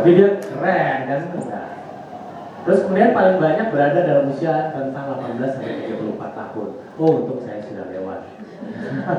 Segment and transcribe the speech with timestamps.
[0.00, 1.68] Tapi dia keren kan enggak.
[2.64, 6.68] Terus kemudian paling banyak berada dalam usia tentang 18 sampai 34 tahun.
[6.96, 8.24] Oh, untuk saya sudah lewat.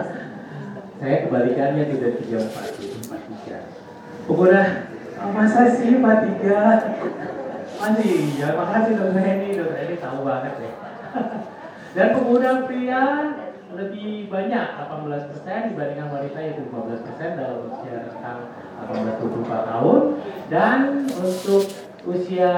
[0.98, 4.26] saya kebalikannya tidak 34, jadi 43.
[4.26, 4.62] Pengguna,
[5.38, 7.78] masa sih 43?
[7.78, 10.74] Masih iya, makasih dokter Henny, dokter Henny tahu banget deh.
[11.94, 13.06] Dan pengguna pria
[13.70, 18.50] lebih banyak 18% dibandingkan wanita yaitu 15% dalam usia rentang
[18.90, 20.00] 18 24 tahun.
[20.50, 20.80] Dan
[21.22, 21.64] untuk
[22.10, 22.54] usia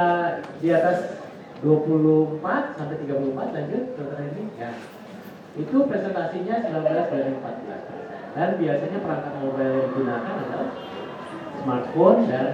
[0.64, 1.20] di atas
[1.64, 2.41] 24
[2.76, 4.72] sampai 34 lanjut dokter ini ya.
[5.54, 10.70] Itu presentasinya 19 dari 14 dan biasanya perangkat mobile yang digunakan adalah
[11.62, 12.45] smartphone dan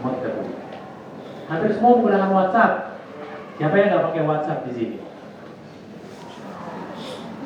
[0.00, 0.56] punya
[1.50, 2.72] hampir semua menggunakan WhatsApp.
[3.60, 4.98] Siapa yang nggak pakai WhatsApp di sini?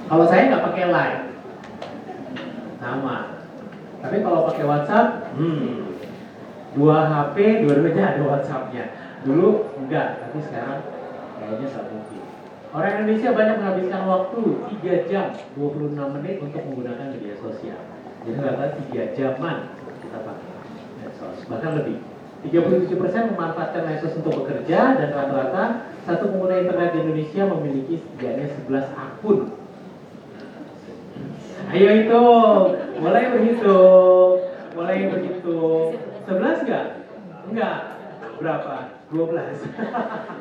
[0.07, 1.23] Kalau saya nggak pakai line,
[2.79, 3.17] sama.
[4.05, 5.97] Tapi kalau pakai WhatsApp, hmm,
[6.77, 8.85] dua HP, dua-duanya ada WhatsAppnya.
[9.25, 10.85] Dulu enggak, tapi sekarang
[11.41, 12.23] kayaknya nggak mungkin.
[12.75, 14.41] Orang Indonesia banyak menghabiskan waktu
[14.83, 17.81] 3 jam 26 menit untuk menggunakan media sosial.
[18.29, 19.57] Jadi rata 3 jaman
[20.05, 20.53] kita pakai
[21.01, 21.97] medsos, bahkan lebih.
[22.45, 28.85] 37% memanfaatkan medsos untuk bekerja dan rata-rata satu pengguna internet di Indonesia memiliki setidaknya 11
[28.93, 29.64] akun
[31.73, 32.25] Ayo itu,
[33.01, 34.45] mulai berhitung,
[34.77, 35.97] mulai berhitung.
[36.29, 36.87] Sebelas enggak?
[37.49, 37.79] Enggak.
[38.37, 38.77] Berapa?
[39.09, 39.57] Dua belas.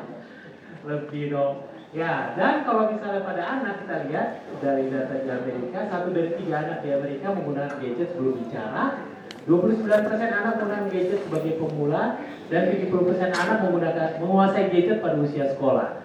[0.88, 1.56] Lebih dong.
[1.94, 6.66] Ya, dan kalau misalnya pada anak kita lihat dari data di Amerika, satu dari tiga
[6.66, 8.84] anak di Amerika menggunakan gadget sebelum bicara,
[9.46, 12.18] 29% anak menggunakan gadget sebagai pemula,
[12.50, 16.03] dan 70% anak menggunakan menguasai gadget pada usia sekolah.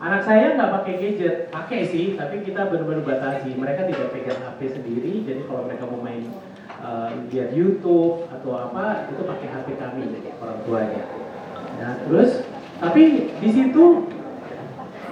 [0.00, 3.52] Anak saya nggak pakai gadget, pakai sih, tapi kita benar-benar batasi.
[3.52, 6.24] Mereka tidak pegang HP sendiri, jadi kalau mereka mau main
[6.80, 11.04] uh, lihat YouTube atau apa, itu pakai HP kami, orang tuanya.
[11.76, 12.48] Nah, terus,
[12.80, 14.08] tapi di situ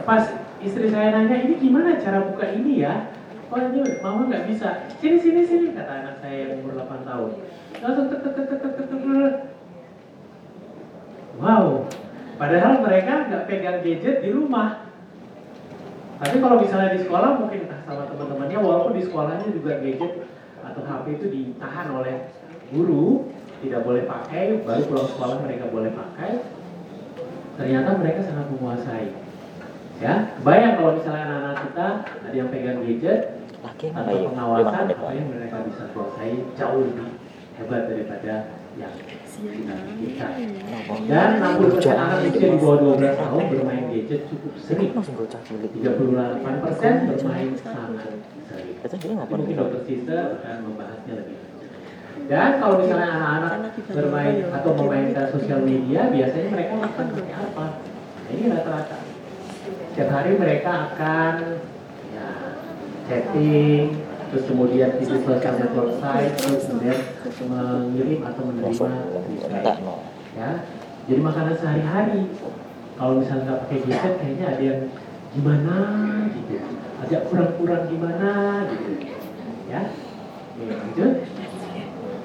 [0.08, 0.24] pas
[0.64, 3.12] istri saya nanya, ini gimana cara buka ini ya?
[3.52, 4.88] Oh ini mama nggak bisa.
[5.04, 7.30] Sini sini sini kata anak saya yang umur 8 tahun.
[7.84, 9.32] Langsung tek tek tek tek tek.
[11.38, 11.88] Wow,
[12.38, 14.87] Padahal mereka nggak pegang gadget di rumah.
[16.18, 20.26] Tapi kalau misalnya di sekolah mungkin sama teman-temannya, walaupun di sekolahnya juga gadget
[20.66, 22.34] atau HP itu ditahan oleh
[22.74, 23.30] guru,
[23.62, 26.30] tidak boleh pakai, baru pulang sekolah mereka boleh pakai.
[27.58, 29.14] Ternyata mereka sangat menguasai.
[29.98, 33.20] Ya, bayang kalau misalnya anak-anak kita ada yang pegang gadget
[33.66, 37.18] atau pengawasan, apa yang mereka bisa kuasai jauh lebih
[37.58, 38.34] hebat daripada
[38.78, 38.94] yang.
[41.08, 44.90] Dan 60 persen anak usia di bawah 12 tahun bermain gadget cukup sering.
[44.90, 48.18] 38 persen bermain sangat
[48.50, 49.14] sering.
[49.14, 51.36] Mungkin dokter Sister akan membahasnya lebih
[52.26, 57.66] dan kalau misalnya anak-anak bermain atau memainkan sosial media, biasanya mereka akan pakai apa?
[57.80, 58.98] Nah, ini rata-rata.
[59.94, 61.34] Setiap hari mereka akan
[62.12, 62.28] ya,
[63.06, 66.98] chatting, terus kemudian di social network site terus kemudian
[67.48, 68.88] mengirim atau menerima
[70.36, 70.50] ya
[71.08, 72.28] jadi makanan sehari-hari.
[73.00, 74.80] Kalau misalnya nggak pakai gadget kayaknya ada yang
[75.32, 75.76] gimana
[76.36, 76.52] gitu.
[77.00, 78.30] Ada kurang-kurang gimana
[78.68, 78.92] gitu.
[79.72, 79.82] Ya
[80.58, 81.12] lanjut.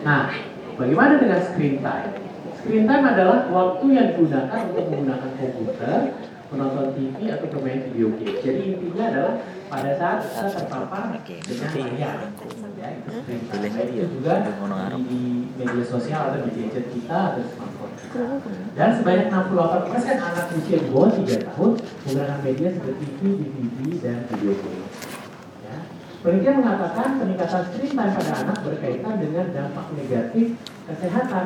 [0.04, 0.36] Nah
[0.76, 2.12] bagaimana dengan screen time?
[2.60, 6.00] Screen time adalah waktu yang digunakan untuk menggunakan komputer
[6.54, 8.38] menonton TV atau bermain video game.
[8.40, 9.36] Jadi intinya adalah
[9.74, 12.18] pada saat kita terpapar dengan layar
[12.84, 12.90] ya
[13.88, 14.34] itu juga
[15.00, 17.94] di media sosial atau di gadget kita atau smartphone
[18.76, 23.80] dan sebanyak 68 persen anak usia di bawah 3 tahun menggunakan media seperti TV, DVD,
[24.04, 24.86] dan video game.
[25.64, 25.78] Ya.
[26.22, 30.48] Penelitian mengatakan peningkatan screen time pada anak berkaitan dengan dampak negatif
[30.86, 31.46] kesehatan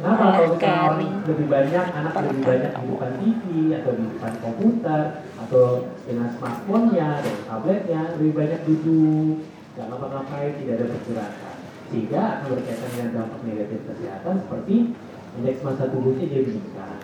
[0.00, 3.44] Kenapa kalau misalnya lebih banyak anak lebih banyak di depan TV
[3.76, 5.02] atau di depan komputer
[5.36, 5.64] atau
[6.08, 9.44] dengan smartphone-nya dan tabletnya lebih banyak duduk,
[9.76, 11.56] nggak ngapa-ngapain, tidak ada pergerakan,
[11.92, 14.76] sehingga akan berkaitan dengan dampak negatif kesehatan seperti
[15.36, 16.98] indeks masa tubuhnya jadi meningkat.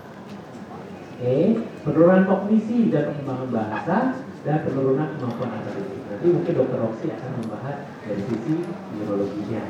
[1.17, 1.37] Oke,
[1.85, 3.97] penurunan kognisi dan perkembangan bahasa
[4.41, 6.01] dan penurunan kemampuan analitik.
[6.09, 7.77] Nanti mungkin dokter Roxy akan membahas
[8.09, 8.57] dari sisi
[8.97, 9.65] neurologinya.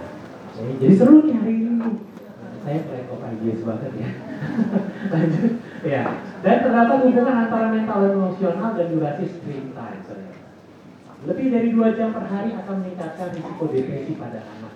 [0.79, 1.75] Jadi seru nih hari ini
[2.67, 4.11] saya kayak kok IGS banget ya.
[5.15, 5.53] Lanjut.
[5.87, 6.03] Ya.
[6.43, 10.03] Dan terdapat hubungan antara mental dan emosional dan durasi screen time.
[11.27, 14.75] Lebih dari dua jam per hari akan meningkatkan risiko depresi pada anak.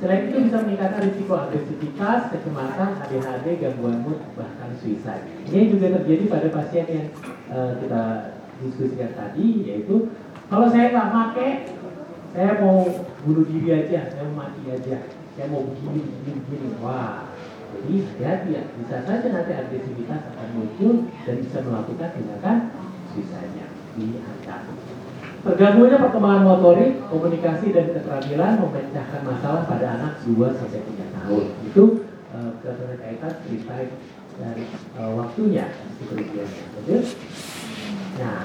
[0.00, 5.28] Selain itu bisa meningkatkan risiko agresivitas, kecemasan, ADHD, gangguan mood, bahkan suicide.
[5.46, 7.08] Ini juga terjadi pada pasien yang
[7.52, 8.02] uh, kita
[8.64, 10.10] diskusikan tadi, yaitu
[10.50, 11.50] kalau saya nggak pakai,
[12.34, 12.82] saya mau
[13.22, 16.68] bunuh diri aja, saya mau mati aja, saya mau begini, begini, begini.
[16.84, 17.32] Wah,
[17.72, 20.94] jadi hati-hati ya, bisa saja nanti agresivitas akan muncul
[21.24, 22.56] dan bisa melakukan tindakan
[23.16, 24.62] sisanya di atas.
[25.42, 31.44] Terganggunya perkembangan motorik, komunikasi dan keterampilan memecahkan masalah pada anak 2 sampai 3 tahun.
[31.66, 31.84] Itu
[32.30, 33.74] uh, berkaitan cerita
[34.38, 34.64] dari
[35.02, 35.66] uh, waktunya
[35.98, 36.62] si kerugiannya.
[38.22, 38.40] Nah,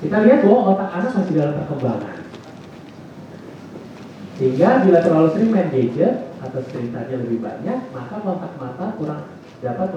[0.00, 2.23] kita lihat bahwa otak anak masih dalam perkembangan.
[4.34, 9.22] Sehingga bila terlalu sering main gadget atau screen time lebih banyak, maka kontak mata kurang
[9.62, 9.88] dapat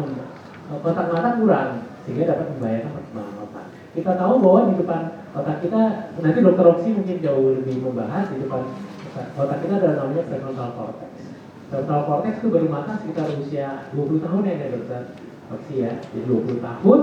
[0.70, 1.70] kontak mata kurang
[2.06, 3.66] sehingga dapat membahayakan perkembangan otak.
[3.98, 5.02] Kita tahu bahwa di depan
[5.34, 5.82] otak kita
[6.22, 8.62] nanti dokter Roxy mungkin jauh lebih membahas di depan
[9.36, 11.12] otak kita ada namanya prefrontal cortex.
[11.68, 15.02] Prefrontal cortex itu baru matang sekitar usia 20 tahun ya, ya dokter
[15.50, 17.00] Roxy ya, jadi 20 tahun.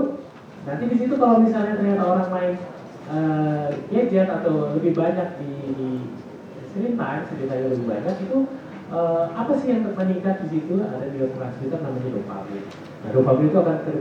[0.65, 2.53] Nanti di situ kalau misalnya ternyata orang main
[3.11, 5.89] uh, gadget atau lebih banyak di, di
[6.75, 8.37] screen time, ceritanya lebih banyak itu
[8.91, 10.75] uh, apa sih yang meningkat di situ?
[10.83, 12.63] Ada neurotransmitter namanya dopamin.
[12.99, 13.91] Nah, dopamin itu akan ke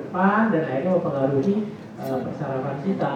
[0.50, 1.56] dan akhirnya mempengaruhi
[2.02, 3.12] uh, persarafan kita.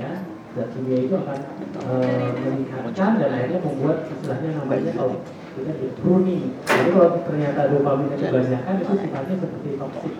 [0.00, 0.24] Ya,
[0.56, 1.38] zat kimia itu akan
[1.84, 5.20] uh, meningkatkan dan akhirnya membuat istilahnya namanya kalau
[5.52, 6.44] kita di pruning.
[6.64, 10.14] Jadi kalau ternyata dopamin itu kebanyakan itu sifatnya seperti toksik,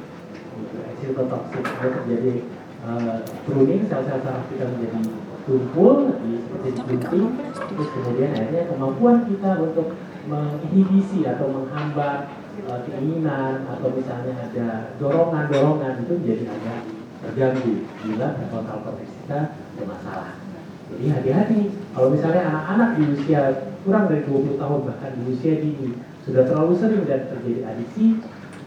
[1.01, 1.65] gitu, toksik.
[1.65, 2.33] Kalau terjadi
[2.85, 5.01] uh, pruning, sel-sel saraf kita menjadi
[5.51, 7.27] tumpul, seperti digunting,
[7.59, 9.99] terus kemudian akhirnya kemampuan kita untuk
[10.31, 12.31] menginhibisi atau menghambat
[12.71, 16.81] uh, keinginan atau misalnya ada dorongan-dorongan itu menjadi agak
[17.21, 17.75] terganggu
[18.07, 19.41] bila frontal cortex kita
[19.75, 20.39] bermasalah.
[20.91, 21.61] Jadi hati-hati
[21.95, 23.43] kalau misalnya anak-anak di usia
[23.83, 28.23] kurang dari 20 tahun bahkan di usia dini sudah terlalu sering dan terjadi adiksi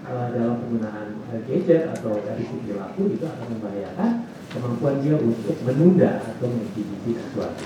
[0.07, 1.07] uh, dalam penggunaan
[1.47, 4.11] gadget atau adiksi perilaku itu akan membahayakan
[4.53, 7.65] kemampuan dia untuk menunda atau menginhibisi sesuatu.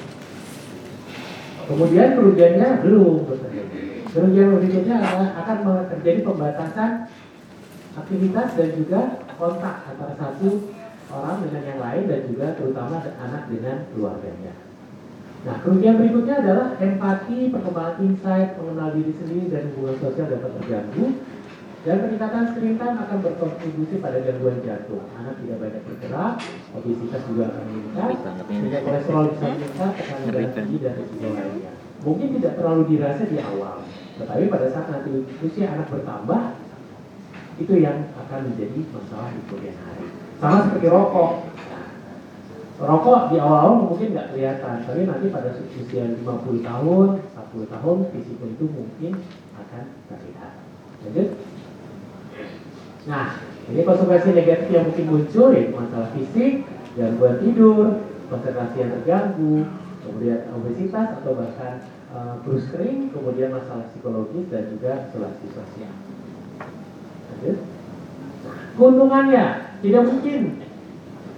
[1.68, 3.28] Kemudian kerugiannya belum
[4.08, 5.58] Kerugian berikutnya adalah akan
[5.94, 7.12] terjadi pembatasan
[7.94, 9.02] aktivitas dan juga
[9.36, 10.74] kontak antara satu
[11.12, 14.54] orang dengan yang lain dan juga terutama anak dengan keluarganya.
[15.46, 21.06] Nah, kerugian berikutnya adalah empati, perkembangan insight, mengenal diri sendiri dan hubungan sosial dapat terganggu
[21.88, 25.08] dan peningkatan screen time akan berkontribusi pada gangguan jantung.
[25.16, 26.36] Anak tidak banyak bergerak,
[26.76, 28.10] obesitas juga akan meningkat,
[28.52, 31.72] sehingga kolesterol bisa meningkat, tekanan darah tinggi dan risiko lainnya.
[32.04, 33.88] Mungkin tidak terlalu dirasa di awal,
[34.20, 36.42] tetapi pada saat nanti usia anak bertambah,
[37.56, 40.08] itu yang akan menjadi masalah di kemudian hari.
[40.44, 41.32] Sama seperti rokok.
[41.72, 41.88] Nah,
[42.84, 48.44] rokok di awal-awal mungkin nggak kelihatan, tapi nanti pada usia 50 tahun, 40 tahun, risiko
[48.44, 49.12] itu mungkin
[49.56, 50.52] akan terlihat.
[51.08, 51.47] Lanjut.
[53.08, 53.40] Nah,
[53.72, 56.68] ini konsekuensi negatif yang mungkin muncul ya masalah fisik,
[57.00, 59.64] gangguan tidur, konsentrasi yang terganggu,
[60.04, 65.94] kemudian obesitas atau bahkan uh, kering, kemudian masalah psikologis dan juga isolasi sosial.
[68.76, 69.46] Keuntungannya
[69.84, 70.40] tidak mungkin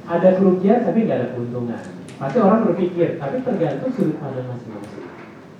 [0.10, 1.82] ada kerugian tapi nggak ada keuntungan.
[2.20, 5.08] Pasti orang berpikir, tapi tergantung sudut pandang masing-masing.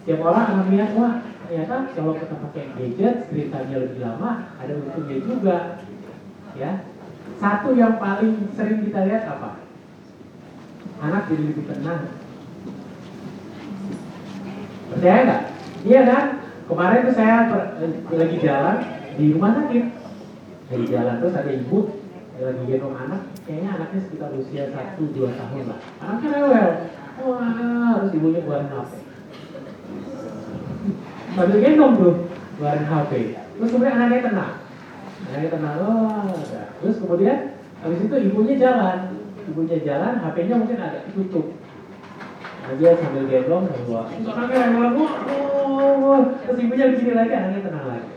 [0.04, 1.14] Setiap orang akan melihat, wah
[1.46, 4.30] ternyata kalau kita pakai gadget, ceritanya lebih lama,
[4.60, 5.56] ada untungnya juga
[6.60, 6.72] ya.
[7.40, 9.64] Satu yang paling sering kita lihat apa?
[11.00, 12.12] Anak jadi lebih tenang.
[14.92, 15.44] Percaya nggak?
[15.88, 16.26] Iya kan?
[16.68, 17.62] Kemarin tuh saya per,
[18.12, 18.78] lagi jalan
[19.16, 19.84] di rumah sakit.
[20.70, 21.80] Lagi jalan terus ada ibu
[22.40, 23.22] lagi gendong anak.
[23.48, 25.80] Kayaknya anaknya sekitar usia satu dua tahun lah.
[26.04, 26.70] Anaknya rewel.
[27.20, 27.52] Wah
[28.00, 28.92] harus ibunya keluarin HP
[31.36, 32.16] sambil gendong tuh
[32.58, 33.12] keluarin HP
[33.60, 34.54] terus kemudian anaknya tenang
[35.30, 36.34] Nah, tenang, oh,
[36.82, 37.54] terus kemudian
[37.86, 39.14] habis itu ibunya jalan,
[39.46, 41.54] ibunya jalan, HP-nya mungkin agak ditutup.
[42.66, 48.12] Nah, dia sambil gendong, yang oh, terus ibunya di sini lagi, anaknya tenang lagi.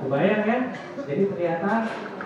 [0.00, 0.58] Kebayang ya?
[1.02, 1.72] Jadi ternyata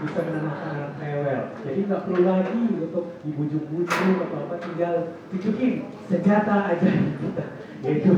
[0.05, 1.43] bisa menenangkan rewel.
[1.65, 4.95] Jadi nggak perlu lagi untuk dibujuk-bujuk atau apa, tinggal
[5.33, 7.45] tunjukin senjata aja kita,
[7.81, 8.13] yaitu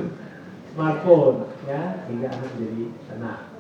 [0.75, 3.56] smartphone, ya, sehingga anak jadi tenang.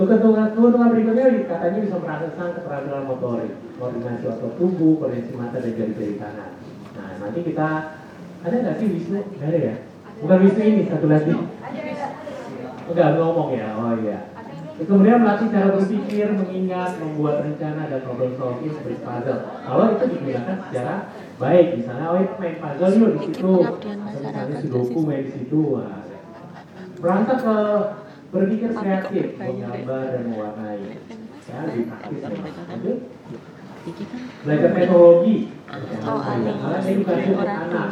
[0.00, 6.16] Keuntungan, keuntungan berikutnya katanya bisa merangsang keterampilan motorik, koordinasi otot tubuh, koordinasi mata dan jari-jari
[6.16, 6.56] tangan.
[6.96, 7.68] Nah, nanti kita
[8.40, 9.20] ada nggak sih Wisnu?
[9.36, 9.74] Nggak ada ya?
[10.24, 11.36] Bukan Wisnu ini, satu lagi.
[12.88, 14.18] Enggak ngomong ya, oh iya.
[14.80, 19.40] Kemudian melatih cara berpikir, mengingat, membuat rencana dan problem solving seperti puzzle.
[19.68, 20.94] Kalau itu digunakan secara
[21.36, 23.52] baik, misalnya oh itu main puzzle yuk di situ,
[23.84, 25.60] misalnya sudoku main di situ.
[27.04, 27.56] Berangkat ke
[28.30, 31.02] berpikir kreatif, menggambar dan mewarnai.
[31.50, 32.22] Ya, lebih praktis.
[34.44, 35.36] belajar teknologi.
[35.70, 35.94] Ada.
[36.84, 37.88] edukasi untuk anak.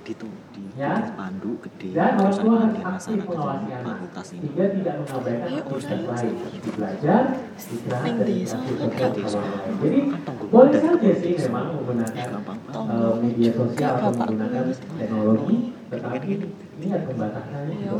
[0.00, 0.96] Itu di Ya.
[1.12, 1.92] pandu gede.
[1.92, 6.34] Dan orang tua ada harus aktif mengawasi yang anak sehingga tidak mengabaikan Ayo, aktivitas lain.
[6.40, 7.22] Seperti belajar,
[7.54, 9.74] istirahat, dan desa, interaksi kan kan.
[9.76, 15.58] Jadi Kan boleh saja dari sih memang menggunakan eh, media sosial atau menggunakan teknologi,
[15.90, 16.28] tetapi
[16.80, 17.76] ini ada pembatasannya.
[17.76, 17.92] Ya.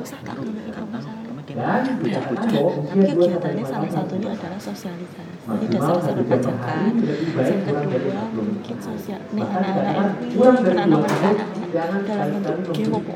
[1.50, 5.30] Dan dikatakan bahwa usia Tapi 2 sampai kegiatannya 5 salah satunya adalah sosialisasi.
[5.50, 6.71] Maksimal Dasar-dasar satu jam per bajakan.
[6.71, 8.47] hari lebih baik Yang kurang dari kedua 40 menit.
[8.47, 9.21] mungkin sosial.
[9.30, 12.66] Nih Bahkan anak-anak dikatakan ini kurang dari anak dua anak tahun anak jangan dalam bentuk
[12.71, 13.12] game ke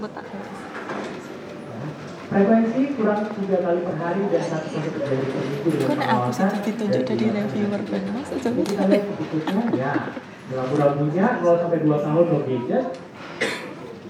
[0.00, 0.26] Betak.
[2.30, 6.60] Frekuensi kurang tiga kali per hari dan satu hari per dengan Kok nek aku sih
[6.62, 7.90] ditunjuk dari reviewer lanjut.
[7.90, 9.92] ben Mas aja Jadi kita lihat berikutnya ya
[10.50, 12.84] rambu-rambunya 0 sampai 2 tahun no gadget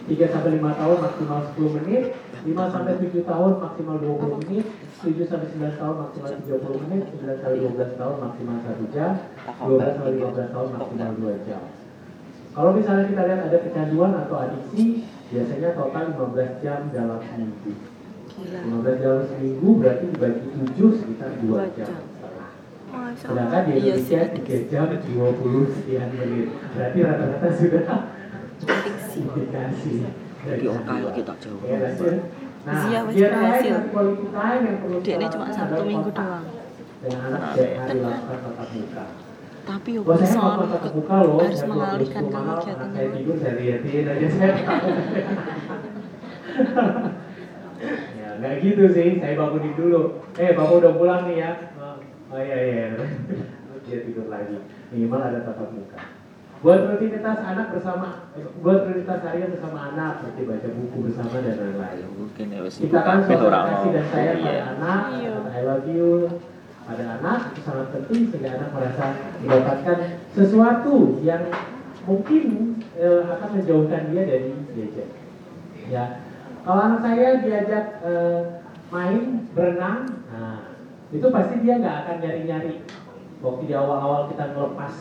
[0.09, 2.05] 3 sampai 5 tahun maksimal 10 menit.
[2.41, 4.65] 5 sampai 7 tahun maksimal 20 menit.
[5.05, 7.03] 7 sampai 9 tahun maksimal 30 menit.
[7.13, 9.13] 9 sampai 12 tahun maksimal 1 jam.
[9.61, 11.63] 12 sampai 15 tahun maksimal 2 jam.
[12.51, 17.79] Kalau misalnya kita lihat ada kecanduan atau adiksi biasanya total 15 jam dalam seminggu
[18.27, 18.59] Gila.
[18.83, 23.15] 15 dalam seminggu berarti dibagi 7 sekitar 2 Dua jam jam.
[23.15, 23.73] Sedangkan di.
[23.79, 26.49] Iya Indonesia 3 jam 20 sekian menit.
[26.75, 27.83] Berarti rata-rata sudah
[28.65, 29.93] indikasi.
[30.41, 31.79] di OKL kita jauh Ya.
[32.61, 33.77] Nah, Iya, kegiatan lain berhasil.
[35.01, 36.45] Dia ini cuma satu minggu doang.
[38.77, 39.05] Muka.
[39.61, 41.49] Tapi yo saya bisa harus mengalihkan ke keluar rumah,
[41.97, 44.89] kegiatan anak saya yang tidur, saya liatin aja saya tahu.
[48.21, 49.09] ya, nggak gitu sih.
[49.25, 50.01] Saya bangunin dulu.
[50.37, 51.53] Eh, bapak udah pulang nih ya.
[51.81, 51.97] Oh,
[52.37, 52.85] oh iya iya.
[53.89, 54.61] Dia tidur lagi.
[54.93, 56.20] Minimal ada tatap muka.
[56.61, 58.29] Buat rutinitas anak bersama,
[58.61, 62.05] buat rutinitas harian bersama anak, seperti baca buku bersama dan lain-lain.
[62.13, 64.63] mungkin ya Kita kan ora kasih dan sayang pada Iya.
[64.77, 65.31] anak, Iya.
[65.41, 66.09] kata I love you
[66.85, 69.05] pada anak itu sangat penting sehingga anak merasa
[69.41, 69.99] mendapatkan
[70.37, 71.49] sesuatu yang
[72.05, 72.45] mungkin
[72.93, 75.09] eh, akan menjauhkan dia dari gadget.
[75.89, 76.05] Ya,
[76.61, 78.41] kalau anak saya diajak eh,
[78.93, 80.77] main berenang, nah
[81.09, 82.85] itu pasti dia nggak akan nyari-nyari.
[83.41, 84.93] Waktu di awal-awal kita ngelepas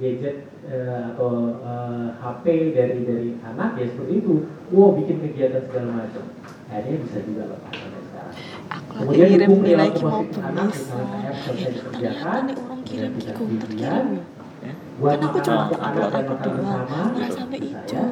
[0.00, 4.34] gadget eh, atau eh, HP dari dari anak ya seperti itu.
[4.72, 6.24] Wow, bikin kegiatan segala macam.
[6.72, 8.34] Akhirnya bisa juga lepas sampai sekarang.
[8.70, 13.68] Aku Kemudian ki mau positif anak, misalnya selesai dikerjakan, nih orang kirim ki tidak kuntet
[13.68, 14.38] kemudian, kirim.
[14.60, 14.72] Ya.
[15.00, 16.58] buat Kan aku cuma upload dan upload doang.
[16.60, 17.68] bersama, Malah sampai saya.
[17.68, 18.06] hijau.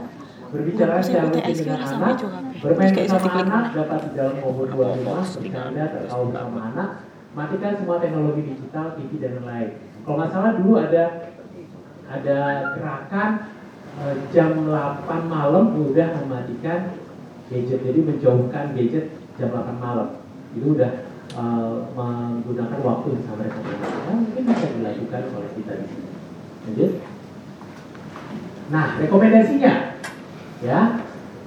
[0.49, 2.17] Berbicara Belum secara rutin dengan anak,
[2.65, 6.91] bermain bersama anak dapat di dalam maupun luar rumah, bercanda, tertawa bersama anak,
[7.37, 9.71] matikan semua teknologi digital, TV dan lain-lain.
[10.09, 11.03] Kalau nggak salah dulu ada
[12.09, 12.39] ada
[12.77, 13.31] gerakan
[14.01, 16.97] eh, jam 8 malam udah mematikan
[17.53, 20.19] gadget, jadi menjauhkan gadget jam 8 malam.
[20.57, 20.93] Itu udah
[21.37, 23.93] eh, menggunakan waktu bersama dengan anak.
[23.93, 26.11] Nah, mungkin bisa dilakukan oleh kita di sini.
[26.69, 26.93] Lanjut.
[28.69, 29.73] Nah, rekomendasinya
[30.59, 30.81] ya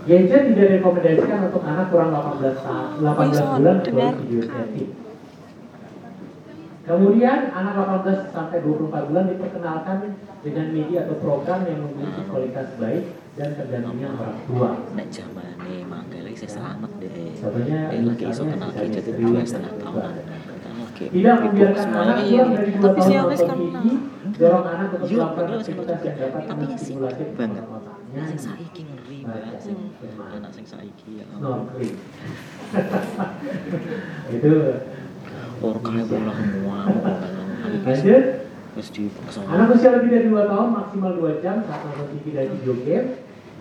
[0.08, 5.01] gadget tidak direkomendasikan untuk anak kurang 18 tahun 18 bulan kecuali video chatting.
[6.92, 9.98] Kemudian anak 18 sampai 24 bulan diperkenalkan
[10.42, 14.70] dengan media atau program yang memiliki kualitas baik dan pendampingan orang tua.
[14.92, 19.18] nek zamane mangke lagi saya selamat deh Contohnya, Eh, lagi iso misalnya kenal itu serius
[19.24, 22.04] dua setengah tahunan lagi Tidak membiarkan semuanya.
[22.04, 23.86] anak Iya, dari 2 Tapi tahun sekarang TV,
[24.34, 27.64] dorong anak untuk Iya, melakukan aktivitas yang dapat Tapi ya menstimulasi Banget.
[27.64, 28.24] otaknya.
[28.28, 30.36] sing saiki ngeri banget sing Hmm.
[30.36, 31.26] anak sing saiki ya.
[34.34, 34.52] Itu
[35.62, 36.88] orang kaya pulang muam
[37.86, 38.24] lanjut.
[38.72, 39.04] di
[39.52, 43.08] Anak usia lebih dari 2 tahun maksimal 2 jam saat nonton TV dan video game.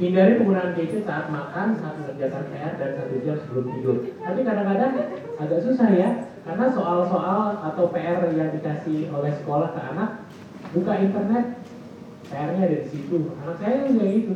[0.00, 3.96] Hindari penggunaan gadget saat makan, saat mengerjakan PR, dan satu jam sebelum tidur.
[4.16, 4.92] Tapi kadang-kadang
[5.36, 6.08] agak susah ya,
[6.40, 10.24] karena soal-soal atau PR yang dikasih oleh sekolah ke anak,
[10.72, 11.60] buka internet,
[12.32, 13.28] PR-nya ada di situ.
[13.44, 14.34] Anak saya juga gitu.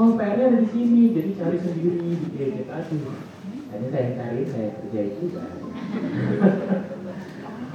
[0.00, 2.68] Oh, PR-nya ada di sini, jadi cari sendiri di gadget.
[2.72, 3.12] Aduh,
[3.76, 5.42] hanya saya cari, saya kerjain juga.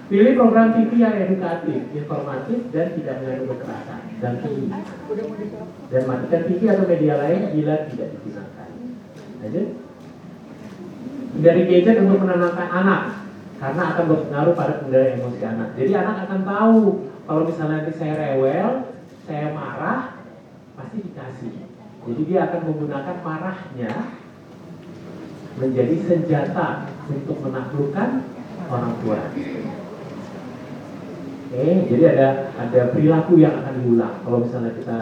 [0.06, 4.02] Pilih program TV yang edukatif, informatif, dan tidak mengandung kekerasan.
[4.22, 4.70] Dan pilih.
[5.90, 8.70] Dan matikan TV atau media lain bila tidak digunakan.
[9.42, 9.68] Lanjut.
[11.36, 13.02] Dari gadget untuk menenangkan anak,
[13.60, 15.70] karena akan berpengaruh pada pengendalian emosi anak.
[15.74, 16.80] Jadi anak akan tahu
[17.26, 18.70] kalau misalnya nanti saya rewel,
[19.26, 20.22] saya marah,
[20.78, 21.54] pasti dikasih.
[22.06, 23.92] Jadi dia akan menggunakan marahnya
[25.58, 28.10] menjadi senjata untuk menaklukkan
[28.70, 29.20] orang tua.
[31.56, 34.16] Oke, jadi ada ada perilaku yang akan diulang.
[34.26, 34.98] Kalau misalnya kita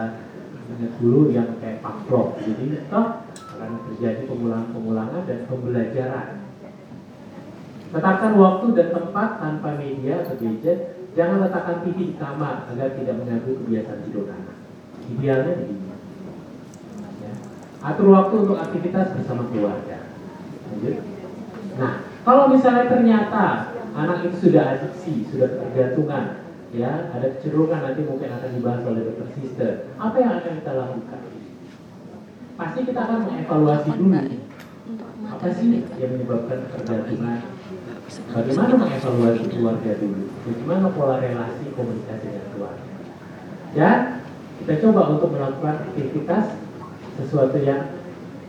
[0.64, 6.28] ingat dulu yang kayak Pavlov, jadi toh akan terjadi pengulangan-pengulangan dan pembelajaran.
[7.94, 10.98] Tetapkan waktu dan tempat tanpa media atau gadget.
[11.14, 14.58] Jangan letakkan TV di kamar agar tidak mengganggu kebiasaan tidur anak.
[15.14, 15.94] Idealnya begini.
[17.22, 17.32] Ya.
[17.86, 20.10] Atur waktu untuk aktivitas bersama keluarga.
[20.74, 21.13] Lanjut.
[21.74, 28.30] Nah, kalau misalnya ternyata anak itu sudah adiksi, sudah ketergantungan, ya ada kecenderungan nanti mungkin
[28.30, 29.72] akan dibahas oleh dokter sister.
[29.98, 31.20] Apa yang akan kita lakukan?
[32.54, 34.14] Pasti kita akan mengevaluasi dulu
[35.24, 37.38] apa sih yang menyebabkan ketergantungan.
[38.30, 40.22] Bagaimana mengevaluasi keluarga dulu?
[40.46, 42.92] Bagaimana pola relasi komunikasi dengan keluarga?
[43.74, 43.98] Dan
[44.62, 46.54] kita coba untuk melakukan aktivitas
[47.18, 47.98] sesuatu yang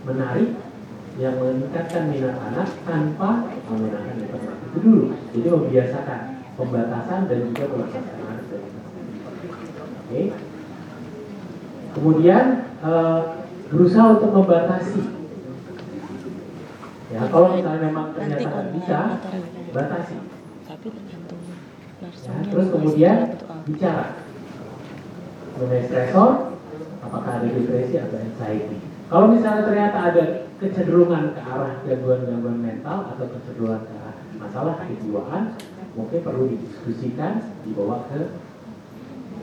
[0.06, 0.54] menarik
[1.16, 5.04] yang meningkatkan minat anak tanpa menggunakan internet itu dulu.
[5.32, 6.20] Jadi membiasakan
[6.60, 8.68] pembatasan dan juga pembatasan anak dari
[10.06, 10.22] Oke.
[11.96, 12.46] Kemudian
[12.84, 13.22] eh,
[13.72, 15.02] berusaha untuk membatasi.
[17.16, 19.40] Ya, kalau misalnya memang ternyata bisa, atau
[19.72, 20.18] batasi.
[20.68, 21.40] tapi tergantung
[22.04, 23.18] Ya, terus kemudian
[23.64, 24.20] bicara
[25.56, 26.60] mengenai stresor,
[27.00, 28.95] apakah ada depresi atau anxiety.
[29.06, 30.24] Kalau misalnya ternyata ada
[30.58, 35.54] kecenderungan ke arah gangguan-gangguan mental atau kecenderungan ke arah masalah kejiwaan,
[35.94, 38.34] mungkin perlu didiskusikan, dibawa ke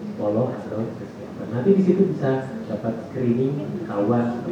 [0.03, 1.47] psikolog atau psikiater.
[1.55, 4.43] Nanti di situ bisa dapat screening ketahuan.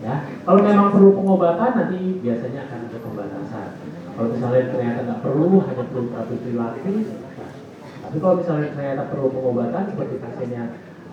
[0.00, 3.68] Ya, kalau memang perlu pengobatan nanti biasanya akan ada pembatasan.
[4.16, 7.52] Kalau misalnya ternyata nggak perlu, hanya perlu terapi perilaku, silahkan.
[8.00, 10.64] Tapi kalau misalnya ternyata perlu pengobatan seperti pasiennya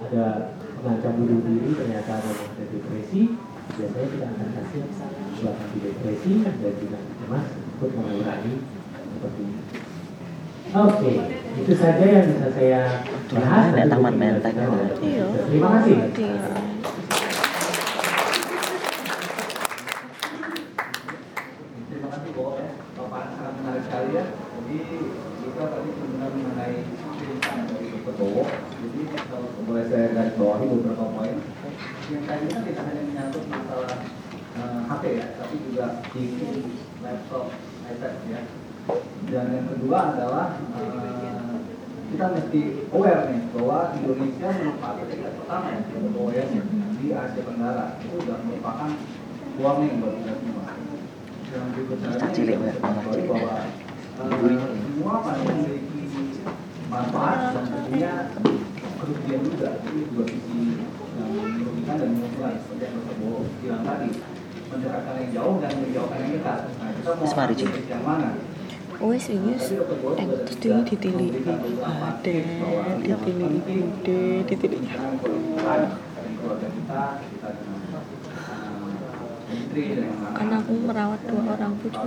[0.07, 0.25] ada
[0.87, 3.35] mengancam bunuh diri, ternyata ada ada depresi,
[3.75, 4.81] biasanya kita akan kasih
[5.43, 8.53] obat anti depresi dan juga cemas untuk mengurangi
[8.95, 9.61] seperti ini.
[10.67, 11.11] Oke,
[11.63, 13.03] itu saja yang bisa saya
[13.35, 13.71] bahas.
[13.87, 14.55] Taman menteng
[15.03, 15.25] Iya.
[15.47, 15.95] Terima kasih.
[16.11, 16.55] Iya.
[21.87, 24.25] Terima kasih Bo ya, Bapak sangat menarik sekali ya.
[24.27, 24.77] Jadi
[25.39, 26.75] kita tadi sebenarnya mengenai
[27.15, 28.43] cerita dari Dokter Bowo.
[28.77, 31.37] Jadi kalau boleh saya garis bawahi beberapa poin.
[32.07, 33.95] Yang tadinya tidak hanya menyangkut masalah
[34.55, 36.37] eh, HP ya, tapi juga TV,
[37.03, 37.51] laptop,
[37.83, 38.41] iPad ya.
[39.27, 41.59] Dan yang kedua adalah eh,
[42.07, 42.61] kita mesti
[42.95, 45.79] aware nih bahwa Indonesia merupakan negara pertama ya,
[46.31, 46.45] ya,
[46.95, 47.85] di Asia Tenggara.
[47.99, 48.89] Itu sudah merupakan
[49.59, 50.63] warning buat kita semua
[51.47, 52.57] yang berikutnya cilik.
[53.27, 56.01] bahwa eh, semua pasti memiliki
[56.87, 58.13] manfaat dan tentunya
[58.97, 60.56] kerugian juga itu dua sisi
[62.37, 64.09] Bowo bilang tadi
[64.69, 67.65] mendekatkan yang jauh dan menjauhkan yang dekat kita mau Mas Mari, Cik.
[67.65, 68.29] ambil yang mana
[68.97, 69.77] Wes wis,
[70.17, 71.33] eh dia ditilik.
[71.45, 72.81] Ada, eh,
[80.33, 82.05] kan aku merawat dua orang pucuk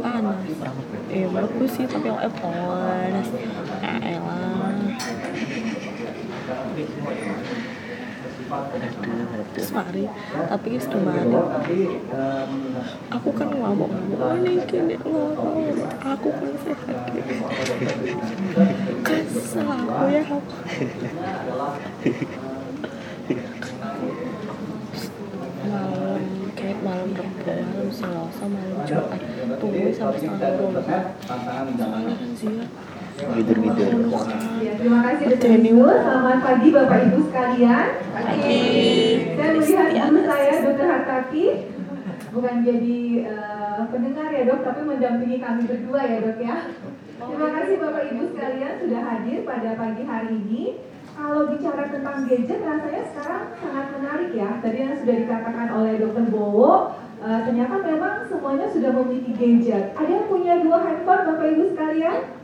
[0.00, 0.40] panas.
[1.12, 1.28] Eh
[1.68, 3.28] sih tapi yang eh panas.
[3.84, 4.52] Ah elah
[9.52, 10.04] terus mari
[10.48, 11.32] tapi sudah mari
[13.08, 16.96] aku kan ngomong oh ini gini ngomong aku kan sehat.
[19.02, 20.22] Kan selaku ya.
[20.28, 20.40] Aku
[25.62, 29.20] malam kayak malam rebo malam selasa malam jumat.
[29.56, 30.82] Tunggu sampai setengah dua.
[31.78, 32.52] Zaman kan sih
[33.18, 33.90] ya Gidur-gidur.
[34.62, 35.50] Ya, terima kasih Dr.
[35.60, 35.84] Ibu.
[35.84, 37.86] Selamat pagi Bapak Ibu sekalian.
[38.12, 38.60] Pagi.
[39.36, 40.86] Saya melihat guru saya Dr.
[40.88, 41.46] Hartati
[42.32, 46.56] bukan jadi eh, pendengar ya dok, tapi mendampingi kami berdua ya dok ya.
[47.22, 50.64] Terima kasih Bapak Ibu sekalian sudah hadir pada pagi hari ini.
[51.12, 54.48] Kalau bicara tentang gadget, rasanya sekarang sangat menarik ya.
[54.64, 56.24] Tadi yang sudah dikatakan oleh Dr.
[56.32, 59.92] Bowo, eh, ternyata memang semuanya sudah memiliki gadget.
[59.92, 62.41] Ada yang punya dua handphone Bapak Ibu sekalian?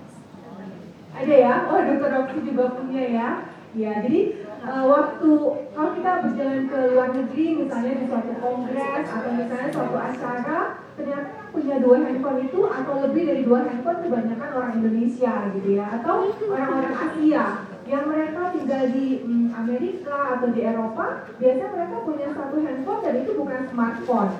[1.19, 1.55] Ada ya?
[1.67, 3.29] Oh, dokter Rocky juga punya ya.
[3.77, 4.21] Ya, jadi
[4.65, 5.31] eh, waktu
[5.77, 10.61] kalau kita berjalan ke luar negeri, misalnya di suatu kongres atau misalnya suatu acara,
[10.97, 15.87] ternyata punya dua handphone itu atau lebih dari dua handphone kebanyakan orang Indonesia gitu ya,
[16.01, 17.45] atau orang-orang Asia
[17.85, 23.15] yang mereka tinggal di mm, Amerika atau di Eropa, biasanya mereka punya satu handphone dan
[23.21, 24.33] itu bukan smartphone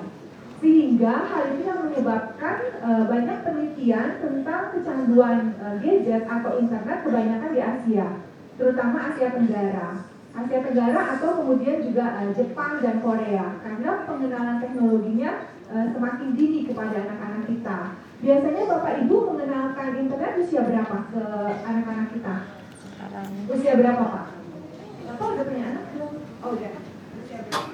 [0.59, 7.51] sehingga hal ini yang menyebabkan eh, banyak penelitian tentang kecanduan eh, gadget atau internet kebanyakan
[7.55, 8.07] di Asia,
[8.59, 10.03] terutama Asia Tenggara.
[10.35, 16.69] Asia Tenggara atau kemudian juga uh, Jepang dan Korea karena pengenalan teknologinya uh, semakin dini
[16.69, 17.97] kepada anak-anak kita.
[18.21, 21.23] Biasanya Bapak Ibu mengenalkan internet usia berapa ke
[21.65, 22.35] anak-anak kita?
[23.49, 24.27] Usia berapa Pak?
[25.07, 26.13] Bapak udah punya anak belum?
[26.45, 26.73] Oh udah.
[27.25, 27.67] Usia berapa?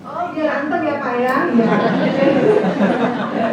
[0.00, 1.36] Oh iya anteng ya Pak ya.
[1.52, 1.68] Iya.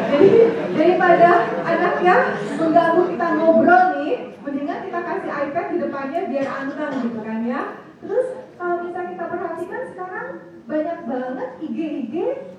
[0.07, 0.31] Jadi
[0.77, 1.29] daripada
[1.67, 2.15] anaknya
[2.55, 7.61] mengganggu kita ngobrol nih, mendingan kita kasih iPad di depannya biar anteng gitu kan ya.
[7.97, 10.27] Terus kalau misalnya kita perhatikan sekarang
[10.67, 12.15] banyak banget IG-IG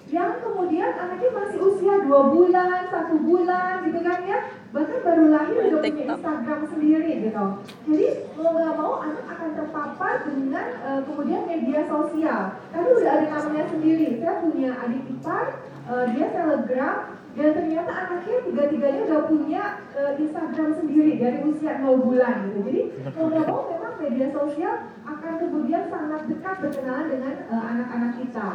[0.09, 4.39] yang kemudian anaknya masih usia dua bulan, satu bulan gitu kan ya.
[4.73, 6.05] Bahkan baru lahir udah punya.
[6.17, 7.45] Instagram sendiri gitu.
[7.89, 12.41] Jadi mau nggak mau anak akan terpapar dengan eh, kemudian media sosial.
[12.73, 14.07] Karena udah ada namanya sendiri.
[14.19, 15.47] Saya punya adik ipar,
[15.93, 16.97] eh, dia selebgram,
[17.37, 22.59] dan ternyata anaknya tiga-tiganya udah punya eh, Instagram sendiri dari usia 0 bulan gitu.
[22.65, 22.81] Jadi
[23.13, 23.63] mau nggak mau
[23.99, 28.49] media sosial akan kemudian sangat dekat berkenalan dengan eh, anak-anak kita.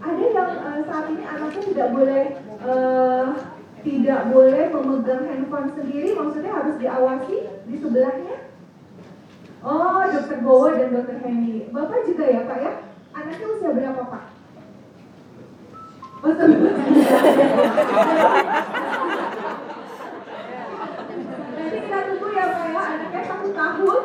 [0.00, 2.22] Ada yang eh, saat ini anaknya tidak boleh
[2.64, 3.28] eh,
[3.86, 7.36] tidak boleh memegang handphone sendiri, maksudnya harus diawasi
[7.70, 8.36] di sebelahnya.
[9.62, 11.70] Oh, dokter Bowo dan dokter Henny.
[11.70, 12.72] Bapak juga ya Pak ya?
[13.14, 14.24] Anaknya usia berapa Pak?
[16.22, 16.76] Oh, sebelas.
[21.56, 24.02] Nanti kita tunggu ya Pak ya, anaknya satu tahun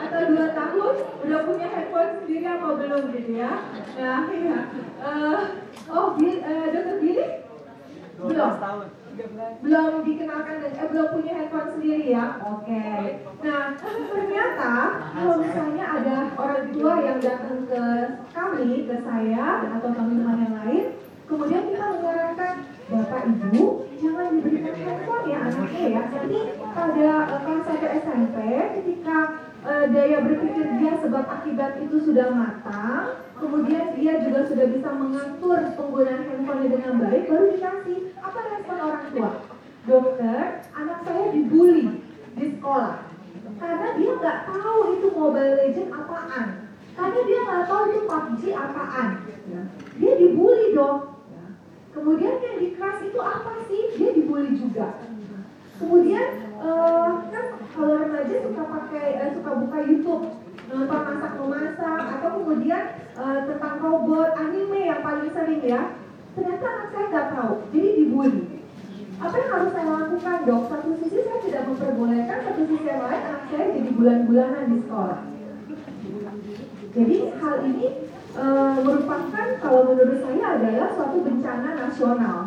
[0.00, 3.52] atau dua tahun udah punya handphone sendiri apa belum gitu ya?
[3.98, 4.58] Nah, iya.
[5.00, 5.40] Eh,
[5.90, 7.26] oh, Bill, eh, dokter Billy?
[8.20, 8.52] Belum.
[9.60, 12.26] Belum dikenalkan dan eh, belum punya handphone sendiri ya?
[12.40, 12.88] Oke.
[13.44, 14.74] Nah, ternyata
[15.12, 17.82] kalau misalnya ada orang tua yang datang ke
[18.32, 20.84] kami, ke saya atau teman-teman yang lain,
[21.28, 22.54] kemudian kita menyarankan
[22.90, 26.02] Bapak Ibu jangan diberikan handphone ya anaknya ya.
[26.10, 28.36] Nanti pada eh, kelas 1 SMP
[28.80, 29.16] ketika
[29.66, 35.60] eh, daya berpikir dia sebab akibat itu sudah matang, kemudian dia juga sudah bisa mengatur
[35.76, 37.98] penggunaan handphone dengan baik, baru dikasih.
[38.20, 39.30] Apa respon orang tua?
[39.88, 40.42] Dokter,
[40.76, 42.04] anak saya dibully
[42.36, 43.10] di sekolah
[43.60, 46.46] karena dia nggak tahu itu Mobile Legend apaan,
[46.96, 49.08] karena dia nggak tahu itu PUBG apaan.
[50.00, 51.20] Dia dibully dong.
[51.90, 53.82] Kemudian yang di kelas itu apa sih?
[54.00, 55.04] Dia dibully juga.
[55.80, 56.28] Kemudian
[56.60, 60.24] eh, kan kalau remaja suka pakai eh, suka buka YouTube
[60.70, 62.84] nonton masak memasak atau kemudian
[63.16, 65.96] eh, tentang robot anime yang paling sering ya.
[66.36, 68.42] Ternyata anak saya nggak tahu, jadi dibully.
[69.20, 70.62] Apa yang harus saya lakukan dok?
[70.68, 75.20] Satu sisi saya tidak memperbolehkan, satu sisi yang lain anak saya jadi bulan-bulanan di sekolah.
[76.90, 77.86] Jadi hal ini
[78.34, 78.44] e,
[78.82, 82.38] merupakan kalau menurut saya adalah suatu bencana nasional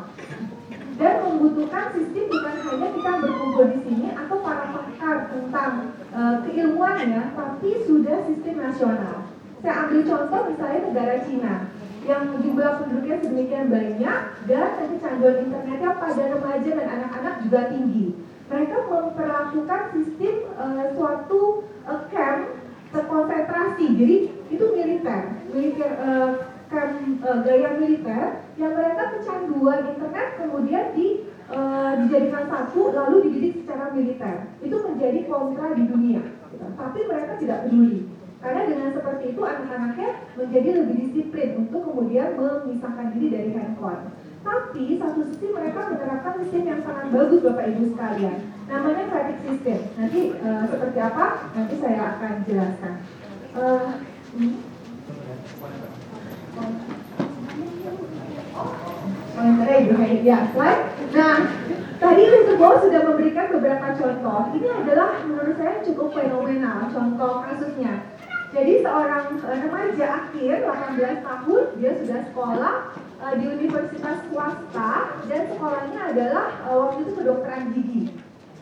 [0.97, 5.73] dan membutuhkan sistem bukan hanya kita berkumpul di sini atau para pakar tentang
[6.13, 9.17] e, keilmuan ya, tapi sudah sistem nasional.
[9.63, 11.56] Saya ambil contoh misalnya negara Cina
[12.03, 18.06] yang jumlah penduduknya sedemikian banyak dan kecanduan internetnya pada remaja dan anak-anak juga tinggi.
[18.51, 21.41] Mereka memperlakukan sistem e, suatu
[21.88, 23.86] e, camp terkonsentrasi.
[23.97, 24.17] Jadi
[24.53, 26.29] itu militer, militer eh,
[26.73, 28.25] camp eh, gaya militer
[28.57, 34.49] yang mereka kecanduan internet kemudian di eh, dijadikan satu lalu dididik secara militer.
[34.59, 36.21] Itu menjadi kontra di dunia.
[36.49, 36.65] gitu.
[36.73, 38.09] Tapi mereka tidak peduli.
[38.43, 44.12] Karena dengan seperti itu anak-anaknya menjadi lebih disiplin untuk kemudian memisahkan diri dari handphone.
[44.43, 48.38] Tapi satu sisi mereka menerapkan sistem yang sangat bagus Bapak Ibu sekalian.
[48.67, 49.79] Namanya credit system.
[49.95, 51.25] Nanti eh, seperti apa?
[51.55, 52.93] Nanti saya akan jelaskan.
[54.33, 54.72] Hmm.
[61.13, 61.38] Nah,
[62.02, 62.56] tadi Mr.
[62.58, 64.50] Bow sudah memberikan beberapa contoh.
[64.58, 68.13] Ini adalah menurut saya cukup fenomenal contoh kasusnya.
[68.54, 74.94] Jadi seorang eh, remaja akhir 18 tahun, dia sudah sekolah eh, di universitas swasta
[75.26, 78.04] dan sekolahnya adalah eh, waktu itu kedokteran gigi.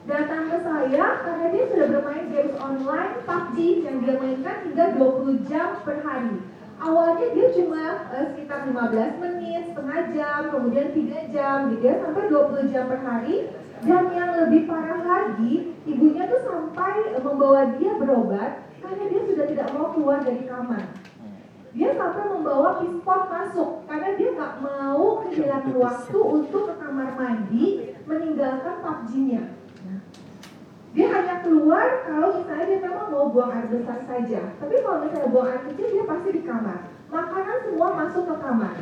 [0.08, 5.48] Datang ke saya karena dia sudah bermain games online PUBG yang dia mainkan hingga 20
[5.52, 6.51] jam per hari.
[6.82, 12.26] Awalnya dia cuma eh, sekitar 15 menit, setengah jam, kemudian 3 jam gitu ya, sampai
[12.26, 13.54] 20 jam per hari.
[13.82, 19.67] Dan yang lebih parah lagi, ibunya tuh sampai membawa dia berobat karena dia sudah tidak
[19.74, 20.86] mau keluar dari kamar.
[21.72, 27.65] Dia sampai membawa pispot masuk karena dia nggak mau kehilangan waktu untuk ke kamar mandi
[28.04, 29.61] meninggalkan PUBG-nya.
[30.92, 34.42] Dia hanya keluar kalau misalnya dia memang mau buang air besar saja.
[34.60, 36.80] Tapi kalau misalnya buang air kecil dia pasti di kamar.
[37.08, 38.76] Makanan semua masuk ke kamar.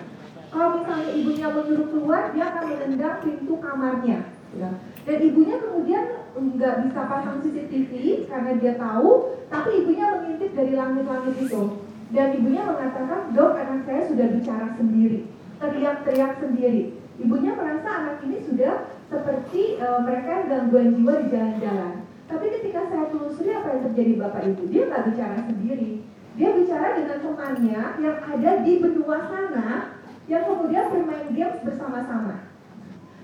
[0.49, 4.19] Kalau misalnya ibunya menyuruh keluar, dia akan menendang pintu kamarnya.
[4.57, 4.69] Ya.
[5.05, 11.37] Dan ibunya kemudian nggak bisa pasang CCTV karena dia tahu, tapi ibunya mengintip dari langit-langit
[11.37, 11.85] itu.
[12.09, 15.29] Dan ibunya mengatakan, dok anak saya sudah bicara sendiri,
[15.61, 16.97] teriak-teriak sendiri.
[17.21, 21.93] Ibunya merasa anak ini sudah seperti eh, mereka gangguan jiwa di jalan-jalan.
[22.29, 25.91] Tapi ketika saya telusuri apa yang terjadi Bapak Ibu, dia nggak bicara sendiri.
[26.37, 29.97] Dia bicara dengan temannya yang ada di benua sana,
[30.29, 32.45] yang kemudian bermain games bersama-sama.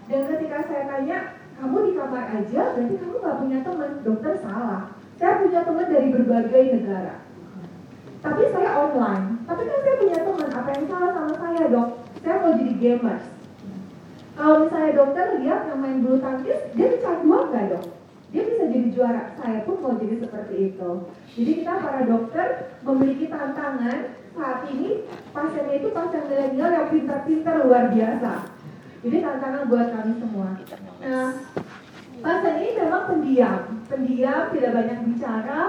[0.09, 1.17] Dan ketika saya tanya,
[1.61, 3.91] kamu di kamar aja, berarti kamu nggak punya teman.
[4.01, 4.81] Dokter salah.
[5.15, 7.15] Saya punya teman dari berbagai negara.
[8.25, 9.25] Tapi saya online.
[9.45, 10.49] Tapi kan saya punya teman.
[10.49, 11.89] Apa yang salah sama saya dok?
[12.25, 13.34] Saya mau jadi gamers.
[14.35, 17.85] Kalau misalnya dokter lihat yang main bulu tangkis, dia kecanduan nggak dok?
[18.35, 19.23] Dia bisa jadi juara.
[19.39, 20.89] Saya pun mau jadi seperti itu.
[21.39, 22.47] Jadi kita para dokter
[22.83, 28.31] memiliki tantangan saat ini pasiennya itu pasien milenial yang pintar-pintar luar biasa.
[29.07, 30.49] Jadi tantangan buat kami semua.
[30.99, 31.29] Nah,
[32.19, 35.61] pasien ini memang pendiam, pendiam, tidak banyak bicara.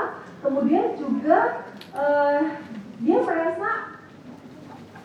[0.43, 1.39] Kemudian juga
[1.95, 2.41] eh,
[2.99, 3.71] dia merasa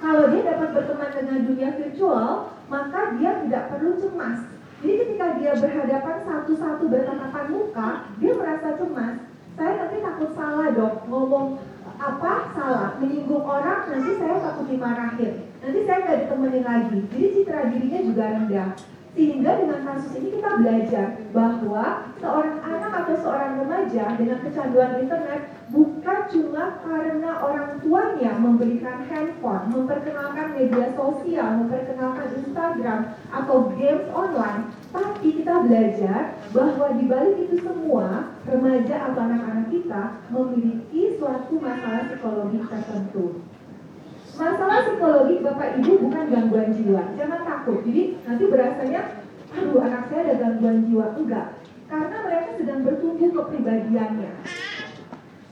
[0.01, 4.39] kalau dia dapat berteman dengan dunia virtual, maka dia tidak perlu cemas.
[4.79, 9.15] Jadi ketika dia berhadapan satu-satu bertatapan muka, dia merasa cemas.
[9.59, 11.59] Saya nanti takut salah dok, ngomong
[12.01, 15.33] apa salah, menyinggung orang, nanti saya takut dimarahin.
[15.61, 16.99] Nanti saya nggak ditemenin lagi.
[17.11, 18.69] Jadi citra dirinya juga rendah.
[19.11, 25.51] Sehingga dengan kasus ini kita belajar bahwa seorang anak atau seorang remaja dengan kecanduan internet
[25.67, 32.99] bukan cuma karena orang tuanya memberikan handphone, memperkenalkan media sosial, memperkenalkan Instagram
[33.35, 40.03] atau games online, tapi kita belajar bahwa di balik itu semua remaja atau anak-anak kita
[40.31, 43.43] memiliki suatu masalah psikologi tertentu.
[44.41, 47.13] Masalah psikologi Bapak Ibu bukan gangguan jiwa.
[47.13, 47.85] Jangan takut.
[47.85, 49.01] Jadi nanti berasanya,
[49.53, 51.13] aduh anak saya ada gangguan jiwa.
[51.13, 51.61] Enggak.
[51.85, 54.31] Karena mereka sedang bertumbuh kepribadiannya.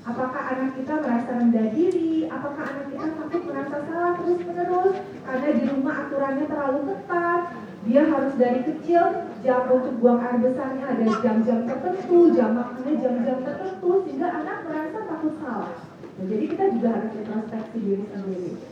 [0.09, 2.25] Apakah anak kita merasa rendah diri?
[2.33, 4.95] Apakah anak kita takut merasa salah terus menerus?
[5.21, 7.41] Karena di rumah aturannya terlalu ketat.
[7.85, 9.03] Dia harus dari kecil
[9.45, 14.97] jam untuk buang air besarnya ada jam-jam tertentu, jam makannya jam-jam tertentu sehingga anak merasa
[15.05, 15.77] takut salah.
[16.19, 18.68] Nah, jadi kita juga harus introspeksi diri sendiri.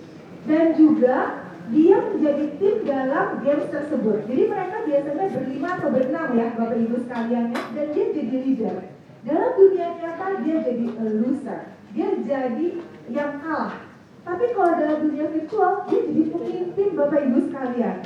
[0.48, 4.24] Dan juga dia menjadi tim dalam games tersebut.
[4.32, 7.62] Jadi mereka biasanya berlima atau berenam ya Bapak Ibu sekalian ya.
[7.76, 8.76] Dan dia jadi leader.
[9.28, 10.86] Dalam dunia nyata dia jadi
[11.20, 11.62] loser.
[11.92, 12.68] Dia jadi
[13.12, 13.76] yang kalah.
[14.24, 17.98] Tapi kalau dalam dunia virtual dia jadi pemimpin Bapak Ibu sekalian.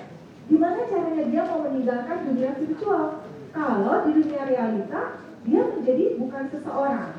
[0.49, 3.21] Gimana caranya dia mau meninggalkan dunia virtual?
[3.53, 5.01] Kalau di dunia realita
[5.45, 7.09] dia menjadi bukan seseorang,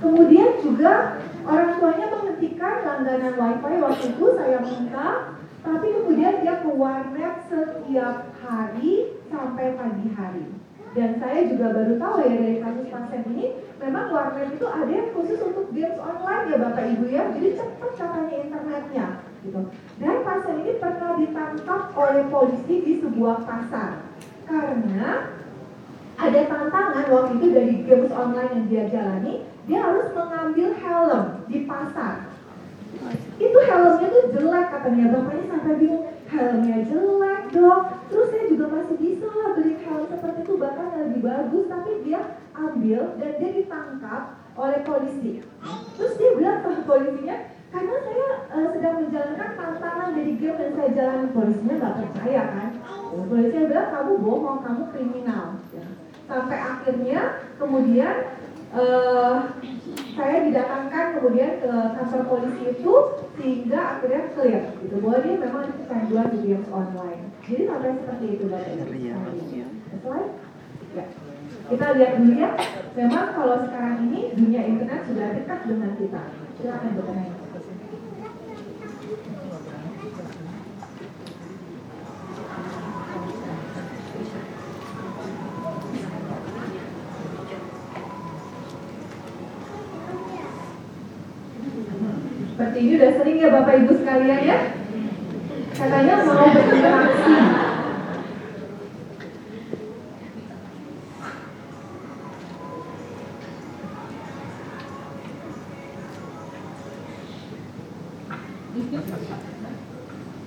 [0.00, 5.08] Kemudian juga orang tuanya menghentikan langganan wifi waktu itu saya minta,
[5.64, 10.46] tapi kemudian dia ke warnet setiap hari sampai pagi hari.
[10.94, 13.46] Dan saya juga baru tahu ya dari kasus pasien ini,
[13.82, 17.92] memang warnet itu ada yang khusus untuk games online ya Bapak Ibu ya, jadi cepat
[17.98, 19.06] katanya internetnya.
[19.42, 19.60] Gitu.
[20.00, 25.34] Dan pasien ini pernah ditangkap oleh polisi di sebuah pasar karena
[26.14, 31.58] ada tantangan waktu itu dari games online yang dia jalani, dia harus mengambil helm di
[31.64, 32.28] pasar.
[33.36, 37.82] Itu helmnya tuh jelek katanya, bapaknya sampai bingung, helmnya jelek dong.
[38.08, 42.20] Terus saya juga masih bisa lah beli helm seperti itu, bahkan lebih bagus, tapi dia
[42.54, 44.22] ambil dan dia ditangkap
[44.54, 45.42] oleh polisi.
[45.98, 47.36] Terus dia bilang sama polisinya,
[47.74, 52.68] karena saya uh, sedang menjalankan tantangan dari game yang saya jalani polisinya nggak percaya kan.
[53.14, 55.46] Polisinya bilang kamu bohong, kamu kriminal.
[56.24, 57.20] Sampai akhirnya
[57.58, 58.14] kemudian
[58.74, 59.34] uh,
[60.14, 62.92] saya didatangkan kemudian ke kantor polisi itu
[63.34, 67.22] sehingga akhirnya clear gitu bahwa dia memang ada kecanduan di games online.
[67.42, 68.84] Jadi sampai seperti itu bapak ibu.
[70.02, 70.32] Slide.
[70.94, 71.04] Ya.
[71.64, 72.50] Kita lihat dulu ya.
[72.94, 76.22] Memang kalau sekarang ini dunia internet sudah dekat dengan kita.
[76.62, 77.43] Silakan bertanya.
[92.74, 94.58] Seperti ini udah sering ya Bapak Ibu sekalian ya.
[95.78, 97.36] Katanya mau berinteraksi.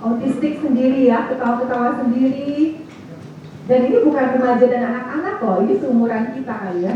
[0.03, 2.83] Autistik sendiri ya, ketawa-ketawa sendiri.
[3.71, 6.95] Dan ini bukan remaja dan anak-anak kok, ini seumuran kita kali ya.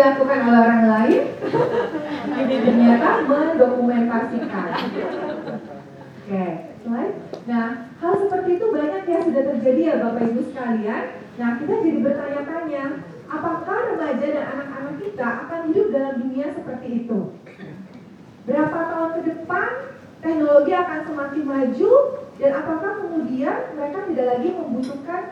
[0.00, 1.22] Dilakukan oleh orang lain,
[2.48, 4.68] ternyata mendokumentasikan.
[6.24, 6.46] Oke,
[6.80, 7.14] slide.
[7.50, 7.66] Nah,
[7.98, 11.04] hal seperti itu banyak ya sudah terjadi ya Bapak Ibu sekalian.
[11.36, 12.84] Nah, kita jadi bertanya-tanya,
[13.28, 15.86] apakah remaja dan anak-anak kita akan hidup
[16.40, 17.36] dunia seperti itu?
[18.48, 19.68] Berapa tahun ke depan
[20.24, 21.92] teknologi akan semakin maju
[22.40, 25.22] dan apakah kemudian mereka tidak lagi membutuhkan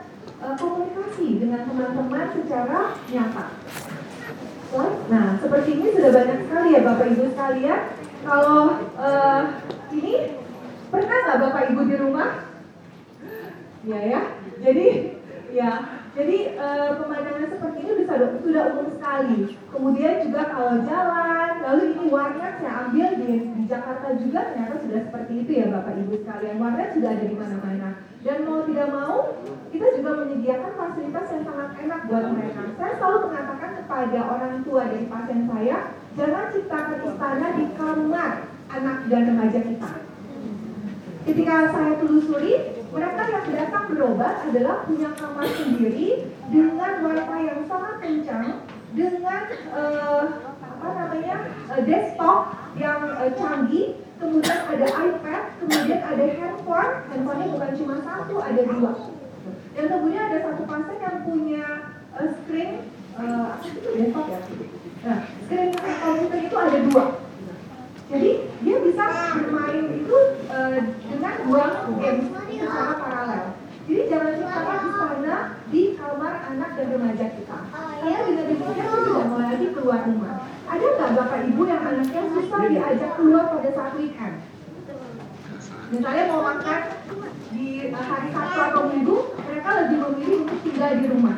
[0.44, 3.46] uh, komunikasi dengan teman-teman secara nyata?
[5.08, 7.80] Nah, seperti ini sudah banyak sekali ya Bapak Ibu sekalian.
[8.20, 8.60] Kalau
[9.00, 9.42] uh,
[9.88, 10.36] ini
[10.92, 12.28] pernah nggak Bapak Ibu di rumah?
[13.88, 14.20] Ya ya.
[14.60, 15.16] Jadi
[15.56, 19.54] ya jadi uh, pemandangan seperti ini bisa sudah umum sekali.
[19.70, 25.00] Kemudian juga kalau jalan, lalu ini warnet saya ambil di, di Jakarta juga ternyata sudah
[25.06, 26.58] seperti itu ya Bapak Ibu sekalian.
[26.58, 27.88] Warnet sudah ada di mana-mana.
[28.26, 29.16] Dan mau tidak mau,
[29.70, 32.62] kita juga menyediakan fasilitas yang sangat enak buat mereka.
[32.74, 35.78] Saya selalu mengatakan kepada orang tua dari pasien saya,
[36.18, 38.32] jangan ciptakan istana di kamar
[38.74, 39.92] anak dan remaja kita.
[41.30, 47.94] Ketika saya telusuri, mereka yang datang berobat adalah punya kamar sendiri dengan wifi yang sangat
[48.00, 48.46] kencang,
[48.96, 49.42] dengan
[49.76, 50.22] uh,
[50.56, 51.36] apa namanya
[51.68, 58.34] uh, desktop yang uh, canggih, kemudian ada iPad, kemudian ada handphone, handphonenya bukan cuma satu,
[58.40, 58.92] ada dua.
[59.76, 61.64] Dan kemudian ada satu pasien yang punya
[62.16, 62.70] uh, screen,
[63.20, 63.60] uh,
[63.92, 64.40] desktop ya?
[64.98, 67.04] Nah, screen komputer itu ada dua.
[68.08, 68.30] Jadi
[68.64, 69.04] dia bisa
[69.36, 70.16] bermain itu
[70.48, 70.78] uh,
[71.12, 71.64] dengan dua
[72.00, 73.44] game secara paralel.
[73.84, 75.36] Jadi jangan ciptakan istana
[75.68, 77.58] di kamar anak dan remaja kita.
[77.72, 80.34] Karena dengan demikian kita tidak mau lagi keluar rumah.
[80.68, 84.36] Ada nggak bapak ibu yang anaknya susah diajak keluar pada saat weekend?
[85.88, 86.80] Misalnya mau makan
[87.48, 91.36] di hari Sabtu atau Minggu, mereka lebih memilih untuk tinggal di rumah.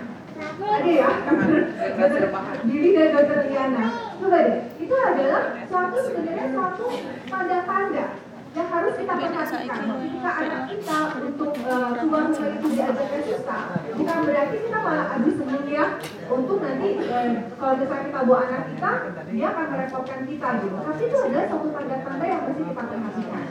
[0.61, 2.27] Ada ya, dokter
[2.67, 3.85] Diri dan dokter Liana.
[4.19, 4.59] Coba deh,
[4.91, 6.87] itu adalah suatu sebenarnya suatu
[7.31, 8.07] tanda-tanda
[8.51, 9.87] yang harus kita perhatikan.
[9.87, 13.63] ketika anak kita untuk uh, keluar rumah itu diajarkan susah
[13.95, 15.87] bukan berarti kita malah seneng ya.
[16.27, 18.91] Untuk nanti uh, kalau misalnya kita bawa anak kita
[19.31, 20.77] dia akan merepotkan kita gitu.
[20.83, 23.45] Tapi itu adalah suatu tanda-tanda yang mesti kita perhatikan.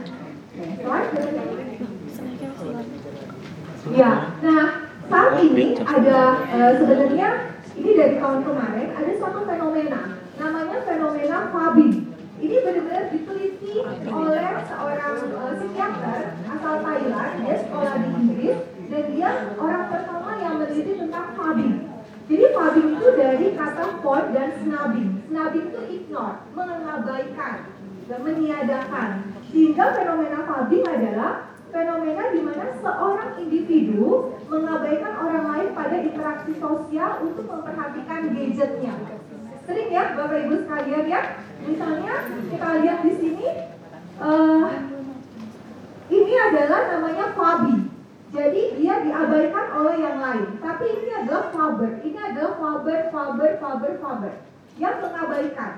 [3.96, 4.12] Ya
[4.44, 4.66] nah
[5.08, 6.20] saat ini ada
[6.52, 7.30] uh, sebenarnya
[7.80, 10.20] ini dari tahun kemarin ada satu fenomena
[12.40, 18.58] ini benar-benar diteliti oleh seorang uh, psikiater asal Thailand, dia sekolah di Inggris,
[18.90, 21.76] dan dia orang pertama yang meneliti tentang fabing.
[22.30, 25.10] Jadi fabing itu dari kata for dan snubbing.
[25.28, 27.56] Snubbing itu ignore, mengabaikan,
[28.08, 29.10] dan meniadakan.
[29.50, 37.12] Sehingga fenomena fabing adalah fenomena di mana seorang individu mengabaikan orang lain pada interaksi sosial
[37.26, 39.19] untuk memperhatikan gadgetnya.
[39.70, 41.22] Sering ya Bapak Ibu sekalian ya,
[41.62, 43.48] Misalnya kita lihat di sini,
[44.18, 44.66] uh,
[46.10, 47.76] ini adalah namanya Fabi.
[48.30, 50.58] Jadi dia diabaikan oleh yang lain.
[50.58, 52.02] Tapi ini adalah Faber.
[52.02, 54.34] Ini adalah Faber, Faber, Faber, Faber.
[54.82, 55.72] Yang mengabaikan.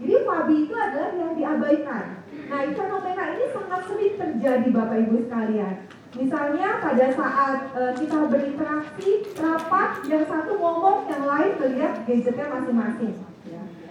[0.00, 2.04] Jadi Fabi itu adalah yang diabaikan.
[2.50, 5.76] Nah, fenomena ini sangat sering terjadi Bapak Ibu sekalian.
[6.14, 13.14] Misalnya pada saat uh, kita berinteraksi rapat, yang satu ngomong, yang lain melihat gadgetnya masing-masing.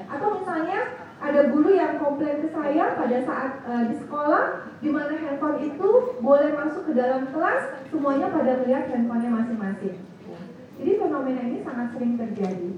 [0.08, 0.80] Atau misalnya
[1.24, 4.44] ada guru yang komplain ke saya pada saat uh, di sekolah
[4.84, 9.96] di mana handphone itu boleh masuk ke dalam kelas semuanya pada melihat handphonenya masing-masing.
[10.80, 12.70] Jadi fenomena ini sangat sering terjadi.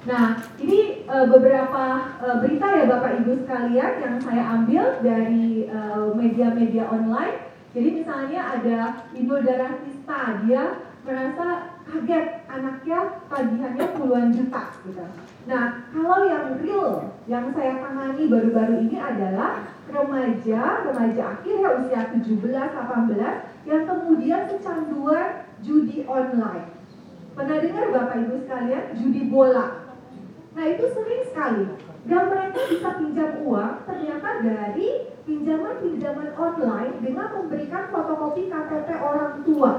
[0.00, 1.84] Nah, ini uh, beberapa
[2.24, 5.68] uh, berita ya Bapak Ibu sekalian yang saya ambil dari
[6.16, 7.49] media-media uh, online.
[7.70, 8.78] Jadi misalnya ada
[9.14, 12.98] Inul Daratista, dia merasa kaget anaknya
[13.30, 15.04] tagihannya puluhan juta gitu.
[15.46, 22.00] Nah, kalau yang real yang saya tangani baru-baru ini adalah remaja, remaja akhir ya usia
[22.14, 26.74] 17, 18 yang kemudian kecanduan judi online.
[27.34, 29.89] Pernah dengar Bapak Ibu sekalian judi bola?
[30.50, 31.64] Nah, itu sering sekali.
[32.00, 34.88] Dan mereka bisa pinjam uang ternyata dari
[35.28, 39.72] pinjaman-pinjaman online dengan memberikan fotokopi KTP orang tua.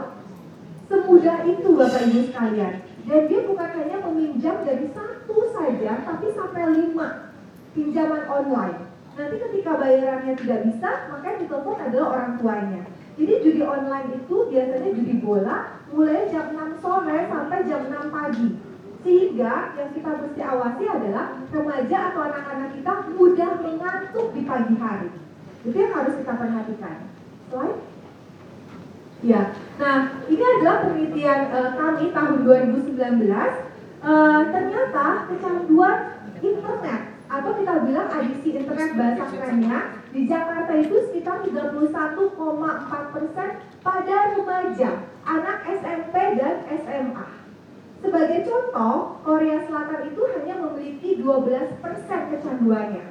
[0.86, 2.74] Semudah itu Bapak Ibu sekalian.
[3.01, 7.34] Dan dia bukan hanya meminjam dari satu saja, tapi sampai lima
[7.74, 8.91] pinjaman online.
[9.17, 12.82] Nanti ketika bayarannya tidak bisa, maka yang ditelepon adalah orang tuanya.
[13.19, 18.70] Jadi judi online itu biasanya judi bola mulai jam 6 sore sampai jam 6 pagi.
[19.02, 25.10] Sehingga yang kita mesti awasi adalah remaja atau anak-anak kita mudah mengantuk di pagi hari.
[25.66, 26.97] Itu yang harus kita perhatikan.
[27.49, 27.80] Slide.
[29.22, 32.97] Ya, nah ini adalah penelitian uh, kami tahun 2019.
[34.02, 39.80] eh, ternyata kecanduan internet atau kita bilang adiksi internet bahasa kerennya
[40.10, 43.49] di Jakarta itu sekitar 31,4 persen
[43.86, 44.89] pada remaja,
[45.24, 47.40] anak SMP dan SMA.
[48.02, 53.06] Sebagai contoh, Korea Selatan itu hanya memiliki 12 persen kecanduannya.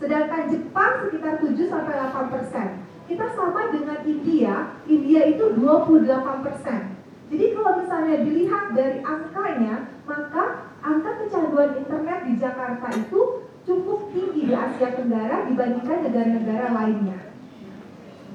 [0.00, 2.68] Sedangkan Jepang sekitar 7 sampai 8 persen.
[3.04, 6.96] Kita sama dengan India, India itu 28 persen.
[7.28, 9.74] Jadi kalau misalnya dilihat dari angkanya,
[10.08, 17.20] maka angka kecanduan internet di Jakarta itu cukup tinggi di Asia Tenggara dibandingkan negara-negara lainnya.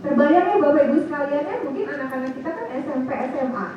[0.05, 3.68] Terbayang ya Bapak Ibu sekalian ya, mungkin anak-anak kita kan SMP, SMA.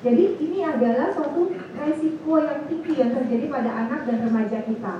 [0.00, 4.94] Jadi ini adalah suatu resiko yang tinggi yang terjadi pada anak dan remaja kita.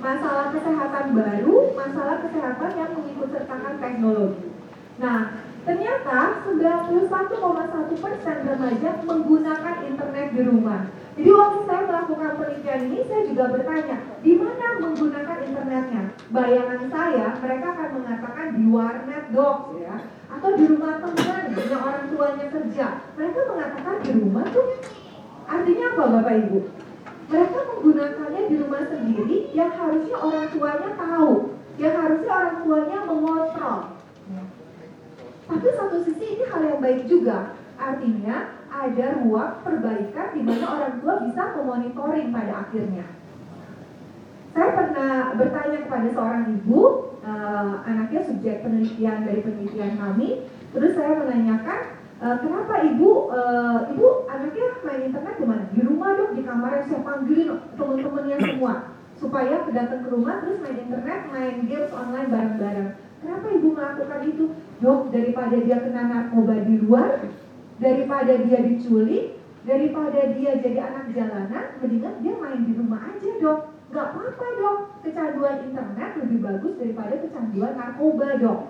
[0.00, 4.48] Masalah kesehatan baru, masalah kesehatan yang mengikut sertakan teknologi.
[4.96, 10.88] Nah, ternyata 91,1 persen remaja menggunakan internet di rumah.
[11.20, 16.02] Jadi waktu saya melakukan penelitian ini, saya juga bertanya, di mana menggunakan internetnya?
[16.32, 19.96] Bayangan saya, mereka akan mengatakan di warnet dok, ya,
[20.40, 22.86] atau di rumah teman yang orang tuanya kerja.
[23.12, 24.80] Mereka mengatakan di rumah tuh,
[25.44, 26.58] artinya apa Bapak Ibu?
[27.28, 31.32] Mereka menggunakannya di rumah sendiri yang harusnya orang tuanya tahu,
[31.76, 33.80] yang harusnya orang tuanya mengontrol.
[35.44, 40.94] Tapi satu sisi ini hal yang baik juga, artinya ada ruang perbaikan di mana orang
[41.04, 43.04] tua bisa memonitoring pada akhirnya.
[44.50, 46.80] Saya pernah bertanya kepada seorang ibu,
[47.22, 51.80] uh, anaknya subjek penelitian dari penelitian kami, terus saya menanyakan,
[52.18, 55.64] uh, kenapa ibu, uh, ibu anaknya main internet di mana?
[55.70, 58.74] Di rumah dong, di kamar saya panggilin teman-temannya semua,
[59.22, 62.90] supaya datang ke rumah terus main internet, main games online bareng-bareng.
[63.22, 64.44] Kenapa ibu melakukan itu?
[64.82, 67.22] Dok, daripada dia kena narkoba di luar,
[67.78, 73.69] daripada dia diculik, daripada dia jadi anak jalanan, mendingan dia main di rumah aja dok.
[73.90, 78.60] Gak apa-apa dok, kecanduan internet lebih bagus daripada kecanduan narkoba dok.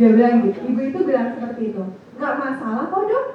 [0.00, 1.84] Dia bilang gitu, ibu itu bilang seperti itu.
[2.16, 3.26] Gak masalah kok dok,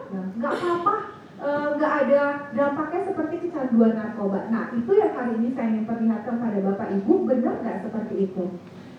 [0.42, 0.96] gak apa-apa,
[1.38, 2.22] e, gak ada
[2.58, 4.50] dampaknya seperti kecanduan narkoba.
[4.50, 8.44] Nah itu yang hari ini saya ingin perlihatkan pada bapak ibu, benar gak seperti itu?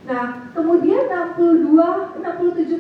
[0.06, 2.78] Nah, kemudian 62, 67,2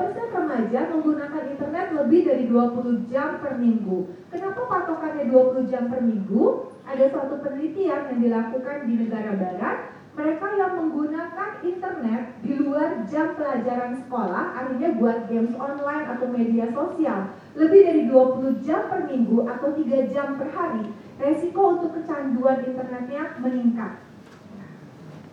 [0.00, 4.08] persen remaja menggunakan internet lebih dari 20 jam per minggu.
[4.32, 6.72] Kenapa patokannya 20 jam per minggu?
[6.88, 9.78] Ada suatu penelitian yang dilakukan di negara barat.
[10.16, 16.68] Mereka yang menggunakan internet di luar jam pelajaran sekolah, artinya buat games online atau media
[16.72, 20.88] sosial, lebih dari 20 jam per minggu atau 3 jam per hari,
[21.20, 24.11] resiko untuk kecanduan internetnya meningkat.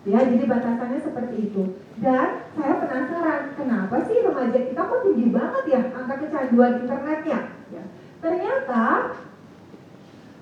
[0.08, 1.76] Ya, jadi batasannya seperti itu.
[2.00, 7.40] Dan saya penasaran, kenapa sih remaja kita kok tinggi banget ya angka kecanduan internetnya?
[7.68, 7.84] Ya.
[8.24, 8.84] Ternyata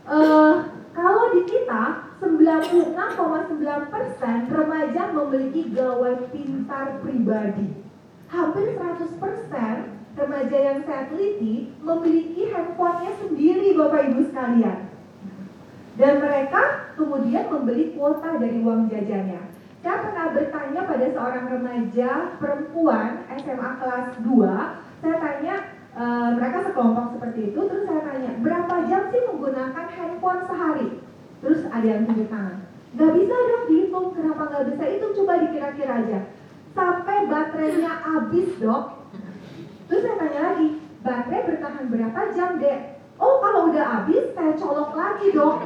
[0.07, 0.55] uh,
[0.95, 7.71] kalau di kita 96,9 persen remaja memiliki gawai pintar pribadi.
[8.31, 9.75] Hampir 100 persen
[10.19, 14.79] remaja yang saya teliti memiliki handphonenya sendiri Bapak Ibu sekalian.
[15.99, 19.51] Dan mereka kemudian membeli kuota dari uang jajannya.
[19.83, 25.55] Saya pernah bertanya pada seorang remaja perempuan SMA kelas 2, saya tanya
[25.95, 26.05] e,
[26.39, 30.89] mereka sekelompok seperti itu, terus saya tanya berapa jam sih menggunakan handphone sehari?
[31.43, 32.59] Terus ada yang tunjuk tangan.
[32.99, 35.07] Gak bisa dong dihitung, kenapa gak bisa itu?
[35.23, 36.19] Coba dikira-kira aja.
[36.75, 38.85] Sampai baterainya habis dok.
[39.87, 40.69] Terus saya tanya lagi,
[41.07, 42.98] baterai bertahan berapa jam dek?
[43.19, 45.59] Oh kalau udah habis saya colok lagi dong.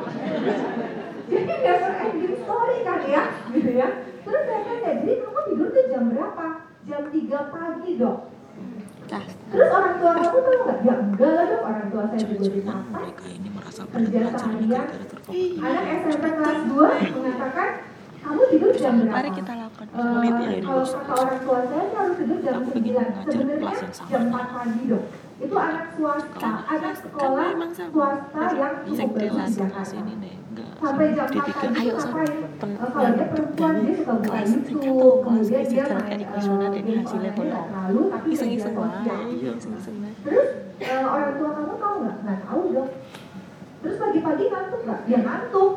[1.32, 3.22] jadi never ending story kan ya,
[3.52, 3.88] gitu ya.
[4.24, 6.46] Terus saya tanya, jadi kamu tidur tuh jam berapa?
[6.88, 8.18] Jam 3 pagi dok.
[9.52, 10.78] Terus orang tua kamu tahu nggak?
[10.80, 12.60] Ya enggak lah dok, orang tua saya juga di
[13.72, 14.84] sampai kerja seharian.
[15.60, 17.68] Anak SMP kelas 2 mengatakan
[18.22, 19.16] kamu tidur jam berapa?
[19.18, 20.22] Mari kita lakukan uh,
[20.62, 23.72] Kalau kata orang tua saya, saya harus tidur jam 9 Sebenarnya
[24.08, 25.04] jam 4 pagi dok
[25.42, 27.50] itu anak swasta, anak sekolah
[27.90, 29.82] swasta yang cukup di Jakarta.
[30.82, 32.38] Sampai jam 4 pagi ngapain?
[32.90, 38.74] Kalau dia perempuan dia suka buka YouTube, kemudian dia main uh, lalu tapi iseng-iseng
[40.26, 40.48] Terus
[40.82, 42.16] uh, orang tua kamu tahu nggak?
[42.26, 42.90] Nggak tahu dong.
[43.82, 45.00] Terus pagi-pagi ngantuk nggak?
[45.06, 45.72] Dia ngantuk.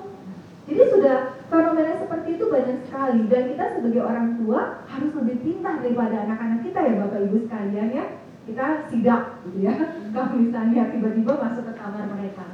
[0.65, 5.77] Jadi sudah fenomena seperti itu banyak sekali dan kita sebagai orang tua harus lebih pintar
[5.77, 8.05] daripada anak-anak kita ya Bapak Ibu sekalian ya
[8.45, 9.73] kita sidak gitu ya.
[10.13, 12.45] Kalau misalnya tiba-tiba masuk ke kamar mereka.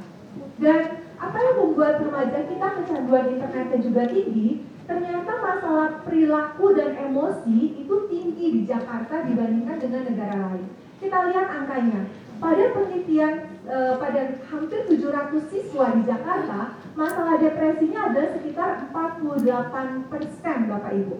[0.56, 0.80] Dan
[1.20, 7.94] apa yang membuat remaja kita kecanduan internetnya juga tinggi ternyata masalah perilaku dan emosi itu
[8.10, 10.66] tinggi di Jakarta dibandingkan dengan negara lain.
[10.98, 12.02] Kita lihat angkanya.
[12.42, 20.58] Pada penelitian eh, pada hampir 700 siswa di Jakarta, masalah depresinya adalah sekitar 48 persen
[20.66, 21.16] Bapak Ibu.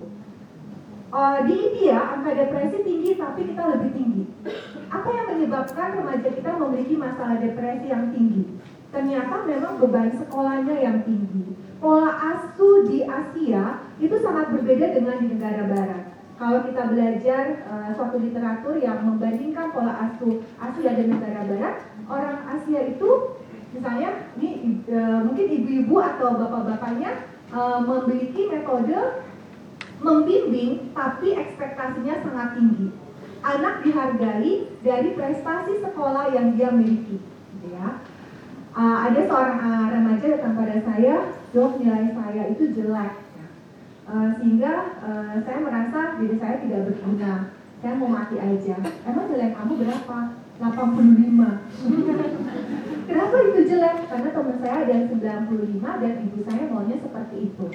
[1.12, 4.24] Eh, di India angka depresi tinggi tapi kita lebih tinggi.
[4.88, 8.56] Apa yang menyebabkan remaja kita memiliki masalah depresi yang tinggi?
[8.88, 11.52] Ternyata memang beban sekolahnya yang tinggi.
[11.84, 16.04] Pola asuh di Asia itu sangat berbeda dengan di negara barat.
[16.40, 21.76] Kalau kita belajar uh, suatu literatur yang membandingkan pola asuh Asia dan negara barat,
[22.08, 23.36] orang Asia itu
[23.76, 29.28] misalnya ini uh, mungkin ibu-ibu atau bapak-bapaknya uh, memiliki metode
[30.02, 32.88] membimbing tapi ekspektasinya sangat tinggi.
[33.42, 37.18] Anak dihargai dari prestasi sekolah yang dia miliki,
[37.58, 37.98] gitu ya
[38.76, 41.16] uh, ada seorang uh, remaja datang pada saya,
[41.52, 43.12] dok nilai saya itu jelek,
[44.08, 44.72] uh, sehingga
[45.04, 47.32] uh, saya merasa diri saya tidak berguna,
[47.80, 48.76] saya mau mati aja.
[49.04, 50.18] Emang nilai kamu berapa?
[50.62, 51.42] 85.
[53.08, 53.96] Kenapa itu jelek?
[54.06, 57.66] Karena teman saya ada yang 95 dan ibu saya maunya seperti itu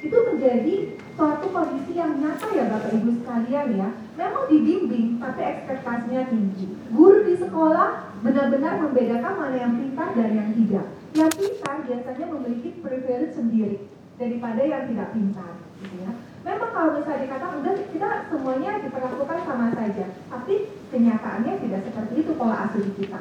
[0.00, 0.74] itu menjadi
[1.20, 3.88] suatu kondisi yang nyata ya Bapak Ibu sekalian ya.
[4.16, 6.66] Memang dibimbing tapi ekspektasinya tinggi.
[6.88, 10.86] Guru di sekolah benar-benar membedakan mana yang pintar dan yang tidak.
[11.12, 13.84] Yang pintar biasanya memiliki privilege sendiri
[14.16, 15.52] daripada yang tidak pintar.
[15.84, 16.12] Gitu ya.
[16.40, 20.54] Memang kalau misalnya dikatakan udah kita semuanya diperlakukan sama saja, tapi
[20.88, 23.20] kenyataannya tidak seperti itu pola asuh kita.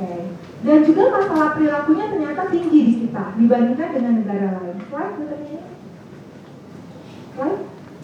[0.00, 0.32] Okay.
[0.64, 4.80] Dan juga masalah perilakunya ternyata tinggi di kita dibandingkan dengan negara lain.
[4.88, 5.12] Slide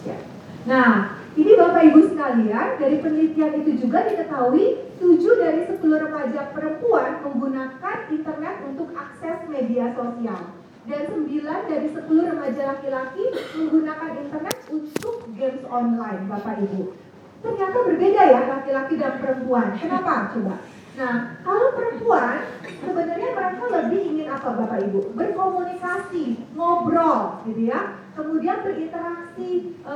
[0.05, 0.17] Ya.
[0.65, 7.21] Nah, ini Bapak Ibu sekalian, dari penelitian itu juga diketahui 7 dari 10 remaja perempuan
[7.21, 10.57] menggunakan internet untuk akses media sosial.
[10.87, 13.23] Dan 9 dari 10 remaja laki-laki
[13.53, 16.97] menggunakan internet untuk games online, Bapak Ibu.
[17.45, 19.77] Ternyata berbeda ya laki-laki dan perempuan.
[19.77, 20.33] Kenapa?
[20.33, 20.57] Coba.
[20.97, 22.41] Nah, kalau perempuan
[22.81, 25.13] sebenarnya mereka lebih ingin apa Bapak Ibu?
[25.13, 28.01] Berkomunikasi, ngobrol gitu ya.
[28.17, 29.95] Kemudian berinteraksi, e,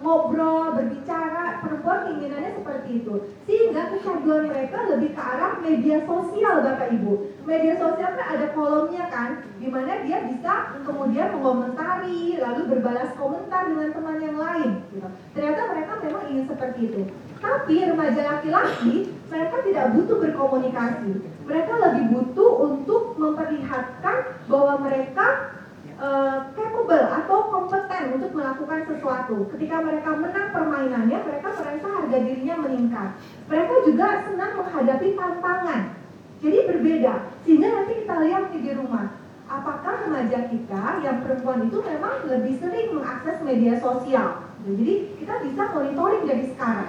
[0.00, 1.60] ngobrol, berbicara.
[1.60, 3.14] Perempuan keinginannya seperti itu.
[3.44, 7.44] Sehingga kecanduan mereka lebih ke arah media sosial Bapak Ibu.
[7.44, 13.68] Media sosial kan ada kolomnya kan, di mana dia bisa kemudian mengomentari, lalu berbalas komentar
[13.68, 14.70] dengan teman yang lain.
[14.90, 15.08] Gitu.
[15.36, 17.02] Ternyata mereka memang ingin seperti itu.
[17.38, 21.10] Tapi remaja laki-laki mereka tidak butuh berkomunikasi.
[21.48, 25.26] Mereka lebih butuh untuk memperlihatkan bahwa mereka
[26.58, 29.46] capable atau kompeten untuk melakukan sesuatu.
[29.54, 33.08] Ketika mereka menang permainannya, mereka merasa harga dirinya meningkat.
[33.46, 35.82] Mereka juga senang menghadapi tantangan.
[36.42, 37.14] Jadi berbeda.
[37.46, 39.14] Sehingga nanti kita lihat di rumah.
[39.46, 44.48] Apakah remaja kita yang perempuan itu memang lebih sering mengakses media sosial?
[44.64, 46.88] Jadi kita bisa monitoring dari sekarang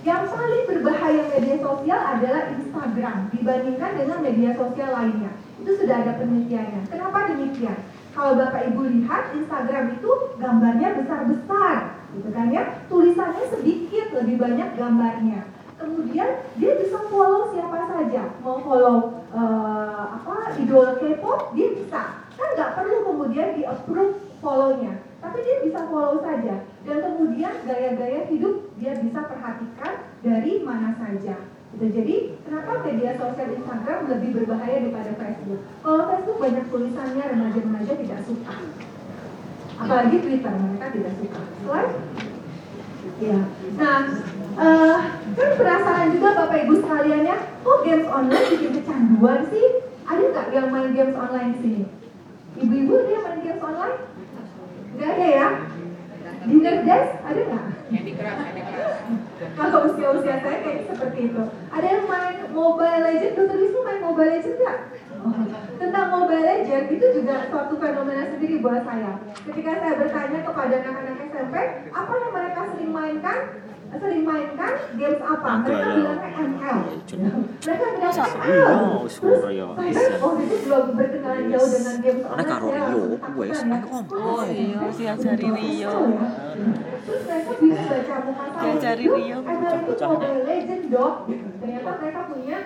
[0.00, 5.32] yang paling berbahaya media sosial adalah Instagram dibandingkan dengan media sosial lainnya.
[5.60, 6.88] Itu sudah ada penelitiannya.
[6.88, 7.78] Kenapa demikian?
[8.10, 11.76] Kalau Bapak Ibu lihat Instagram itu gambarnya besar-besar,
[12.14, 12.82] gitu kan ya?
[12.90, 15.46] Tulisannya sedikit, lebih banyak gambarnya.
[15.80, 16.28] Kemudian
[16.60, 22.20] dia bisa follow siapa saja, mau follow uh, apa idol K-pop dia bisa.
[22.36, 28.24] Kan nggak perlu kemudian di approve follow-nya tapi dia bisa follow saja dan kemudian gaya-gaya
[28.32, 29.92] hidup dia bisa perhatikan
[30.24, 31.36] dari mana saja.
[31.78, 35.60] Jadi kenapa media sosial Instagram lebih berbahaya daripada Facebook?
[35.86, 38.54] Kalau Facebook banyak tulisannya remaja-remaja tidak suka.
[39.80, 41.40] Apalagi Twitter mereka tidak suka.
[41.62, 41.94] Slide
[43.20, 43.38] ya.
[43.78, 43.96] Nah
[44.58, 44.98] uh,
[45.38, 47.36] kan penasaran juga bapak ibu sekalian ya?
[47.62, 49.66] Kok games online bikin kecanduan sih?
[50.10, 51.82] Ada nggak yang main games online di sini?
[52.60, 53.98] Ibu-ibu dia main games online?
[54.98, 55.48] Gak ada ya?
[56.40, 57.64] Dinner desk ada nggak?
[59.56, 61.42] Kalau usia-usia saya kayak seperti itu.
[61.68, 63.36] Ada yang main Mobile Legends?
[63.36, 64.78] Dokter Wisnu main Mobile Legends nggak?
[65.20, 65.36] Oh.
[65.76, 69.20] Tentang Mobile Legends itu juga suatu fenomena sendiri buat saya.
[69.44, 71.54] Ketika saya bertanya kepada anak-anak SMP,
[71.92, 73.38] apa yang mereka sering mainkan?
[73.98, 75.48] Sering mainkan games apa?
[75.66, 76.78] Mereka bilangnya ML.
[77.58, 78.74] Mereka bilang ML.
[79.10, 79.64] Terus saya
[80.22, 82.46] oh itu belum berkenalan jauh dengan games online.
[82.46, 83.02] karo Rio,
[83.34, 83.58] wes
[84.10, 85.94] Oh iya, si cari Rio.
[87.00, 88.74] Terus mereka bisa baca muka saya.
[88.78, 89.38] cari Rio.
[89.42, 91.14] ML itu Mobile Legend dok.
[91.60, 92.58] Ternyata mereka punya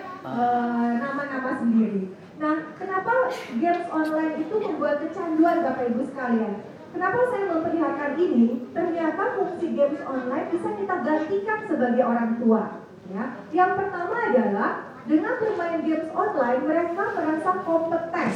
[1.01, 2.13] nama-nama sendiri.
[2.35, 6.74] Nah, kenapa games online itu membuat kecanduan Bapak Ibu sekalian?
[6.95, 8.71] Kenapa saya memperlihatkan ini?
[8.71, 12.87] Ternyata fungsi games online bisa kita gantikan sebagai orang tua.
[13.11, 13.35] Ya.
[13.51, 14.71] Yang pertama adalah
[15.03, 18.29] dengan bermain games online mereka merasa kompeten.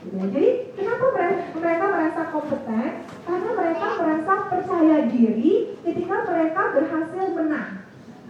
[0.00, 1.04] Ya, jadi kenapa
[1.58, 2.90] mereka, merasa kompeten?
[3.26, 7.70] Karena mereka merasa percaya diri ketika mereka berhasil menang.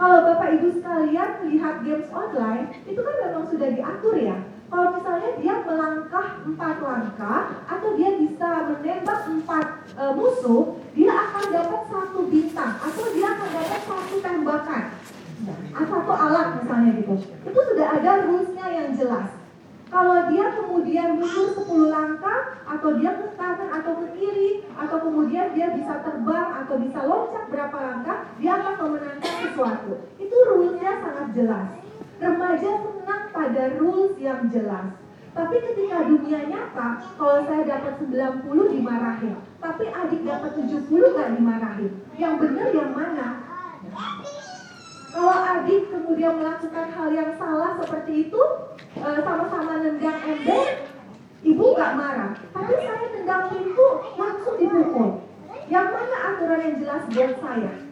[0.01, 4.41] Kalau Bapak Ibu sekalian melihat games online, itu kan memang sudah diatur ya.
[4.71, 9.67] Kalau misalnya dia melangkah empat langkah atau dia bisa menembak empat
[9.99, 14.85] e, musuh, dia akan dapat satu bintang atau dia akan dapat satu tembakan
[15.75, 17.15] atau satu alat misalnya gitu.
[17.51, 19.41] Itu sudah ada rulesnya yang jelas.
[19.91, 25.51] Kalau dia kemudian mundur 10 langkah, atau dia ke kanan atau ke kiri, atau kemudian
[25.51, 30.07] dia bisa terbang atau bisa loncat berapa langkah, dia akan memenangkan sesuatu.
[30.23, 31.67] Itu rulesnya sangat jelas.
[32.21, 34.93] Remaja senang pada rules yang jelas.
[35.33, 41.93] Tapi ketika dunia nyata, kalau saya dapat 90 dimarahin, tapi adik dapat 70 gak dimarahin.
[42.21, 43.29] Yang benar yang mana?
[45.11, 48.43] Kalau adik kemudian melakukan hal yang salah seperti itu,
[49.01, 50.67] eh, sama-sama nendang ember,
[51.41, 52.37] ibu gak marah.
[52.53, 53.89] Tapi saya nendang pintu,
[54.21, 55.25] langsung dipukul.
[55.73, 57.90] Yang mana aturan yang jelas buat saya?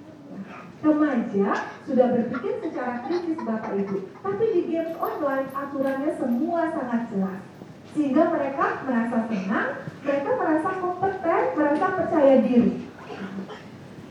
[0.78, 1.50] Remaja
[1.90, 3.98] sudah berpikir secara kritis Bapak Ibu.
[4.22, 7.40] Tapi di games online aturannya semua sangat jelas.
[7.98, 9.70] Sehingga mereka merasa senang,
[10.06, 12.86] mereka merasa kompeten, merasa percaya diri.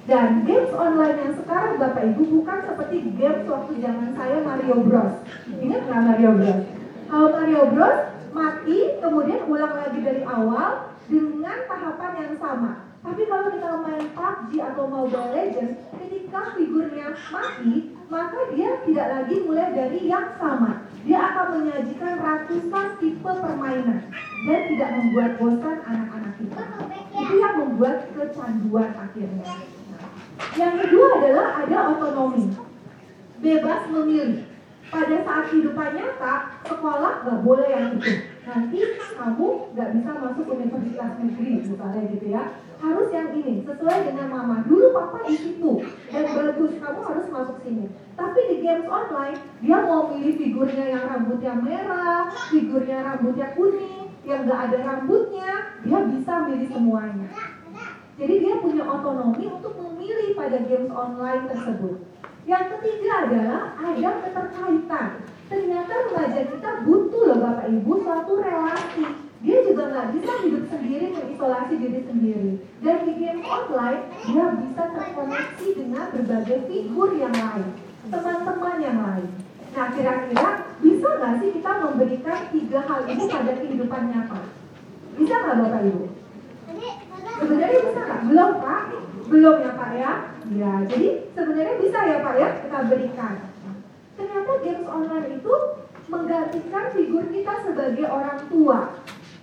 [0.07, 5.15] Dan games online yang sekarang Bapak Ibu bukan seperti games waktu zaman saya Mario Bros.
[5.59, 6.61] Ingat nggak Mario Bros?
[7.07, 7.99] Kalau Mario Bros
[8.35, 12.86] mati, kemudian ulang lagi dari awal dengan tahapan yang sama.
[13.07, 19.35] Tapi kalau kita main PUBG atau Mobile Legends, ketika figurnya mati, maka dia tidak lagi
[19.47, 20.83] mulai dari yang sama.
[21.07, 24.11] Dia akan menyajikan ratusan tipe permainan
[24.43, 26.63] dan tidak membuat bosan anak-anak kita.
[27.15, 29.55] Itu yang membuat kecanduan akhirnya.
[30.59, 32.59] Yang kedua adalah ada otonomi.
[33.39, 34.43] Bebas memilih.
[34.87, 38.11] Pada saat kehidupan nyata, sekolah nggak boleh yang itu.
[38.47, 38.79] Nanti
[39.15, 42.43] kamu nggak bisa masuk universitas negeri, misalnya gitu ya.
[42.77, 44.61] Harus yang ini, sesuai dengan mama.
[44.69, 47.89] Dulu papa di situ, dan bagus, kamu harus masuk sini.
[48.13, 54.45] Tapi di games online, dia mau milih figurnya yang rambutnya merah, figurnya rambutnya kuning, yang
[54.45, 55.49] nggak ada rambutnya,
[55.81, 57.29] dia bisa milih semuanya.
[58.17, 61.97] Jadi dia punya otonomi untuk memilih pada games online tersebut.
[62.49, 65.09] Yang ketiga adalah ada keterkaitan.
[65.47, 69.26] Ternyata remaja kita butuh loh Bapak Ibu suatu relasi.
[69.37, 72.51] Dia juga nggak bisa hidup sendiri mengisolasi diri sendiri.
[72.81, 77.67] Dan di game online dia bisa terkoneksi dengan berbagai figur yang lain,
[78.09, 79.29] teman-teman yang lain.
[79.77, 80.49] Nah kira-kira
[80.81, 84.41] bisa nggak sih kita memberikan tiga hal ini pada kehidupan nyata?
[85.17, 86.05] Bisa nggak Bapak Ibu?
[87.37, 88.21] Sebenarnya bisa nggak?
[88.25, 88.83] Belum Pak?
[89.29, 90.11] Belum ya Pak ya?
[90.47, 93.33] Ya, jadi sebenarnya bisa ya Pak ya kita berikan.
[94.17, 95.53] Ternyata games online itu
[96.07, 98.79] menggantikan figur kita sebagai orang tua.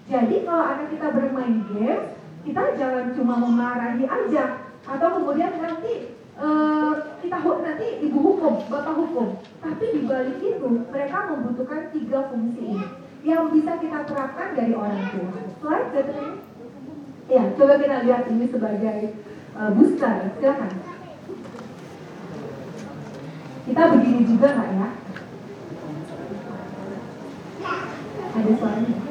[0.05, 2.13] Jadi kalau anak kita bermain game,
[2.45, 9.41] kita jangan cuma memarahi aja atau kemudian nanti uh, kita nanti ibu hukum, bapak hukum.
[9.65, 12.87] Tapi di balik itu mereka membutuhkan tiga fungsi ini
[13.25, 15.33] yang bisa kita terapkan dari orang tua.
[15.65, 16.05] Slide.
[17.25, 19.17] Ya, coba kita lihat ini sebagai
[19.57, 20.37] uh, booster.
[20.37, 20.73] Silakan.
[23.65, 24.89] Kita begini juga nggak ya?
[28.35, 29.04] Ada suaranya.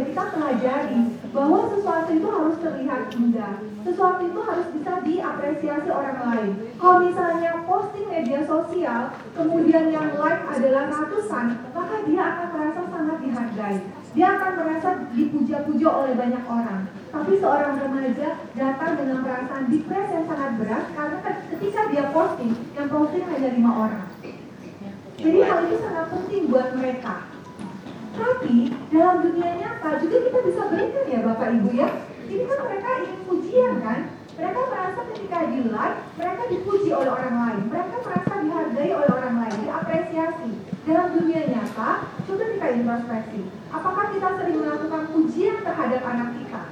[0.00, 3.54] Remaja kita pelajari bahwa sesuatu itu harus terlihat indah.
[3.84, 6.52] Sesuatu itu harus bisa diapresiasi orang lain.
[6.80, 11.46] Kalau misalnya posting media sosial, kemudian yang like adalah ratusan,
[11.76, 13.76] maka dia akan merasa sangat dihargai.
[14.10, 16.80] Dia akan merasa dipuja-puja oleh banyak orang.
[17.12, 21.18] Tapi seorang remaja datang dengan perasaan depres yang sangat berat karena
[21.52, 24.04] ketika dia posting, yang posting hanya lima orang.
[25.20, 27.29] Jadi hal itu sangat penting buat mereka.
[28.10, 31.88] Tapi dalam dunia nyata juga kita bisa berikan ya Bapak Ibu ya.
[32.30, 34.00] Ini kan mereka ingin pujian kan?
[34.40, 37.62] Mereka merasa ketika di like, mereka dipuji oleh orang lain.
[37.68, 40.52] Mereka merasa dihargai oleh orang lain, diapresiasi.
[40.88, 41.90] Dalam dunia nyata,
[42.24, 43.40] coba kita introspeksi.
[43.68, 46.62] Apakah kita sering melakukan pujian terhadap anak kita?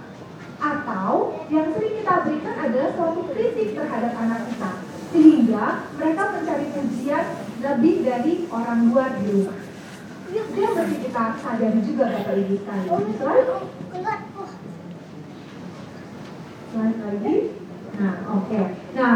[0.58, 1.10] Atau
[1.52, 4.70] yang sering kita berikan adalah suatu kritik terhadap anak kita.
[5.12, 5.64] Sehingga
[6.00, 7.24] mereka mencari pujian
[7.62, 9.58] lebih dari orang luar di rumah.
[10.28, 13.00] Ini dia mesti kita sadari juga Bapak Ibu sekalian.
[13.16, 13.48] Slide.
[16.68, 17.36] Slide lagi.
[17.96, 18.60] Nah, oke.
[18.92, 19.14] Nah,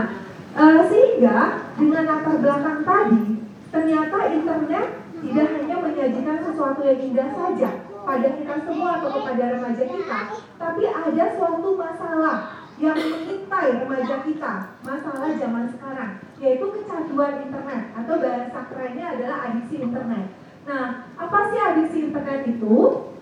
[0.56, 1.36] eh, sehingga
[1.76, 3.24] dengan latar belakang tadi,
[3.68, 4.86] ternyata internet
[5.20, 7.70] tidak hanya menyajikan sesuatu yang indah saja
[8.02, 10.20] pada kita semua atau kepada remaja kita,
[10.58, 12.36] tapi ada suatu masalah
[12.80, 14.52] yang mengintai remaja kita,
[14.82, 20.41] masalah zaman sekarang, yaitu kecanduan internet atau bahasa kerennya adalah adiksi internet.
[20.62, 22.74] Nah, apa sih adiksi internet itu?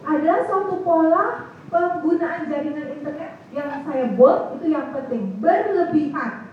[0.04, 6.50] Adalah suatu pola penggunaan jaringan internet yang saya buat itu yang penting, berlebihan.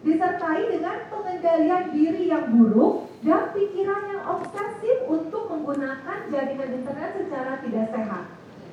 [0.00, 7.60] Disertai dengan pengendalian diri yang buruk dan pikiran yang obsesif untuk menggunakan jaringan internet secara
[7.60, 8.24] tidak sehat.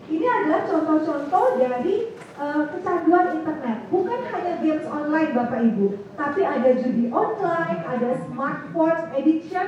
[0.07, 3.91] Ini adalah contoh-contoh dari uh, kecanduan internet.
[3.91, 9.67] Bukan hanya games online Bapak Ibu, tapi ada judi online, ada smartphone addiction,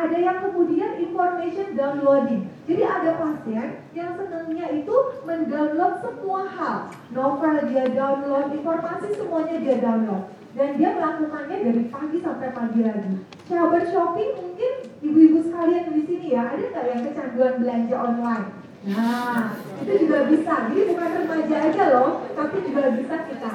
[0.00, 2.48] ada yang kemudian information downloading.
[2.64, 4.96] Jadi ada pasien yang senangnya itu
[5.28, 6.76] mendownload semua hal.
[7.12, 10.32] Novel dia download, informasi semuanya dia download.
[10.50, 13.14] Dan dia melakukannya dari pagi sampai pagi lagi.
[13.46, 18.46] Cyber shopping mungkin ibu-ibu sekalian di sini ya, ada nggak yang kecanduan belanja online?
[18.80, 20.54] Nah, itu juga bisa.
[20.72, 23.52] Jadi bukan remaja aja loh, tapi juga bisa kita.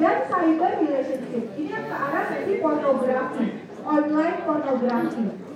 [0.00, 3.46] Dan cyber relationship, ini yang ke arah nanti pornografi,
[3.84, 5.51] online pornografi.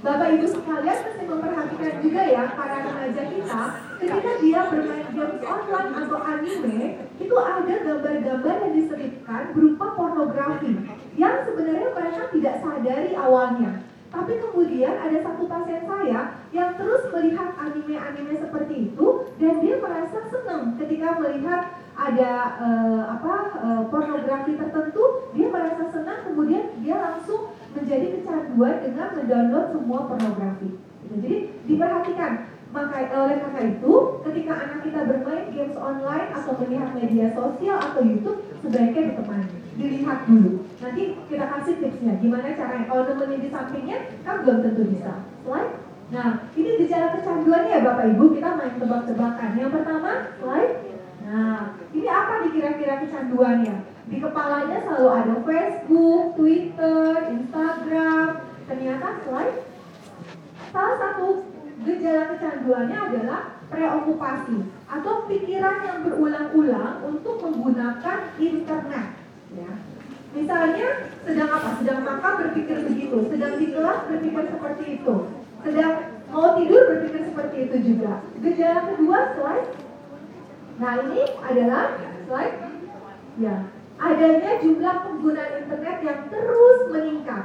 [0.00, 3.62] Bapak Ibu sekalian mesti memperhatikan juga ya para remaja kita
[4.00, 6.80] ketika dia bermain games online atau anime
[7.20, 10.72] itu ada gambar-gambar yang diselipkan berupa pornografi
[11.20, 13.84] yang sebenarnya mereka tidak sadari awalnya.
[14.08, 16.20] Tapi kemudian ada satu pasien saya
[16.50, 23.34] yang terus melihat anime-anime seperti itu dan dia merasa senang ketika melihat ada uh, apa
[23.60, 30.70] uh, pornografi tertentu, dia merasa senang kemudian dia langsung menjadi kecanduan dengan mendownload semua pornografi.
[30.76, 31.14] Gitu.
[31.22, 32.32] Jadi diperhatikan.
[32.70, 37.98] Maka oleh karena itu, ketika anak kita bermain games online atau melihat media sosial atau
[37.98, 40.62] YouTube, sebaiknya ditemani, dilihat dulu.
[40.78, 42.86] Nanti kita kasih tipsnya, gimana caranya.
[42.86, 45.18] Kalau nemenin di sampingnya, kan belum tentu bisa.
[45.42, 45.74] Slide.
[46.14, 49.50] Nah, ini gejala kecanduannya ya Bapak Ibu, kita main tebak-tebakan.
[49.58, 50.74] Yang pertama, slide.
[51.26, 53.76] Nah, ini apa nih kira-kira kecanduannya?
[54.10, 58.26] Di kepalanya selalu ada Facebook, Twitter, Instagram.
[58.66, 59.58] Ternyata slide.
[60.74, 61.46] Salah satu
[61.86, 63.40] gejala kecanduannya adalah
[63.70, 69.08] preokupasi atau pikiran yang berulang-ulang untuk menggunakan internet.
[69.54, 69.72] Ya.
[70.34, 70.88] Misalnya
[71.26, 71.68] sedang apa?
[71.78, 75.14] Sedang makan berpikir begitu, sedang di kelas berpikir seperti itu,
[75.66, 75.94] sedang
[76.30, 78.22] mau tidur berpikir seperti itu juga.
[78.38, 79.68] Gejala kedua slide.
[80.78, 81.84] Nah ini adalah
[82.30, 82.56] slide.
[83.38, 83.56] Ya,
[84.00, 87.44] adanya jumlah penggunaan internet yang terus meningkat.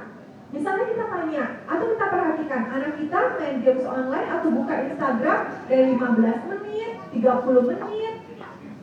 [0.56, 5.84] Misalnya kita tanya, atau kita perhatikan, anak kita main games online atau buka Instagram dari
[6.00, 8.14] 15 menit, 30 menit,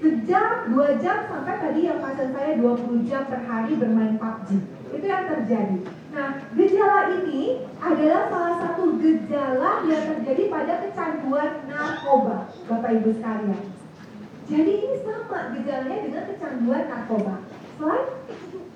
[0.02, 4.48] sejam, dua jam, sampai tadi yang pasien saya 20 jam per hari bermain PUBG.
[4.92, 5.78] Itu yang terjadi.
[6.12, 13.62] Nah, gejala ini adalah salah satu gejala yang terjadi pada kecanduan narkoba, Bapak Ibu sekalian.
[14.44, 17.34] Jadi ini sama gejalanya dengan kecanduan narkoba.
[17.82, 18.14] Slide.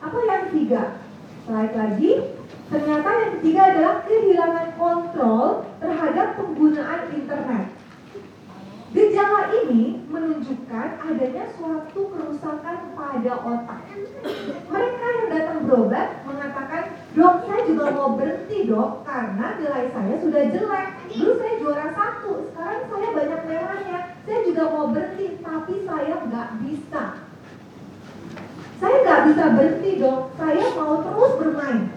[0.03, 0.99] Apa yang ketiga?
[1.47, 2.11] Slide lagi.
[2.67, 7.71] Ternyata yang ketiga adalah kehilangan kontrol terhadap penggunaan internet.
[8.91, 13.81] Gejala ini menunjukkan adanya suatu kerusakan pada otak.
[14.75, 20.43] Mereka yang datang berobat mengatakan, dok saya juga mau berhenti dok karena nilai saya sudah
[20.51, 20.89] jelek.
[21.15, 23.99] Dulu saya juara satu, sekarang saya banyak merahnya.
[24.27, 27.26] Saya juga mau berhenti, tapi saya nggak bisa.
[28.77, 31.89] Saya nggak bisa berhenti dong, saya mau terus bermain.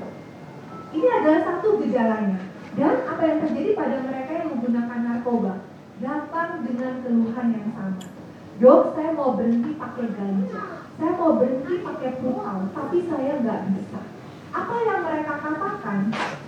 [0.95, 2.39] Ini adalah satu gejalanya.
[2.79, 5.53] Dan apa yang terjadi pada mereka yang menggunakan narkoba?
[5.99, 7.99] Datang dengan keluhan yang sama.
[8.59, 10.59] Dok, saya mau berhenti pakai ganja.
[10.99, 13.99] Saya mau berhenti pakai pukau, tapi saya nggak bisa.
[14.49, 15.99] Apa yang mereka katakan,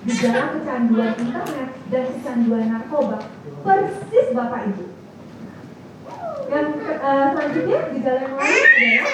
[0.08, 3.20] gejala kecanduan internet dan kecanduan narkoba,
[3.64, 4.86] persis Bapak Ibu.
[6.52, 9.10] Yang eh, selanjutnya, gejala yang lain adalah,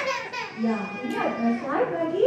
[0.58, 2.26] ya ini ada slide lagi,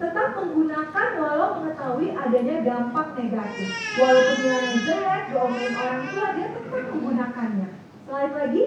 [0.00, 3.68] tetap menggunakan walau mengetahui adanya dampak negatif.
[4.00, 7.68] Walaupun nilainya jelek, diomelin orang tua, dia tetap menggunakannya.
[8.08, 8.64] Slide lagi.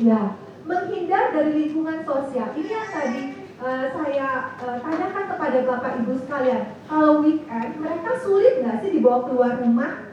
[0.00, 0.22] Ya,
[0.64, 2.48] menghindar dari lingkungan sosial.
[2.56, 3.22] Ini yang tadi
[3.60, 4.28] eh, saya
[4.64, 6.62] eh, tanyakan kepada Bapak Ibu sekalian.
[6.88, 10.08] Kalau weekend, mereka sulit nggak sih dibawa keluar rumah?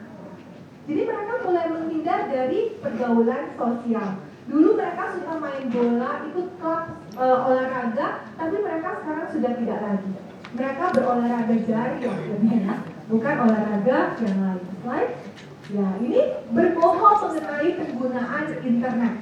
[0.87, 4.26] Jadi mereka mulai menghindar dari pergaulan sosial.
[4.47, 6.83] Dulu mereka suka main bola, ikut klub
[7.19, 8.07] e, olahraga,
[8.39, 10.11] tapi mereka sekarang sudah tidak lagi.
[10.55, 12.75] Mereka berolahraga jari ya, lebihnya,
[13.11, 14.63] bukan olahraga yang lain.
[14.83, 15.13] Slide.
[15.67, 16.21] Ya, ini
[16.55, 19.13] berbohong mengenai penggunaan internet.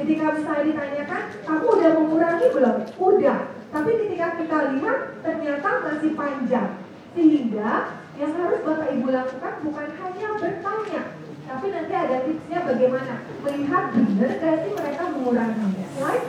[0.00, 2.76] Ketika misalnya ditanyakan, kamu udah mengurangi belum?
[2.96, 3.40] Udah.
[3.68, 6.70] Tapi ketika kita lihat, ternyata masih panjang.
[7.12, 11.02] Sehingga yang harus Bapak Ibu lakukan bukan hanya bertanya,
[11.48, 15.68] tapi nanti ada tipsnya bagaimana melihat benar gak mereka mengurangi.
[15.96, 16.26] Slide.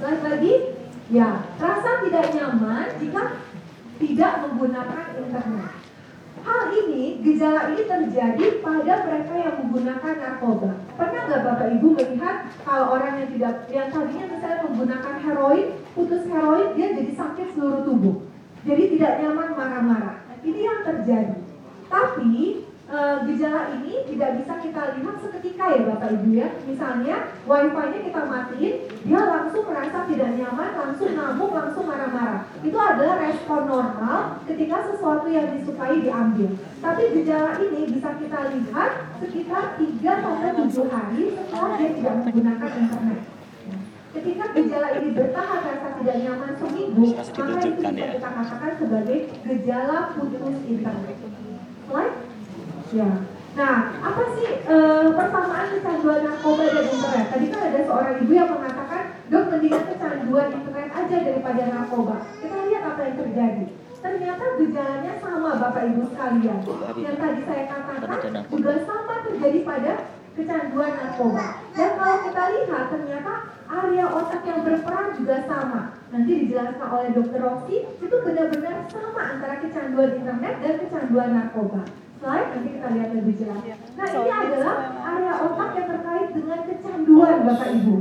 [0.00, 0.54] Slide lagi.
[1.12, 3.44] Ya, rasa tidak nyaman jika
[4.00, 5.72] tidak menggunakan internet.
[6.44, 10.80] Hal ini, gejala ini terjadi pada mereka yang menggunakan narkoba.
[10.96, 16.24] Pernah nggak Bapak Ibu melihat kalau orang yang tidak, yang tadinya misalnya menggunakan heroin, putus
[16.28, 18.16] heroin, dia jadi sakit seluruh tubuh.
[18.64, 20.16] Jadi tidak nyaman marah-marah.
[20.40, 21.36] Ini yang terjadi.
[21.88, 22.98] Tapi e,
[23.30, 26.48] gejala ini tidak bisa kita lihat seketika ya Bapak Ibu ya.
[26.68, 27.16] Misalnya
[27.48, 28.74] wifi-nya kita matiin,
[29.04, 32.42] dia langsung merasa tidak nyaman, langsung ngamuk, langsung marah-marah.
[32.60, 36.50] Itu adalah respon normal ketika sesuatu yang disukai diambil.
[36.80, 42.70] Tapi gejala ini bisa kita lihat sekitar 3 sampai 7 hari setelah dia tidak menggunakan
[42.76, 43.20] internet.
[44.14, 48.06] Ketika gejala ini bertahan rasa tidak nyaman seminggu, maka itu bisa ya.
[48.14, 51.16] kita katakan sebagai gejala putus internet.
[51.90, 52.33] Slide.
[52.94, 53.10] Ya.
[53.58, 57.26] Nah, apa sih eh, persamaan kecanduan narkoba dan internet?
[57.26, 62.16] Tadi kan ada seorang ibu yang mengatakan, dok mendingan kecanduan internet aja daripada narkoba.
[62.38, 63.64] Kita lihat apa yang terjadi.
[63.98, 66.60] Ternyata gejalanya sama Bapak Ibu sekalian.
[66.98, 69.92] Yang tadi saya katakan juga sama terjadi pada
[70.34, 71.46] kecanduan narkoba.
[71.74, 73.32] Dan kalau kita lihat ternyata
[73.70, 75.80] area otak yang berperan juga sama.
[76.14, 77.40] Nanti dijelaskan oleh Dr.
[77.42, 81.82] Roksi, itu benar-benar sama antara kecanduan internet dan kecanduan narkoba.
[82.24, 83.60] Slide, nanti kita lihat lebih jelas.
[84.00, 87.96] Nah ini adalah area otak yang terkait dengan kecanduan Bapak Ibu.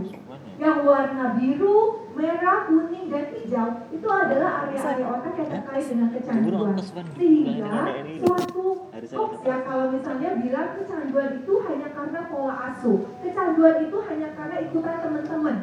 [0.63, 1.77] Yang warna biru,
[2.15, 6.75] merah, kuning, dan hijau itu adalah area-area otak yang terkait dengan kecanduan.
[7.19, 7.75] Sehingga
[8.23, 8.63] suatu
[8.95, 14.55] hoax ya kalau misalnya bilang kecanduan itu hanya karena pola asuh, kecanduan itu hanya karena
[14.63, 15.57] ikutan teman-teman.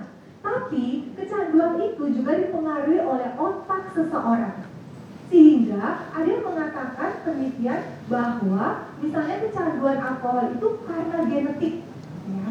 [0.45, 0.85] Tapi
[1.17, 4.70] kecanduan itu juga dipengaruhi oleh otak seseorang.
[5.31, 11.75] Sehingga ada yang mengatakan penelitian bahwa misalnya kecanduan alkohol itu karena genetik.
[12.27, 12.49] Ya.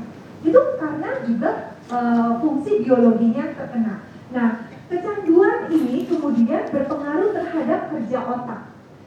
[0.47, 3.95] Itu karena juga eh, fungsi biologinya terkena.
[4.32, 4.49] Nah,
[4.88, 8.61] kecanduan ini kemudian berpengaruh terhadap kerja otak.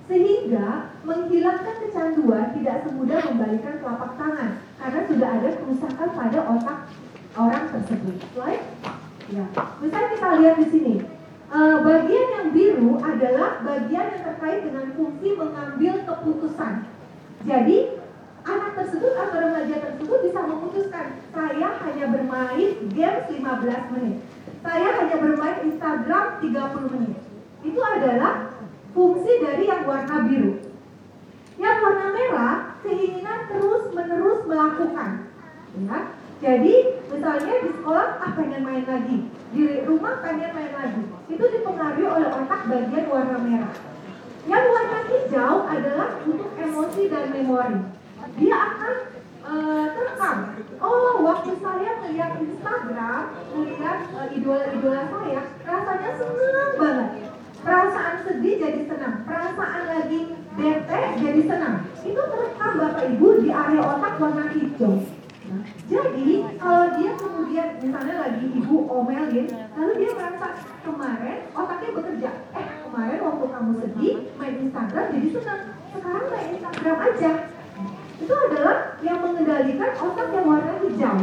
[0.04, 6.78] Sehingga menghilangkan kecanduan tidak semudah membalikan telapak tangan karena sudah ada kerusakan pada otak
[7.40, 8.16] orang tersebut.
[8.36, 8.64] Slide.
[9.32, 9.46] Ya.
[9.80, 10.94] Misalnya kita lihat di sini.
[11.52, 16.88] Eh, bagian yang biru adalah bagian yang terkait dengan fungsi mengambil keputusan.
[17.44, 18.00] Jadi
[18.40, 24.16] anak tersebut atau remaja tersebut bisa memutuskan saya hanya bermain game 15 menit.
[24.64, 27.20] Saya hanya bermain Instagram 30 menit.
[27.60, 28.56] Itu adalah
[28.96, 30.56] fungsi dari yang warna biru.
[31.60, 35.28] Yang warna merah keinginan terus menerus melakukan.
[35.84, 36.21] Ya.
[36.42, 36.74] Jadi
[37.06, 41.02] misalnya di sekolah ah pengen main lagi, di rumah pengen main lagi.
[41.30, 43.74] Itu dipengaruhi oleh otak bagian warna merah.
[44.50, 47.78] Yang warna hijau adalah untuk emosi dan memori.
[48.42, 48.94] Dia akan
[49.94, 50.36] terekam.
[50.82, 53.22] Oh, waktu saya melihat Instagram,
[53.54, 57.10] melihat eh, idola-idola saya, rasanya senang banget.
[57.62, 61.86] Perasaan sedih jadi senang, perasaan lagi bete jadi senang.
[62.02, 65.21] Itu terekam Bapak Ibu di area otak warna hijau.
[65.90, 69.46] Jadi kalau dia kemudian misalnya lagi ibu omelin,
[69.76, 70.46] lalu dia merasa
[70.80, 72.30] kemarin otaknya bekerja.
[72.56, 75.62] Eh kemarin waktu kamu sedih main Instagram jadi senang.
[75.92, 77.32] sekarang main Instagram aja.
[78.16, 81.16] Itu adalah yang mengendalikan otak yang warna hijau.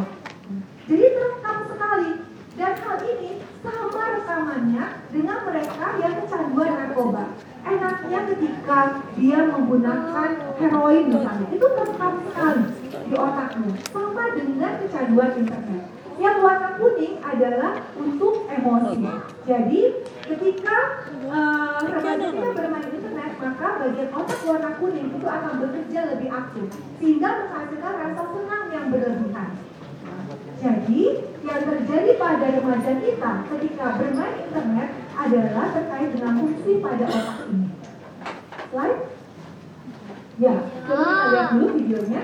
[0.85, 2.11] Jadi terekam sekali.
[2.59, 4.83] Dan hal ini sama rekamannya
[5.15, 7.23] dengan mereka yang kecanduan narkoba.
[7.63, 8.79] Enaknya ketika
[9.15, 13.73] dia menggunakan heroin misalnya, itu terekam sekali di otaknya.
[13.89, 15.83] Sama dengan kecanduan internet.
[16.19, 19.07] Yang warna kuning adalah untuk emosi.
[19.47, 19.81] Jadi
[20.27, 20.77] ketika
[21.31, 26.67] uh, remaja kita bermain internet, maka bagian otak warna kuning itu akan bekerja lebih aktif
[26.99, 29.49] sehingga menghasilkan rasa senang yang berlebihan.
[30.59, 31.03] Jadi
[31.39, 37.67] yang terjadi pada remaja kita ketika bermain internet adalah terkait dengan fungsi pada otak ini.
[38.69, 39.01] Slide.
[40.39, 40.55] Ya,
[40.87, 42.21] coba kita lihat dulu videonya.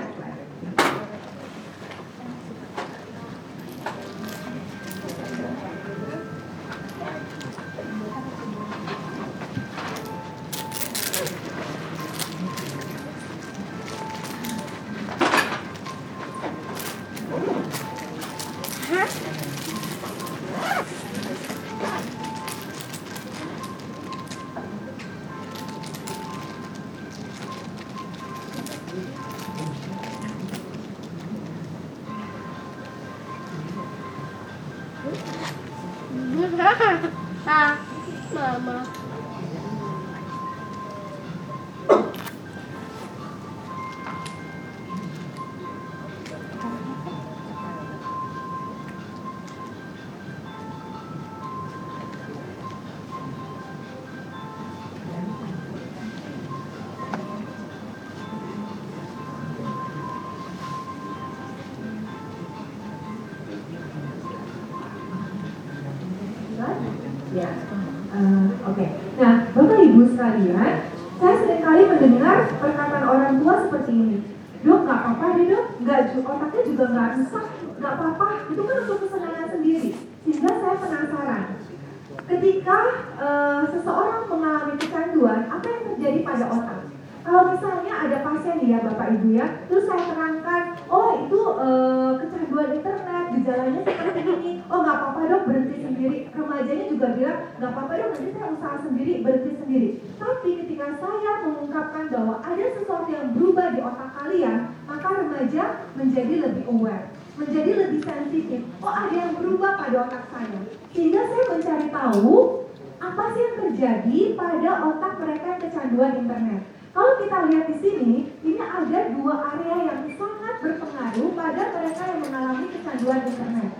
[83.16, 86.80] Eh, seseorang mengalami kecanduan, apa yang terjadi pada otak?
[87.24, 92.76] Kalau misalnya ada pasien ya Bapak Ibu ya, terus saya terangkan, oh itu eh, kecanduan
[92.76, 96.18] internet, gejalanya seperti ini, oh nggak apa-apa dok berhenti sendiri.
[96.28, 99.88] Remajanya juga bilang nggak apa-apa dok nanti saya usaha sendiri berhenti sendiri.
[100.20, 105.64] Tapi ketika saya mengungkapkan bahwa ada sesuatu yang berubah di otak kalian, maka remaja
[105.96, 107.08] menjadi lebih aware,
[107.40, 108.60] menjadi lebih sensitif.
[108.84, 110.60] Oh ada yang berubah pada otak saya,
[110.92, 112.65] sehingga saya mencari tahu
[112.96, 116.62] apa sih yang terjadi pada otak mereka yang kecanduan internet.
[116.96, 122.20] Kalau kita lihat di sini, ini ada dua area yang sangat berpengaruh pada mereka yang
[122.24, 123.70] mengalami kecanduan internet.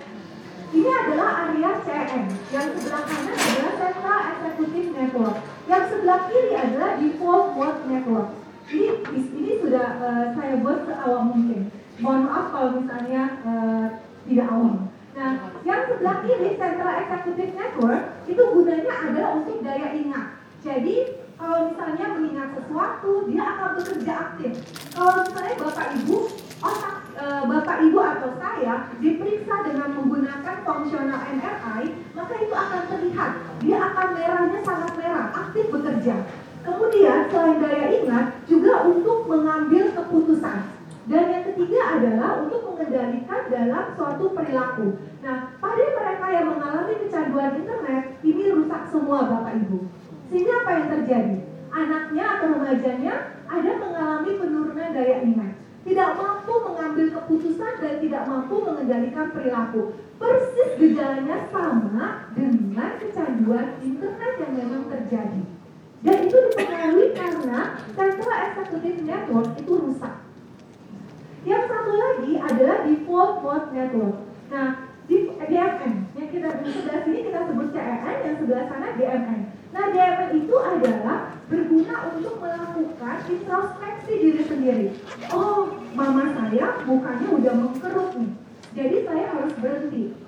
[0.76, 6.90] Ini adalah area CN, yang sebelah kanan adalah Central Executive Network, yang sebelah kiri adalah
[7.00, 8.28] Default Mode Network.
[8.66, 11.70] Ini ini sudah eh, saya buat seawal mungkin.
[12.02, 13.86] Mohon maaf kalau misalnya eh,
[14.28, 14.85] tidak awam.
[15.16, 20.36] Nah, yang sebelah kiri Central Executive Network itu gunanya adalah untuk daya ingat.
[20.60, 24.52] Jadi kalau misalnya mengingat sesuatu, dia akan bekerja aktif.
[24.92, 26.18] Kalau misalnya Bapak Ibu,
[26.60, 33.30] otak e, Bapak Ibu atau saya diperiksa dengan menggunakan fungsional MRI, maka itu akan terlihat.
[33.64, 36.16] Dia akan merahnya sangat merah, aktif bekerja.
[36.60, 40.75] Kemudian selain daya ingat, juga untuk mengambil keputusan.
[41.06, 44.98] Dan yang ketiga adalah untuk mengendalikan dalam suatu perilaku.
[45.22, 49.86] Nah, pada mereka yang mengalami kecanduan internet, ini rusak semua Bapak Ibu.
[50.26, 51.36] Sehingga apa yang terjadi?
[51.70, 53.14] Anaknya atau remajanya
[53.46, 55.54] ada mengalami penurunan daya ingat.
[55.86, 59.94] Tidak mampu mengambil keputusan dan tidak mampu mengendalikan perilaku.
[60.18, 65.42] Persis gejalanya sama dengan kecanduan internet yang memang terjadi.
[66.02, 70.25] Dan itu dipengaruhi karena Central Executive Network itu rusak.
[71.46, 74.18] Yang satu lagi adalah Default Mode Network.
[74.50, 74.68] Nah,
[75.06, 79.40] di DMN yang kita sebelah sini kita sebut CEN, yang sebelah sana DMN.
[79.70, 84.86] Nah, DMN itu adalah berguna untuk melakukan introspeksi diri sendiri.
[85.30, 88.32] Oh, mama saya mukanya udah mengkerut nih,
[88.74, 90.18] jadi saya harus berhenti.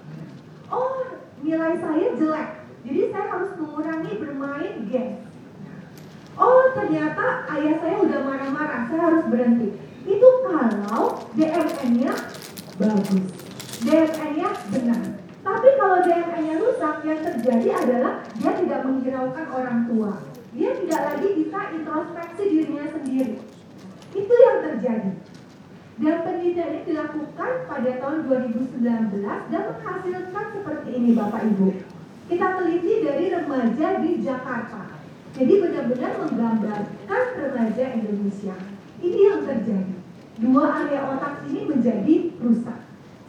[0.70, 1.02] Oh,
[1.42, 2.48] nilai saya jelek,
[2.86, 5.26] jadi saya harus mengurangi bermain game.
[6.38, 9.87] Oh, ternyata ayah saya udah marah-marah, saya harus berhenti.
[10.08, 12.12] Itu kalau DMN-nya
[12.80, 13.28] bagus,
[13.84, 15.02] DMN-nya benar.
[15.44, 20.12] Tapi kalau DMN-nya rusak, yang terjadi adalah dia tidak menghiraukan orang tua.
[20.56, 23.36] Dia tidak lagi bisa introspeksi dirinya sendiri.
[24.16, 25.12] Itu yang terjadi.
[25.98, 28.80] Dan penelitian ini dilakukan pada tahun 2019
[29.50, 31.68] dan menghasilkan seperti ini Bapak Ibu.
[32.30, 34.94] Kita teliti dari remaja di Jakarta.
[35.34, 38.56] Jadi benar-benar menggambarkan remaja Indonesia.
[39.02, 39.97] Ini yang terjadi.
[40.38, 42.78] Dua area otak ini menjadi rusak.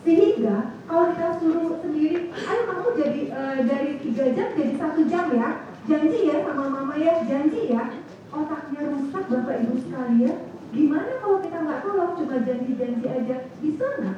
[0.05, 5.26] Sehingga kalau kita suruh sendiri, ayo kamu jadi eh, dari tiga jam jadi satu jam
[5.34, 5.49] ya,
[5.89, 7.97] janji ya sama mama ya, janji ya.
[8.30, 10.38] Otaknya rusak bapak ibu sekalian.
[10.70, 14.18] Gimana kalau kita nggak tolong cuma janji-janji aja, bisa nggak?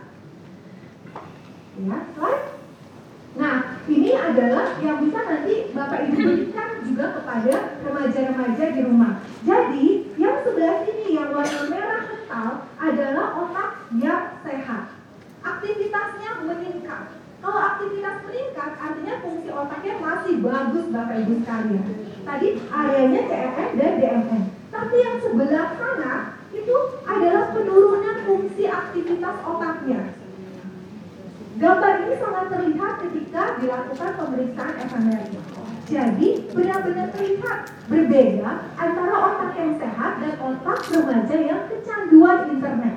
[1.79, 2.43] Ya, right?
[3.31, 9.23] Nah, ini adalah yang bisa nanti Bapak Ibu berikan juga kepada remaja-remaja di rumah.
[9.47, 9.85] Jadi,
[10.19, 12.51] yang sebelah sini yang warna merah kental
[12.81, 14.89] adalah otak yang sehat.
[15.45, 17.13] Aktivitasnya meningkat.
[17.41, 21.85] Kalau aktivitas meningkat, artinya fungsi otaknya masih bagus Bapak Ibu sekalian.
[22.21, 24.43] Tadi areanya CRM dan DMN.
[24.69, 26.13] Tapi yang sebelah sana
[26.53, 30.01] itu adalah penurunan fungsi aktivitas otaknya.
[31.61, 35.60] Gambar ini sangat terlihat ketika dilakukan pemeriksaan FMRI.
[35.91, 42.95] Jadi benar-benar terlihat berbeda antara otak yang sehat dan otak remaja yang kecanduan internet.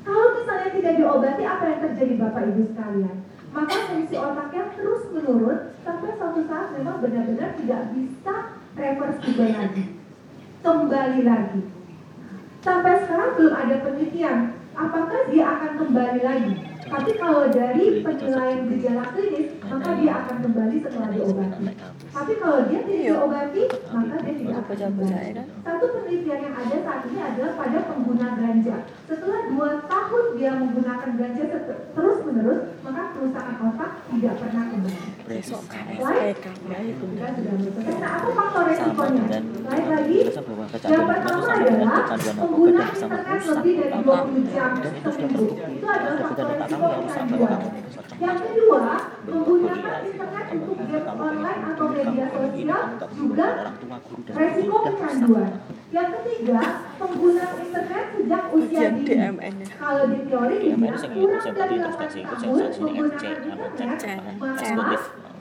[0.00, 3.16] Kalau misalnya tidak diobati, apa yang terjadi Bapak Ibu sekalian?
[3.52, 8.34] Maka fungsi otaknya terus menurun sampai suatu saat memang benar-benar tidak bisa
[8.80, 9.84] reversible lagi.
[10.64, 11.60] Kembali lagi.
[12.64, 16.52] Sampai sekarang belum ada penelitian apakah dia akan kembali lagi.
[16.84, 21.64] Tapi kalau dari penilaian gejala klinis, maka dia akan kembali setelah diobati.
[22.14, 25.30] Tapi kalau dia tidak diobati, maka dia tidak akan kembali.
[25.64, 28.76] Satu penelitian yang ada saat ini adalah pada pengguna ganja.
[29.08, 31.44] Setelah dua tahun dia menggunakan ganja
[31.94, 34.98] terus menerus, maka kerusakan otak tidak pernah kembali.
[35.24, 37.96] besok Lain, KSPK ya itu kita sudah menyelesaikan.
[37.96, 39.24] Nah, apa faktor resikonya?
[39.64, 40.18] Lain lagi,
[40.84, 42.04] yang pertama adalah
[42.36, 45.46] pengguna internet lebih dari otak 20 jam seminggu.
[45.56, 48.84] Itu adalah ada faktor kamu itu cocok Yang kedua,
[49.24, 52.82] menggunakan internet untuk game online atau media sosial
[53.14, 55.52] juga orang tua guru dan resiko kecanduan.
[55.94, 56.60] Yang ketiga,
[56.98, 59.14] pengguna internet sejak usia dini.
[59.14, 59.28] Nya
[59.78, 64.18] Kalau di teori dibilang kurang dari tadi 8 terkasih ikut tahun menggunakan internet,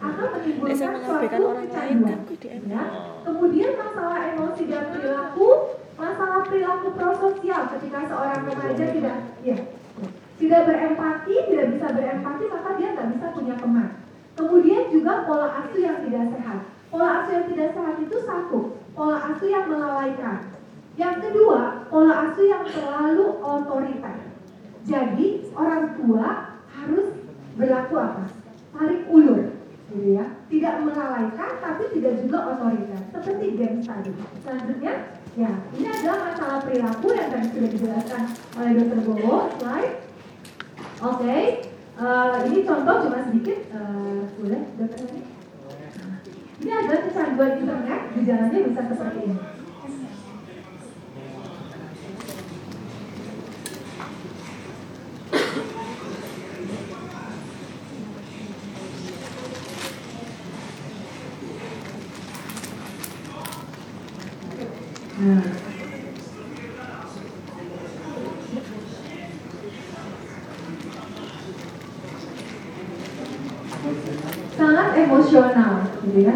[0.04, 2.20] maka bisa menimbulkan mengabaikan suatu orang lain kecanduan.
[2.44, 2.84] kan Ya.
[3.24, 5.48] Kemudian masalah emosi dan perilaku,
[5.96, 9.58] masalah perilaku prososial ketika seorang remaja tidak ya,
[10.44, 13.88] tidak berempati, tidak bisa berempati, maka dia nggak bisa punya teman.
[14.36, 16.60] Kemudian juga pola asuh yang tidak sehat.
[16.92, 18.60] Pola asuh yang tidak sehat itu satu,
[18.92, 20.52] pola asuh yang melalaikan.
[21.00, 24.16] Yang kedua, pola asuh yang terlalu otoriter.
[24.84, 27.08] Jadi orang tua harus
[27.56, 28.24] berlaku apa?
[28.76, 29.48] Tarik ulur,
[29.96, 30.28] gitu ya.
[30.52, 33.00] Tidak melalaikan, tapi tidak juga otoriter.
[33.16, 34.12] Seperti games tadi.
[34.44, 34.94] Selanjutnya,
[35.40, 38.24] ya ini adalah masalah perilaku yang tadi sudah dijelaskan
[38.60, 39.00] oleh Dr.
[39.08, 39.48] Bowo.
[39.56, 40.03] Slide.
[41.04, 41.36] Oke,
[42.00, 43.60] eh, ini contoh cuma sedikit.
[43.76, 45.22] eh, boleh, dokter ini?
[46.64, 49.38] Ini adalah kecanduan internet, gejalanya bisa seperti ini.
[65.24, 65.64] Nah.
[74.58, 75.74] sangat emosional
[76.08, 76.36] gitu ya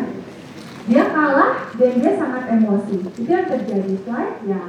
[0.88, 4.64] dia kalah dan dia sangat emosi itu yang terjadi slide ya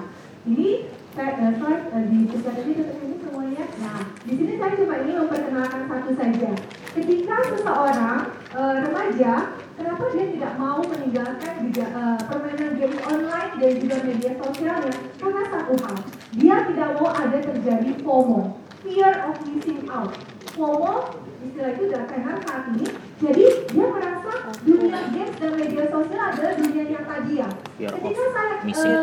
[0.47, 4.73] ini saya uh, slide uh, di pusat ini tetap ini semuanya nah di sini saya
[4.79, 6.51] cuma ingin memperkenalkan satu saja
[6.95, 8.19] ketika seseorang
[8.55, 9.35] uh, remaja
[9.79, 15.43] kenapa dia tidak mau meninggalkan juga, uh, permainan game online dan juga media sosialnya karena
[15.51, 15.97] satu hal
[16.39, 20.15] dia tidak mau ada terjadi FOMO fear of missing out
[20.55, 20.95] FOMO
[21.39, 22.87] istilah itu sudah tenar saat ini.
[23.19, 27.49] Jadi dia merasa dunia games dan media sosial adalah dunia yang tadi ya
[27.79, 28.55] ketika saya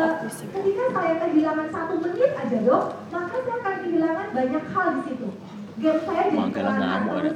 [0.04, 0.16] out.
[0.28, 5.28] ketika saya kehilangan satu menit aja dok maka saya akan kehilangan banyak hal di situ.
[5.76, 6.50] Game saya jadi teman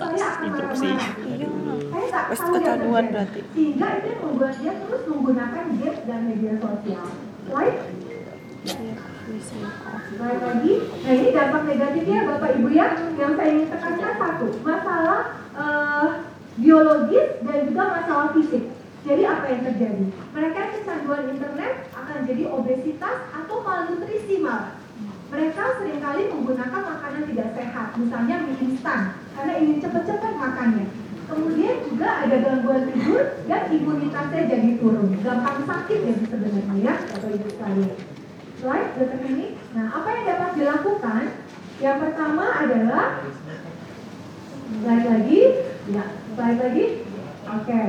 [0.01, 0.89] tak saya akan interupsi.
[0.89, 1.49] iya.
[1.91, 3.41] Saya tak tahu yang kecanduan berarti.
[3.53, 7.07] sehingga itu yang membuat dia terus menggunakan games dan media sosial.
[7.51, 7.77] Right?
[8.65, 10.75] Missing off Baik lagi,
[11.07, 15.21] nah ini dampak negatifnya Bapak Ibu ya, yang saya ingin tekankan satu, masalah
[15.55, 16.09] eh,
[16.59, 18.75] biologis dan juga masalah fisik.
[19.07, 20.07] Jadi apa yang terjadi?
[20.35, 24.83] Mereka kecanduan internet akan jadi obesitas atau malnutrisi malah.
[25.31, 30.91] Mereka sering kali menggunakan makanan tidak sehat, misalnya mie instan, karena ingin cepat-cepat makannya.
[31.31, 35.15] Kemudian juga ada gangguan tidur dan imunitasnya jadi turun.
[35.23, 38.20] Gampang sakit jadi sebenarnya ya, Bapak Ibu sekalian
[38.61, 39.47] slide dekat ini.
[39.73, 41.23] Nah, apa yang dapat dilakukan?
[41.81, 43.25] Yang pertama adalah
[44.85, 45.41] slide lagi,
[45.89, 46.05] ya,
[46.37, 46.85] slide lagi.
[47.51, 47.83] Oke.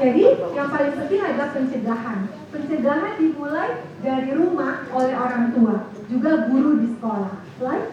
[0.00, 0.24] Jadi
[0.54, 2.18] yang paling penting adalah pencegahan.
[2.54, 3.70] Pencegahan dimulai
[4.00, 7.34] dari rumah oleh orang tua, juga guru di sekolah.
[7.58, 7.88] Slide.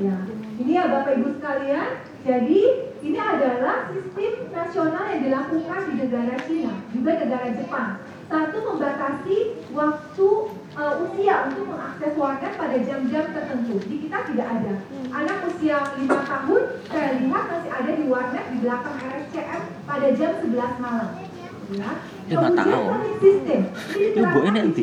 [0.00, 0.16] Ya.
[0.58, 2.02] Ini ya Bapak Ibu sekalian.
[2.24, 2.60] Jadi
[3.04, 7.90] ini adalah sistem nasional yang dilakukan di negara Cina, juga negara Jepang.
[8.32, 9.36] Satu membatasi
[9.76, 10.28] waktu
[10.74, 13.76] uh, usia untuk mengakses warnet pada jam-jam tertentu.
[13.86, 14.72] Di kita tidak ada.
[15.10, 20.30] Anak usia 5 tahun saya lihat masih ada di warnet di belakang RSCM pada jam
[20.42, 21.10] 11 malam.
[21.72, 21.90] Ya.
[22.24, 22.48] Lima
[22.84, 23.60] Kemudian sistem.
[23.94, 24.20] Ini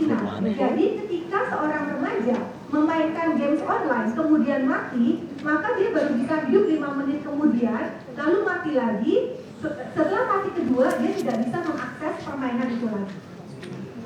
[0.09, 0.17] Ya.
[0.57, 2.37] Jadi ketika seorang remaja
[2.71, 5.07] memainkan games online kemudian mati,
[5.41, 7.83] maka dia baru bisa hidup 5 menit kemudian,
[8.15, 9.15] lalu mati lagi.
[9.61, 13.15] Se- Setelah mati kedua, dia tidak bisa mengakses permainan itu lagi.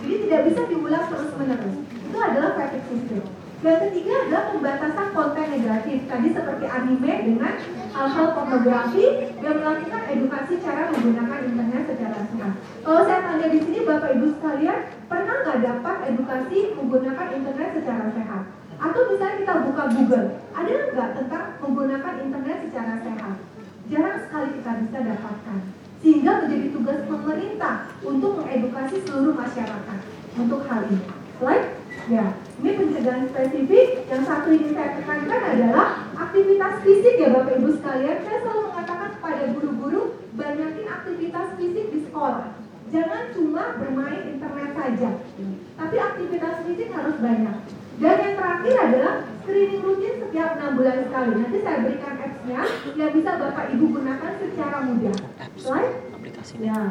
[0.06, 1.82] Jadi tidak bisa diulang terus menerus.
[1.82, 3.26] Itu adalah fatigue system.
[3.66, 5.98] Yang ketiga adalah pembatasan konten negatif.
[6.06, 7.54] Tadi seperti anime dengan
[7.90, 12.54] hal-hal pornografi yang melakukan edukasi cara menggunakan internet secara sehat.
[12.86, 14.80] Kalau saya tanya di sini Bapak Ibu sekalian,
[15.10, 18.44] pernah nggak dapat edukasi menggunakan internet secara sehat?
[18.78, 23.36] Atau misalnya kita buka Google, ada nggak tentang menggunakan internet secara sehat?
[23.90, 25.60] Jarang sekali kita bisa dapatkan
[26.46, 30.00] menjadi tugas pemerintah untuk mengedukasi seluruh masyarakat
[30.38, 31.02] untuk hal ini.
[31.42, 31.68] Slide.
[32.06, 34.06] Ya, ini pencegahan spesifik.
[34.06, 38.18] Yang satu ini saya tekankan adalah aktivitas fisik ya Bapak Ibu sekalian.
[38.22, 40.02] Saya selalu mengatakan kepada guru-guru
[40.38, 42.54] banyakin aktivitas fisik di sekolah.
[42.94, 45.10] Jangan cuma bermain internet saja,
[45.74, 47.58] tapi aktivitas fisik harus banyak.
[47.98, 51.32] Dan yang terakhir adalah screening rutin setiap enam bulan sekali.
[51.42, 52.62] Nanti saya berikan apps-nya
[52.94, 55.18] yang bisa Bapak Ibu gunakan secara mudah.
[55.58, 56.15] Slide.
[56.46, 56.82] Aplikasinya Ya,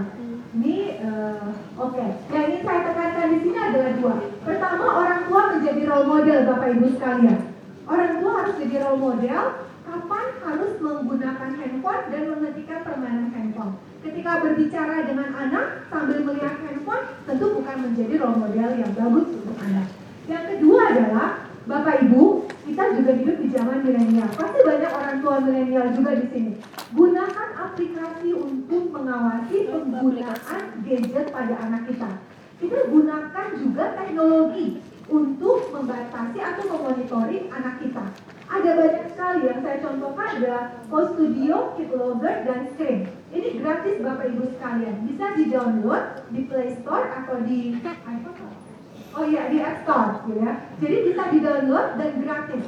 [0.55, 1.47] ini eh,
[1.79, 2.07] oke.
[2.31, 4.15] Yang ingin saya tekankan di sini adalah dua.
[4.43, 7.41] Pertama, orang tua menjadi role model Bapak Ibu sekalian.
[7.87, 9.45] Orang tua harus jadi role model
[9.85, 13.73] kapan harus menggunakan handphone dan menghentikan permainan handphone.
[14.03, 19.57] Ketika berbicara dengan anak sambil melihat handphone, tentu bukan menjadi role model yang bagus untuk
[19.63, 19.87] anak.
[20.27, 21.29] Yang kedua adalah
[21.65, 24.29] Bapak Ibu, kita juga hidup di zaman milenial.
[24.37, 26.53] Pasti banyak orang tua milenial juga di sini.
[26.93, 32.21] Gunakan aplikasi untuk mengawasi penggunaan gadget pada anak kita.
[32.61, 38.13] Kita gunakan juga teknologi untuk membatasi atau memonitoring anak kita.
[38.45, 40.57] Ada banyak sekali yang saya contohkan ada
[40.93, 43.09] Post Studio, KitLogger, dan Screen.
[43.33, 45.09] Ini gratis Bapak Ibu sekalian.
[45.09, 47.81] Bisa di-download di Play Store atau di
[48.13, 48.54] iPhone.
[49.15, 50.53] Oh iya di App Store, gitu ya.
[50.83, 52.65] Jadi bisa di-download dan gratis.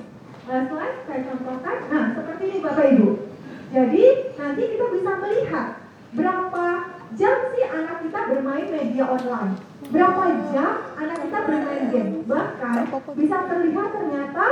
[0.47, 1.77] Nah, slide saya contohkan.
[1.91, 3.09] Nah, seperti ini Bapak Ibu.
[3.75, 4.05] Jadi
[4.39, 5.69] nanti kita bisa melihat
[6.15, 6.65] berapa
[7.19, 9.59] jam sih anak kita bermain media online.
[9.91, 10.23] Berapa
[10.55, 12.13] jam anak kita bermain game.
[12.31, 12.79] Bahkan
[13.19, 14.47] bisa terlihat ternyata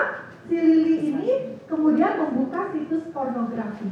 [0.50, 1.28] si Lili ini
[1.70, 3.86] kemudian membuka situs pornografi.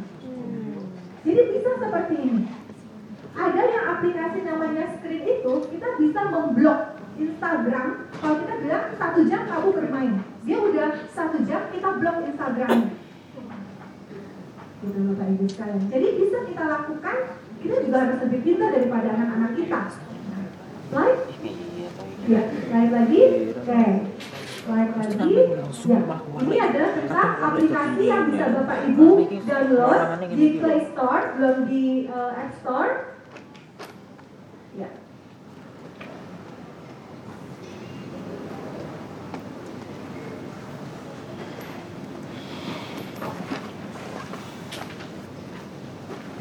[1.22, 2.44] Jadi bisa seperti ini.
[3.32, 7.88] Ada yang aplikasi namanya screen itu, kita bisa memblok Instagram.
[8.16, 10.14] Kalau kita bilang satu jam kamu bermain,
[10.46, 12.90] dia udah satu jam kita blok Instagramnya.
[14.82, 15.82] Gitu Bapak Ibu sekalian.
[15.92, 17.16] Jadi bisa kita lakukan,
[17.62, 19.80] kita juga harus lebih pintar daripada anak-anak kita.
[20.90, 21.20] Slide?
[22.28, 23.22] Ya, slide lagi.
[23.54, 23.84] Oke.
[24.62, 25.34] Slide lagi.
[25.82, 25.98] Ya,
[26.42, 29.08] ini adalah tentang aplikasi yang bisa Bapak Ibu
[29.46, 30.00] download
[30.34, 32.92] di Play Store, belum di eh, App Store.
[34.78, 34.88] Ya.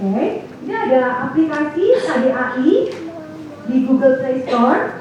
[0.01, 0.27] Oke,
[0.65, 2.71] ini ada aplikasi KDAI
[3.71, 4.99] di Google Play Store.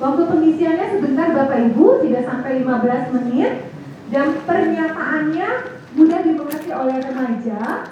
[0.00, 3.70] Waktu pengisiannya sebentar Bapak Ibu, tidak sampai 15 menit.
[4.10, 5.48] Dan pernyataannya
[5.94, 7.86] mudah dimengerti oleh remaja.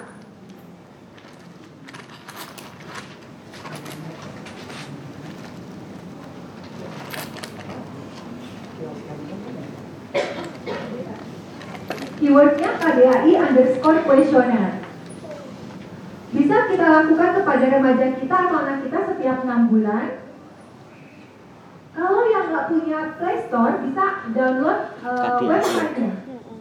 [12.99, 14.83] KDAI underscore questionnaire.
[16.35, 20.19] Bisa kita lakukan kepada remaja kita atau anak kita setiap 6 bulan.
[21.95, 24.05] Kalau yang nggak punya Play Store bisa
[24.35, 26.11] download uh, websitenya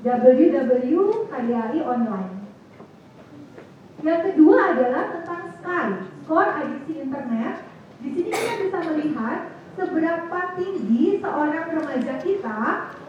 [0.07, 2.33] www.kdai online.
[4.07, 5.87] Yang kedua adalah tentang Sky,
[6.23, 7.67] skor adiksi internet.
[7.99, 9.39] Di sini kita bisa melihat
[9.75, 12.59] seberapa tinggi seorang remaja kita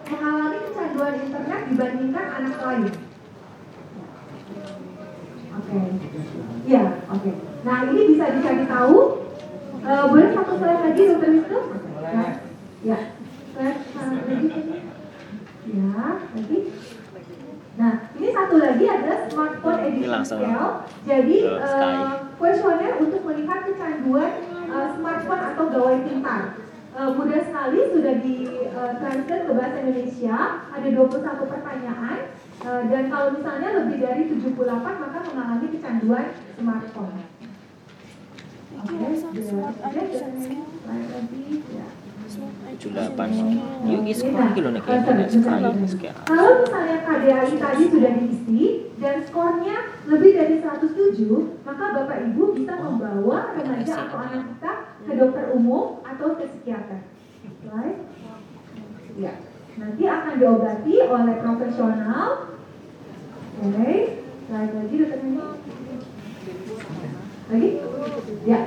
[0.09, 3.08] mengalami kecanduan internet dibandingkan anak lain.
[5.69, 5.81] Oke,
[6.65, 6.83] ya,
[7.13, 7.31] oke.
[7.61, 8.97] Nah ini bisa dicari tahu.
[9.79, 11.59] Eh, boleh satu slide lagi, Dokter Wisnu?
[12.01, 12.25] Ya,
[12.81, 12.99] ya.
[13.53, 13.79] Slide
[16.33, 16.59] lagi.
[17.79, 20.83] Nah, ini satu lagi adalah smartphone edition scale.
[21.07, 21.37] Jadi
[22.35, 24.31] kuesioner untuk melihat kecanduan
[24.67, 26.59] eh, smartphone atau gawai pintar.
[26.97, 28.35] Eh, mudah sekali sudah di
[28.67, 30.37] eh, translate ke bahasa Indonesia.
[30.75, 32.17] Ada 21 pertanyaan.
[32.59, 34.51] Eh, dan kalau misalnya lebih dari 78
[34.83, 36.27] maka mengalami kecanduan
[36.59, 37.15] smartphone.
[38.79, 38.95] Oke,
[40.83, 41.43] lagi.
[41.71, 41.87] Ya.
[42.29, 44.83] 78 yuk is sekolah gitu nih
[46.29, 48.61] Kalau misalnya KDAI tadi sudah diisi
[49.01, 54.73] dan skornya lebih dari 107, maka Bapak Ibu bisa membawa remaja atau anak kita
[55.09, 57.01] ke dokter umum atau ke psikiater.
[57.65, 57.97] Right?
[59.17, 59.33] Ya.
[59.79, 62.51] Nanti akan diobati oleh profesional.
[63.63, 63.95] Oke.
[64.49, 65.39] Lain lagi ini.
[67.47, 67.69] Lagi?
[68.43, 68.59] Ya.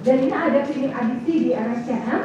[0.00, 2.20] Dan ini ada klinik adiksi di RSCM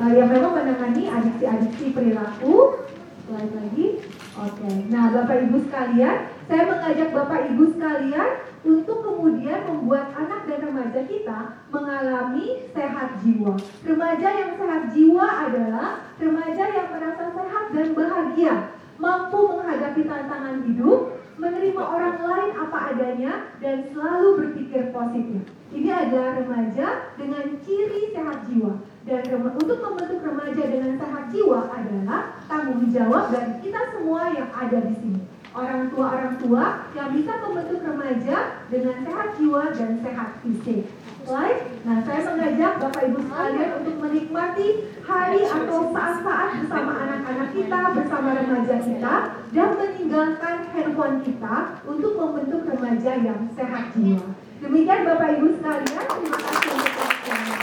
[0.00, 2.86] eh, yang memang menangani adiksi-adiksi perilaku.
[3.26, 3.86] Lain lagi.
[4.30, 4.70] Oke.
[4.94, 8.30] Nah, Bapak Ibu sekalian, saya mengajak Bapak Ibu sekalian
[8.62, 11.38] untuk kemudian membuat anak dan remaja kita
[11.74, 13.58] mengalami sehat jiwa.
[13.82, 15.88] Remaja yang sehat jiwa adalah
[16.22, 18.54] remaja yang merasa sehat dan bahagia,
[19.02, 25.42] mampu menghadapi tantangan hidup, menerima orang lain apa adanya, dan selalu berpikir positif.
[25.74, 28.78] Ini adalah remaja dengan ciri sehat jiwa.
[29.10, 29.26] Dan
[29.58, 34.94] untuk membentuk remaja dengan sehat jiwa adalah tanggung jawab dari kita semua yang ada di
[35.02, 35.20] sini.
[35.50, 40.86] Orang tua-orang tua yang bisa membentuk remaja dengan sehat jiwa dan sehat fisik.
[41.26, 41.58] Right?
[41.82, 44.68] Nah, saya mengajak Bapak Ibu sekalian untuk menikmati
[45.02, 49.14] hari atau saat-saat bersama anak-anak kita, bersama remaja kita,
[49.50, 54.38] dan meninggalkan handphone kita untuk membentuk remaja yang sehat jiwa.
[54.62, 57.58] Demikian Bapak Ibu sekalian, terima kasih untuk perhatiannya.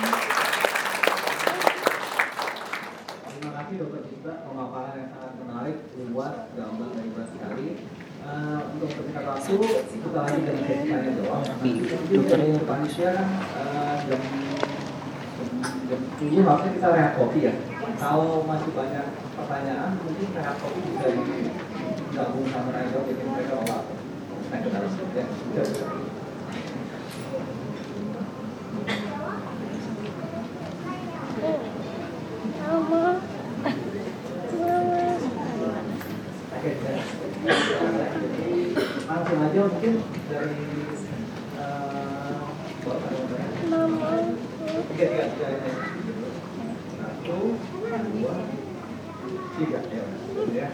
[3.37, 5.77] Terima kasih juga pemaparan yang sangat menarik,
[6.11, 7.67] luas, gambar dan jelas sekali.
[8.27, 9.55] Eh, untuk persingkat waktu,
[9.87, 11.43] kita dengan sesi tanya jawab.
[12.11, 14.21] Dokternya panitia kan eh, jam
[15.87, 17.55] jam tujuh harusnya kita rehat kopi ya.
[17.95, 23.81] Kalau masih banyak pertanyaan, mungkin rehat kopi bisa digabung sama tanya jawab, jadi mereka olah.
[24.51, 25.23] Nah, kita harus ya.
[25.23, 25.67] Sudah.
[32.67, 33.03] Mama.
[33.07, 33.07] Mama.
[39.07, 39.93] Oke, jadi langsung aja mungkin
[40.29, 40.63] dari
[41.59, 42.35] eh,
[42.87, 43.67] Bapak ada yang bertanya?
[43.67, 44.11] Mama.
[44.87, 46.13] tiga tiga tiga ini
[46.95, 47.37] satu
[48.15, 48.33] dua
[49.57, 50.03] tiga ya
[50.55, 50.67] ya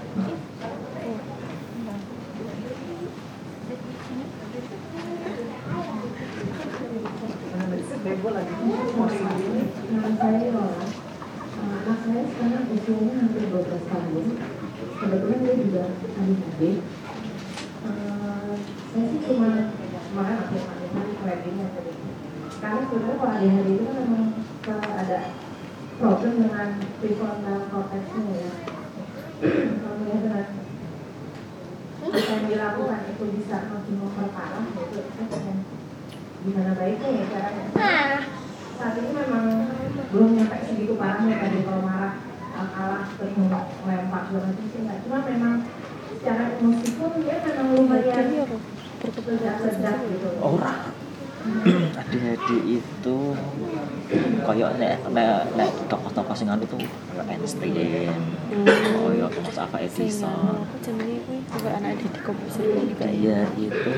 [8.74, 10.84] Nama saya Lola.
[10.84, 14.26] Eh, Anak saya sekarang usianya hampir 12 tahun.
[15.00, 16.78] Kebetulan dia juga adik-adik.
[17.84, 18.54] Eh,
[18.94, 19.50] Saya sih cuma
[19.80, 21.92] kemarin aku panggilkan weddingnya tadi.
[22.60, 24.26] Karena sebenarnya kalau adik-adik itu kan memang
[24.60, 25.20] kalau ada
[25.96, 26.68] problem dengan
[27.00, 28.52] prefrontal cortexnya ya.
[29.80, 30.46] Kalau melihat dengan
[32.04, 35.58] apa yang dilakukan itu bisa makin memperparah itu saya pengen
[36.44, 38.20] gimana baiknya ya caranya Ah.
[38.76, 39.46] saat ini memang
[40.12, 42.20] belum nyampe segitu parahnya tadi kalau marah
[42.52, 43.32] uh, kalah terus
[43.88, 45.56] melempar segala macam sih enggak cuma memang
[46.12, 48.26] secara emosi pun dia memang lumayan
[49.00, 50.80] ledak-ledak gitu orang
[51.96, 53.18] adik-adik itu
[54.44, 55.70] kayak nek nek nek
[56.54, 57.74] anu tuh kayak Einstein.
[57.74, 60.70] Kayak Thomas Alva Edison.
[61.54, 63.06] juga anak di komputer juga.
[63.10, 63.94] Dia itu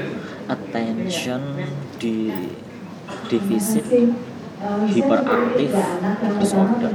[0.47, 1.41] attention
[1.99, 2.31] di
[3.27, 3.85] defisit
[4.87, 5.71] hiperaktif
[6.39, 6.91] disorder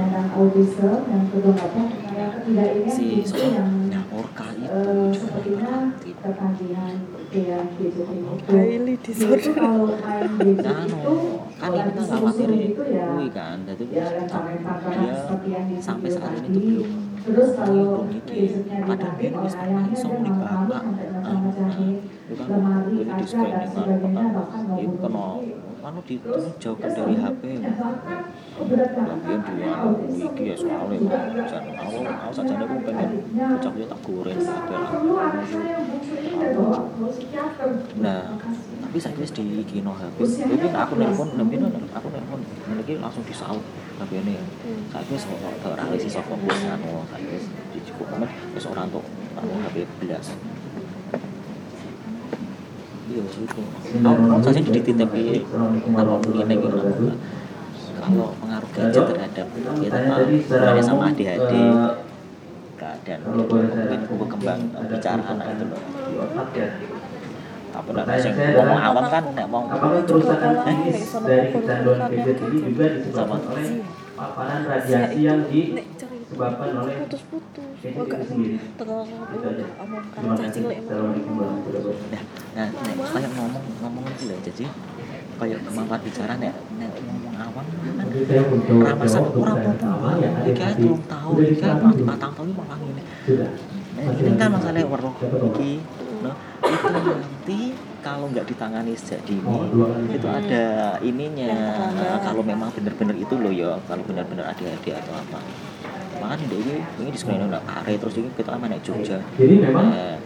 [2.87, 6.95] si si soalnya orka itu Eh, juga sepertinya ketagihan
[7.31, 9.53] yang gadget ini itu Daily Jadi disorder.
[9.55, 11.15] kalau main gadget itu
[11.57, 14.07] kan lagi kita khawatir gitu ya kan jadi ya
[14.99, 16.91] dia sampai saat ini tuh belum
[17.21, 21.07] terus kalau ayahnya dia malu-malu sampai
[22.31, 25.53] lemari kaca dan disclaimer sebagainya bahkan mau itu kena bunuh diri.
[25.81, 26.17] anu di
[26.61, 28.23] jauhkan dari HP bahkan
[28.61, 28.65] oh.
[28.71, 29.41] Bagian
[30.13, 31.17] iki ya soalnya
[31.49, 33.11] jan awal awal saja aku pengen
[33.89, 34.41] tak goreng.
[38.01, 38.21] Nah,
[38.85, 41.61] tapi saya di kino habis mungkin aku nelpon mungkin
[41.97, 42.41] aku nelpon.
[42.69, 43.65] Mungkin langsung disaut
[44.01, 44.41] HP ini
[44.89, 47.45] saya wis kok gak ora wis iso fokus anu saya wis
[47.77, 49.05] dicukup men wis ora untuk
[49.37, 50.27] anu HP belas.
[53.11, 53.63] Iya itu.
[54.01, 56.79] Aku saja di titipi kalau ini gitu.
[58.01, 59.99] Kalau pengaruh gadget terhadap kita
[60.49, 61.37] sebenarnya sama saya
[63.37, 65.81] mungkin rangkum, berkembang bicara anak itu loh.
[67.71, 71.47] Apa nek Pertanyaan sing saya ngomong adalah, awam kan nek wong Apakah kerusakan misalnya dari
[71.51, 72.63] kecanduan gadget ini gadget.
[72.67, 73.67] juga disebabkan oleh
[74.13, 77.71] paparan radiasi yang disebabkan oleh putus-putus.
[77.81, 78.57] gadget agak itu sendiri?
[78.77, 79.67] terlalu Itu aja.
[79.81, 80.53] omong Terima kan kasih.
[80.53, 80.77] cilik.
[80.85, 82.49] Assalamualaikum warahmatullahi wabarakatuh.
[82.51, 84.65] nah nek ngomong ngomong itu lah jadi
[85.41, 88.07] kayak kemampuan bicara nek nek ngomong awam kan
[88.85, 89.23] ramasan
[90.45, 91.77] iki kan belum tahu iki kan?
[92.05, 93.03] patang tahu malah ngene.
[94.01, 95.71] Ini kan masalah iki
[96.21, 96.31] no,
[96.71, 97.59] itu nanti
[98.01, 100.65] kalau nggak ditangani sejak dini Oh, dua itu ada
[101.01, 101.49] ininya.
[101.91, 105.39] Eh, kalau memang benar-benar itu loh ya kalau benar-benar adik-adik atau apa.
[106.17, 109.19] Makanya dia ini ini di sekolah nggak pare terus ini kita lama naik Jogja.
[109.35, 110.17] Jadi memang Eh,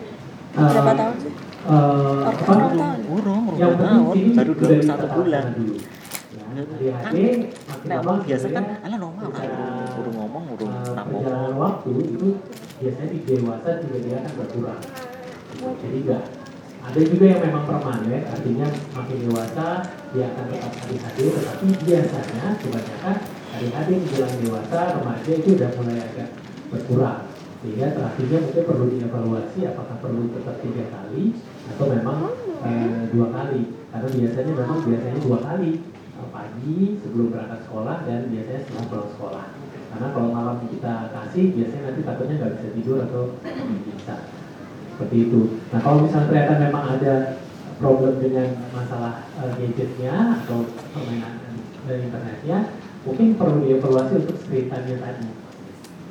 [0.54, 1.32] berapa tahun sih?
[1.34, 3.00] eh, Orang apa, orang tahun.
[3.10, 5.44] urung urung yang dua penting tahun sini baru 21 ditata bulan.
[6.54, 9.48] Ya, Nah, lama orang biasa kan, sebenarnya, ala normal kan,
[9.98, 12.28] urung, ngomong, urung perjalanan waktu itu
[12.78, 14.80] biasanya di dewasa juga dia akan berkurang.
[15.54, 16.24] Jadi enggak
[16.84, 19.66] ada juga yang memang permanen, artinya makin dewasa
[20.12, 23.16] dia akan tetap adik-adik, tetapi biasanya kebanyakan
[23.56, 26.28] adik-adik menjelang dewasa, remaja itu udah mulai agak
[26.68, 27.20] berkurang.
[27.64, 31.32] Sehingga terakhirnya mungkin perlu dievaluasi apakah perlu tetap tiga kali
[31.72, 32.18] atau memang
[32.68, 33.62] eh, dua kali.
[33.88, 35.72] Karena biasanya memang biasanya dua kali
[36.14, 39.44] Eh, pagi sebelum berangkat sekolah dan biasanya setelah pulang sekolah.
[39.90, 43.22] Karena kalau malam kita kasih biasanya nanti takutnya nggak bisa tidur atau
[43.82, 44.14] bisa
[44.94, 45.58] seperti itu.
[45.74, 47.14] Nah kalau misalnya ternyata memang ada
[47.82, 50.62] problem dengan masalah eh, gadgetnya atau
[50.94, 51.42] permainan
[51.84, 52.58] dan internetnya,
[53.02, 55.28] mungkin perlu dievaluasi untuk screen time-nya tadi.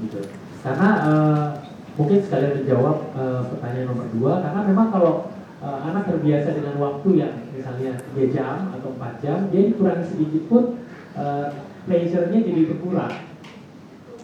[0.04, 0.20] Gitu.
[0.60, 1.46] Karena eh,
[1.96, 5.14] mungkin sekalian menjawab eh, pertanyaan nomor dua, karena memang kalau
[5.64, 10.44] eh, anak terbiasa dengan waktu yang misalnya 3 jam atau 4 jam, dia dikurangi sedikit
[10.52, 10.64] pun
[11.16, 11.48] eh,
[11.88, 13.34] pleasure-nya jadi berkurang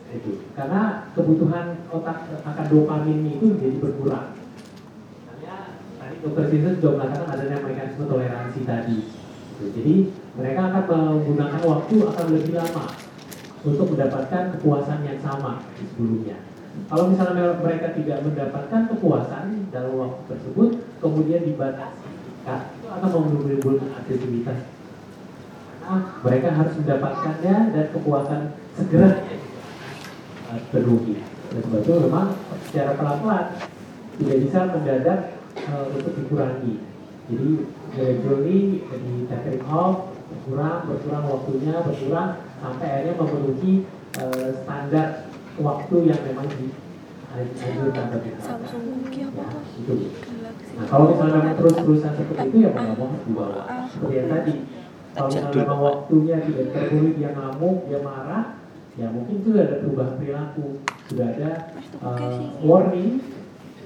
[0.09, 4.33] itu karena kebutuhan otak akan dopamin itu jadi berkurang
[6.19, 8.97] dokter Sinsen juga mengatakan adanya mekanisme toleransi tadi.
[9.59, 9.65] Gitu.
[9.75, 9.95] jadi
[10.39, 10.83] mereka akan
[11.19, 12.85] menggunakan waktu akan lebih lama
[13.59, 16.37] untuk mendapatkan kepuasan yang sama di sebelumnya.
[16.87, 20.69] Kalau misalnya mereka tidak mendapatkan kepuasan dalam waktu tersebut
[21.03, 22.07] kemudian dibatasi.
[22.47, 23.09] Itu akan
[23.43, 24.63] menimbulkan agresivitas.
[25.83, 28.41] Karena mereka harus mendapatkannya dan kepuasan
[28.79, 29.09] segera.
[30.49, 31.21] Uh, terrugi.
[31.49, 32.27] Oleh sebab memang
[32.69, 33.45] secara pelan-pelan
[34.17, 35.19] tidak bisa mendadak
[35.67, 36.73] uh, untuk dikurangi.
[37.29, 37.49] Jadi
[37.93, 43.73] gradually di tapering off, berkurang, berkurang waktunya, berkurang sampai akhirnya memenuhi
[44.17, 45.29] uh, standar
[45.59, 48.53] waktu yang memang dianjurkan bagi kita.
[49.77, 49.93] Itu.
[50.79, 53.61] Nah, kalau misalnya memang terus-terusan seperti itu ya mau nggak mau harus dibawa.
[53.93, 54.53] Seperti yang tadi,
[55.13, 58.45] kalau misalnya memang waktunya tidak terpenuhi dia ngamuk, dia marah,
[58.97, 60.65] ya mungkin itu ada perubahan perilaku,
[61.05, 61.51] sudah ada
[62.01, 63.21] uh, warning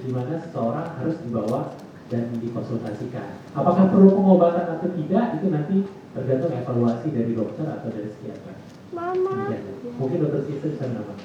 [0.04, 1.72] di mana seseorang harus dibawa
[2.12, 3.40] dan dikonsultasikan.
[3.56, 5.76] Apakah perlu pengobatan atau tidak itu nanti
[6.12, 8.54] tergantung evaluasi dari dokter atau dari psikiater.
[8.92, 9.48] Mama.
[9.48, 9.96] Demikian.
[9.96, 11.18] Mungkin dokter Sister bisa menambah.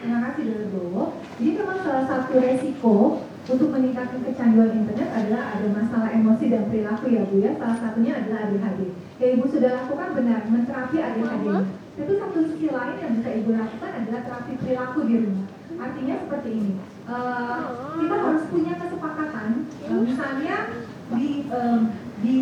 [0.00, 0.68] Terima kasih Dr.
[0.72, 1.04] Bowo.
[1.36, 2.96] Jadi memang salah satu resiko
[3.50, 7.52] untuk meningkatkan kecanduan internet adalah ada masalah emosi dan perilaku ya Bu ya.
[7.60, 8.80] Salah satunya adalah ADHD.
[9.20, 11.48] Yang Ibu sudah lakukan benar, menterapi ADHD.
[12.00, 15.46] Tapi satu sisi lain yang bisa Ibu lakukan adalah terapi perilaku di rumah.
[15.80, 16.72] Artinya seperti ini,
[17.08, 17.60] eh,
[17.96, 20.56] kita harus punya kesepakatan, eh, misalnya
[21.10, 21.80] di em,
[22.20, 22.36] di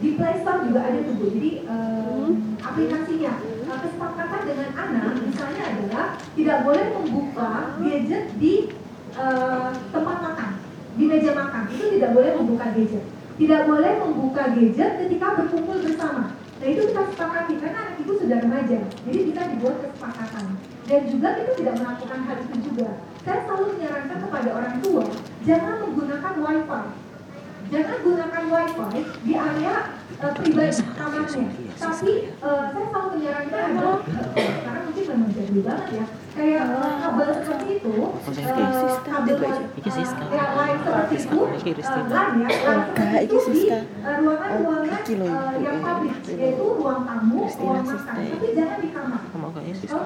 [0.00, 1.16] di Play Store juga ada tuh.
[1.20, 7.50] Jadi em, aplikasinya eh, kesepakatan dengan anak misalnya adalah tidak boleh membuka
[7.84, 8.72] gadget di
[9.20, 10.50] eh, tempat makan,
[10.96, 11.62] di meja makan.
[11.68, 13.04] Itu tidak boleh membuka gadget.
[13.36, 16.40] Tidak boleh membuka gadget ketika berkumpul bersama.
[16.60, 20.60] Nah itu kita sepakati karena anak itu sudah remaja, jadi bisa dibuat kesepakatan.
[20.90, 22.98] Dan juga kita tidak melakukan hal itu juga.
[23.22, 25.04] Saya selalu menyarankan kepada orang tua
[25.46, 26.82] jangan menggunakan wifi.
[27.70, 29.74] Jangan gunakan wifi di area
[30.18, 31.46] eh, pribadi kamarnya.
[31.78, 33.98] Tapi eh, saya selalu menyarankan adalah
[34.34, 36.04] eh, karena mungkin memang jadul banget ya.
[36.30, 39.36] Kayak eh, kabel seperti itu, eh, kabel
[39.74, 40.24] Iki Siska.
[40.24, 41.72] eh, ya, line seperti itu, Iki
[42.06, 43.78] line ya, Enggak, iki Siska.
[44.00, 45.02] ruangan-ruangan
[45.58, 49.22] yang publik, yaitu ruang tamu, ruang makan, tapi jangan di kamar.
[49.74, 49.98] Siska.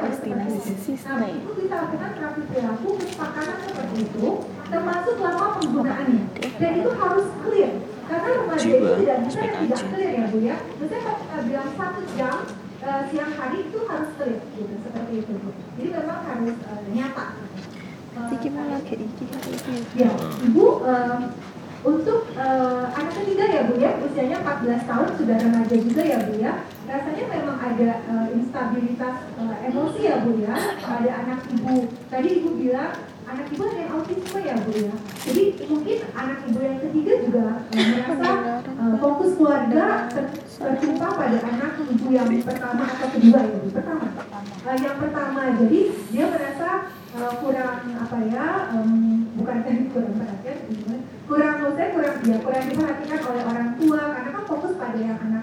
[0.00, 0.82] Christina seperti itu.
[0.86, 1.12] Siska.
[1.18, 4.26] Nah, itu kita lakukan terapi perilaku kesepakatan seperti itu,
[4.70, 6.22] termasuk lama penggunaannya.
[6.60, 7.72] Dan itu harus clear.
[8.10, 10.56] Karena remaja itu tidak bisa yang tidak clear ya Bu ya.
[10.82, 11.14] Misalnya
[11.46, 12.36] bilang satu jam
[12.80, 15.50] eh, siang hari itu harus clear gitu, seperti itu Bu.
[15.78, 17.26] Jadi memang harus eh, nyata.
[17.40, 17.56] Ini
[19.96, 20.10] Ya,
[20.44, 21.18] Ibu eh,
[21.80, 26.18] untuk eh, anak ketiga ya Bu Bu ya, usianya 14 tahun sudah remaja juga ya
[26.26, 26.52] Bu ya.
[26.90, 31.86] Rasanya memang ada uh, instabilitas uh, emosi ya Bu ya pada anak ibu.
[32.10, 32.98] Tadi Ibu bilang
[33.30, 34.94] anak ibu yang autisme ya Bu ya.
[35.22, 38.30] Jadi mungkin anak ibu yang ketiga juga uh, merasa
[38.66, 40.24] uh, fokus keluarga ter
[40.58, 43.68] tertumpah pada anak ibu yang pertama atau kedua ya Bu.
[43.70, 44.06] Pertama.
[44.60, 45.80] Uh, yang pertama, jadi
[46.10, 46.68] dia merasa
[47.16, 48.46] uh, kurang apa ya,
[48.76, 49.56] um, bukan
[49.94, 50.58] kurang perhatian,
[51.30, 55.42] kurang maksudnya kurang ya kurang diperhatikan oleh orang tua karena kan fokus pada yang anak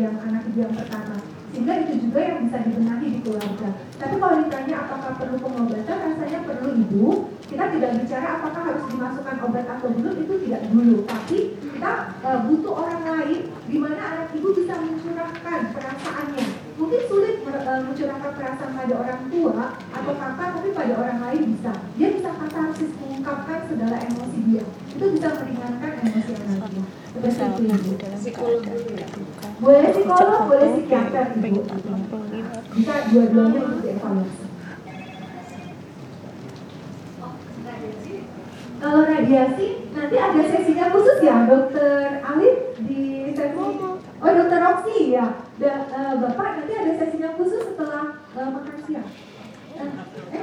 [0.00, 1.20] yang anak ibu yang pertama
[1.56, 3.68] sehingga itu juga yang bisa dibenahi di keluarga.
[3.96, 7.32] Tapi kalau ditanya apakah perlu pengobatan, rasanya perlu ibu.
[7.48, 11.08] Kita tidak bicara apakah harus dimasukkan obat atau belum itu tidak dulu.
[11.08, 13.40] Tapi kita uh, butuh orang lain
[13.72, 16.46] di mana anak ibu bisa mencurahkan perasaannya.
[16.76, 21.72] Mungkin sulit uh, mencurahkan perasaan pada orang tua atau kakak, tapi pada orang lain bisa.
[21.96, 24.64] Dia bisa katarsis mengungkapkan segala emosi dia.
[24.92, 26.84] Itu bisa meringankan emosi anaknya.
[27.16, 29.35] Seperti itu ibu.
[29.56, 31.62] Boleh psikolog, boleh psikiater ibu.
[32.76, 34.44] Bisa dua-duanya untuk dievaluasi.
[38.76, 39.66] Kalau radiasi,
[39.96, 43.56] nanti ada sesinya khusus ya, dokter Alif di sesi
[44.16, 45.26] Oh, dokter Roxy ya.
[45.60, 49.08] Da, uh, Bapak nanti ada sesinya khusus setelah uh, makan siang.
[49.76, 50.40] Uh, eh,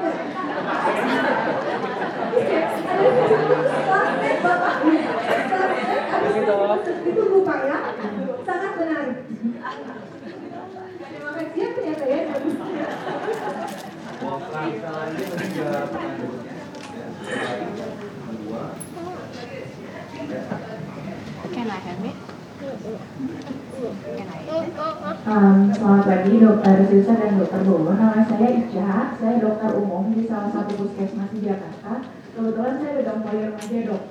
[2.85, 4.73] ada sesi khusus setelah snack Bapak.
[6.34, 6.77] Setelah
[7.34, 7.77] lupa ya.
[8.45, 9.18] Sangat menarik.
[11.02, 12.19] Terima kasih ya ternyata ya.
[14.24, 14.48] Selamat
[26.08, 27.91] pagi dokter Silsa dan dokter Bowo.
[27.91, 32.08] Nama saya Ica, saya dokter umum di salah satu puskesmas di Jakarta.
[32.32, 34.04] Kebetulan saya udah mulai remaja dok.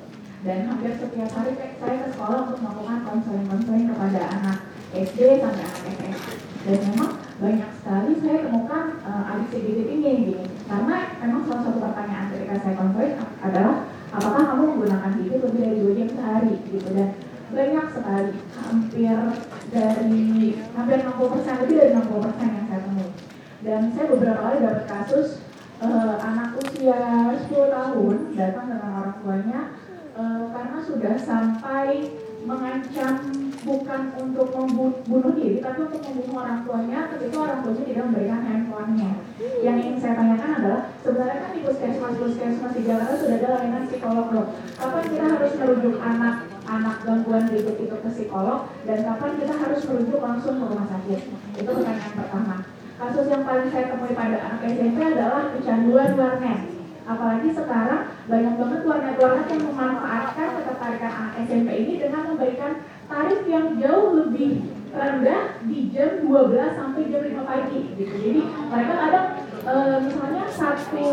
[0.44, 4.58] Dan hampir setiap hari saya ke sekolah untuk melakukan konseling-konseling kepada anak
[4.92, 6.41] SD sampai anak SMP.
[6.62, 7.12] Dan memang
[7.42, 10.34] banyak sekali saya temukan uh, digit ini gini.
[10.70, 13.76] Karena memang salah satu pertanyaan ketika saya konseling adalah
[14.12, 17.08] apakah kamu menggunakan digit lebih dari dua jam sehari gitu dan
[17.52, 19.18] banyak sekali hampir
[19.68, 20.24] dari
[20.72, 23.08] hampir 60 persen lebih dari 60 persen yang saya temui
[23.62, 25.28] dan saya beberapa kali dapat kasus
[25.84, 27.00] uh, anak usia
[27.36, 29.60] 10 tahun datang dengan orang tuanya
[30.16, 31.88] uh, karena sudah sampai
[32.48, 38.40] mengancam bukan untuk membunuh diri tapi untuk membunuh orang tuanya ketika orang tuanya tidak memberikan
[38.42, 39.10] handphonenya.
[39.62, 43.84] Yang ingin saya tanyakan adalah sebenarnya kan di puskesmas puskesmas di Jakarta sudah ada layanan
[43.86, 46.36] psikolog loh kapan kita harus merujuk anak
[46.66, 51.20] anak gangguan hidup itu ke psikolog dan kapan kita harus merujuk langsung ke rumah sakit?
[51.58, 52.56] Itu pertanyaan pertama.
[53.02, 56.60] Kasus yang paling saya temui pada anak SMP adalah kecanduan warnet.
[57.02, 62.72] Apalagi sekarang banyak banget warnet-warnet yang memanfaatkan ketertarikan anak SMP ini dengan memberikan
[63.12, 68.04] tarif yang jauh lebih rendah di jam 12 sampai jam 5 pagi gitu.
[68.08, 68.40] Jadi
[68.72, 69.26] mereka kadang
[69.64, 69.74] e,
[70.08, 71.04] misalnya satu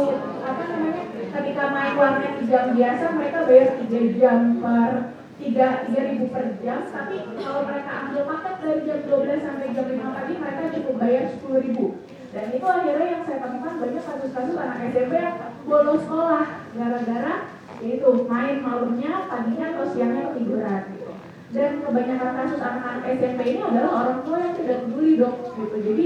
[0.43, 4.91] apa namanya ketika main warnet di jam biasa mereka bayar 3 jam per
[5.39, 6.79] tiga tiga ribu per jam.
[6.87, 11.23] Tapi kalau mereka ambil paket dari jam 12 sampai jam 5 pagi mereka cukup bayar
[11.35, 11.85] 10 ribu.
[12.29, 16.45] Dan itu akhirnya yang saya temukan banyak kasus-kasus anak SMP yang bolos sekolah
[16.77, 17.35] gara-gara
[17.79, 20.98] itu main malamnya paginya atau siangnya ketiduran
[21.49, 25.77] dan kebanyakan kasus anak-anak SMP ini adalah orang tua yang tidak peduli dok gitu.
[25.81, 26.05] Jadi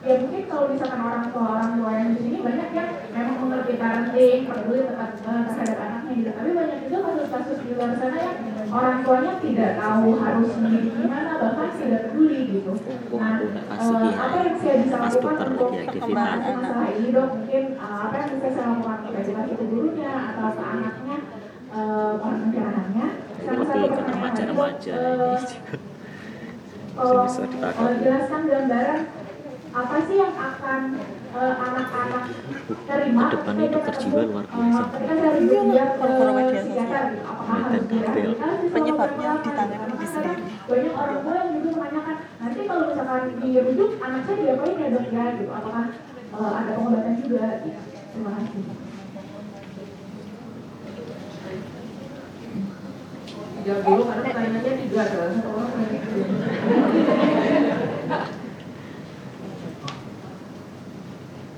[0.00, 3.72] ya mungkin kalau misalkan orang tua orang tua yang di sini banyak yang memang mengerti
[3.78, 6.30] parenting peduli terhadap, terhadap anaknya gitu.
[6.34, 8.34] Tapi banyak juga kasus-kasus di luar sana yang
[8.70, 12.72] orang tuanya tidak tahu harus gimana bahkan tidak peduli gitu.
[13.14, 13.34] Nah
[13.70, 15.70] uh, apa yang saya bisa lakukan untuk
[16.02, 18.98] membahas masalah ini dok mungkin uh, apa yang bisa saya lakukan?
[19.06, 21.18] Untuk edukasi ke gurunya atau ke anaknya
[23.40, 25.48] uh, pencerahannya sama satu pertanyaan lagi dok
[27.00, 29.00] uh, uh, jelaskan gambaran
[29.70, 30.80] apa sih yang akan
[31.38, 34.82] anak-anak uh, terima depannya dokter jiwa luar biasa.
[34.90, 35.14] Ke
[37.22, 40.42] apakah harus direhabilitasi penyebabnya ditangani di sendiri.
[40.66, 45.06] banyak orang tua yang juga menanyakan nanti kalau misalkan dirujuk anak saya diapain ya dok
[45.14, 45.52] ya gitu.
[45.54, 45.86] Apakah
[46.34, 47.44] uh, ada pengobatan juga?
[47.62, 47.78] Gitu.
[48.10, 48.79] terima kasih
[53.60, 55.70] Jangan dulu karena pertanyaannya tiga adalah satu orang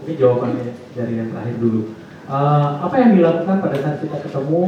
[0.03, 0.65] Mungkin jawabannya
[0.99, 1.95] dari yang terakhir dulu.
[2.27, 4.63] Uh, apa yang dilakukan pada saat kita ketemu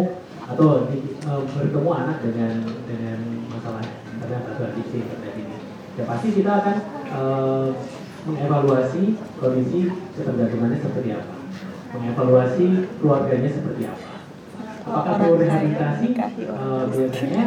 [0.46, 3.18] atau di, uh, bertemu anak dengan dengan
[3.50, 3.82] masalah
[4.22, 5.58] pada kasus adiksi terjadi ini?
[5.98, 6.76] Ya pasti kita akan
[7.10, 7.68] uh,
[8.30, 11.34] mengevaluasi kondisi ketergantungannya seperti apa,
[11.98, 12.66] mengevaluasi
[13.02, 14.13] keluarganya seperti apa.
[14.84, 16.08] Apakah perlu rehabilitasi?
[16.44, 17.44] Uh, biasanya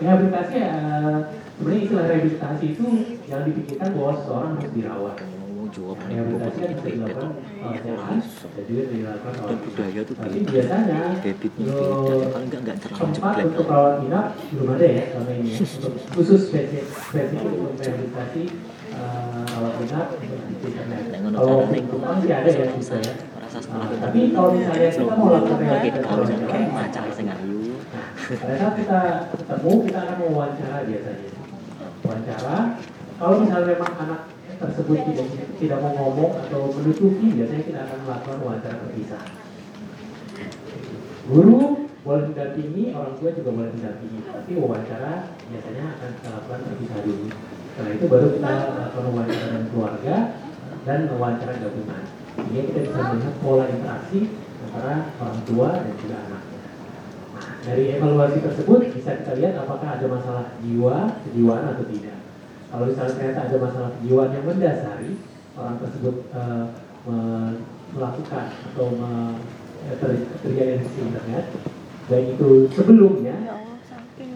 [0.00, 1.18] rehabilitasi eh,
[1.60, 2.84] sebenarnya istilah rehabilitasi itu
[3.28, 5.16] yang dipikirkan bahwa seseorang harus dirawat.
[5.20, 5.38] Oh,
[5.70, 7.30] Ya, rehabilitasi kan itu bisa itu dilakukan
[7.62, 8.22] oleh sehat
[8.58, 13.94] dan juga dilakukan oleh budaya tapi biasanya beda ya enggak enggak terlalu tempat untuk rawat
[14.02, 15.58] inap belum ada ya selama ini ya.
[15.62, 18.42] untuk khusus spesifik untuk rehabilitasi
[18.98, 20.26] eh, rawat inap di
[20.58, 21.04] internet.
[21.22, 23.12] Ngono kalau carane untuk Jepang sih ada ya bisa ya
[23.70, 25.62] Nah, tapi kalau misalnya kita mau lakukan
[27.14, 27.60] sing ayu
[28.30, 29.00] Nah, saat kita
[29.34, 31.30] ketemu, kita akan mewawancara biasanya.
[32.06, 32.56] Wawancara,
[33.18, 34.20] kalau misalnya memang anak
[34.60, 35.26] tersebut tidak
[35.58, 39.24] tidak mau ngomong atau menutupi, biasanya kita akan melakukan wawancara terpisah.
[41.26, 45.12] Guru boleh mendampingi, orang tua juga boleh mendampingi, tapi wawancara
[45.50, 47.26] biasanya akan kita lakukan terpisah dulu.
[47.70, 50.14] Setelah itu baru kita lakukan wawancara dengan keluarga
[50.86, 52.04] dan wawancara gabungan.
[52.50, 54.20] Sehingga kita bisa melihat pola interaksi
[54.66, 56.42] antara orang tua dan juga anak.
[57.30, 62.18] Nah, dari evaluasi tersebut bisa kita lihat apakah ada masalah jiwa, kejiwaan atau tidak.
[62.74, 65.12] Kalau misalnya ternyata ada masalah kejiwaan yang mendasari,
[65.54, 66.16] orang tersebut
[67.06, 67.58] me-
[67.90, 69.38] melakukan atau me-
[69.86, 71.44] eh, ter- terjadi adiksi internet,
[72.06, 73.54] baik itu sebelumnya, ya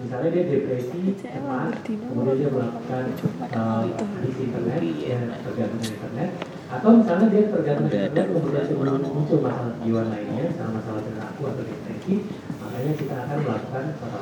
[0.01, 3.05] misalnya dia depresi, cemas, kemudian dia melakukan
[3.47, 3.85] eh,
[4.23, 6.31] adiksi internet, dia tergantung dengan internet,
[6.75, 11.43] atau misalnya dia tergantung dengan internet, kemudian timbul muncul masalah kejiwaan lainnya, misalnya masalah perilaku
[11.47, 12.15] atau depresi,
[12.59, 14.15] makanya kita akan melakukan kan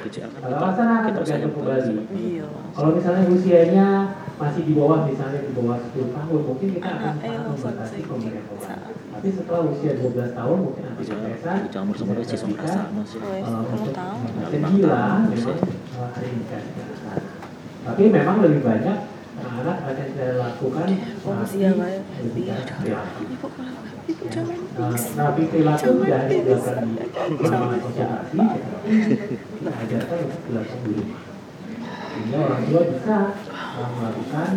[0.00, 1.96] Tata laksana akan kita tergantung kembali.
[2.16, 2.46] iya.
[2.72, 3.86] Kalau misalnya usianya
[4.40, 8.44] masih di bawah misalnya di bawah 10 tahun mungkin kita akan Anak, eh, membatasi pemberian
[8.48, 8.78] obat.
[8.90, 12.36] Tapi setelah usia 12 tahun mungkin akan bisa biasa campur sama dia sih.
[12.56, 15.56] Rasa masih segila memang
[16.00, 16.70] ada indikasi.
[17.80, 18.98] Tapi memang lebih banyak
[19.40, 20.88] anak-anak akan saya lakukan?
[21.24, 22.00] Terapi yang lain.
[22.20, 23.22] ketika perilaku.
[25.48, 28.40] perilaku tidak hanya dilakukan di konsultasi, tetapi
[29.60, 30.40] diajarkan untuk
[30.84, 31.20] di rumah.
[32.10, 33.18] Sehingga orang tua bisa
[33.96, 34.50] melakukan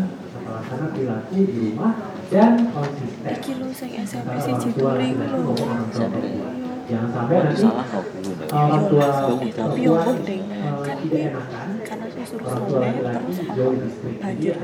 [0.43, 1.91] laksana perilaku di rumah
[2.27, 3.31] dan konsisten.
[3.31, 5.53] iki lu sing Antara siji laki-laki lho.
[5.55, 6.55] perempuan.
[6.84, 7.64] Jangan sampai nanti
[8.51, 11.68] orang tua uh, kan tidak enakan,
[12.34, 14.57] suruh soleh laki-laki terus apa banjir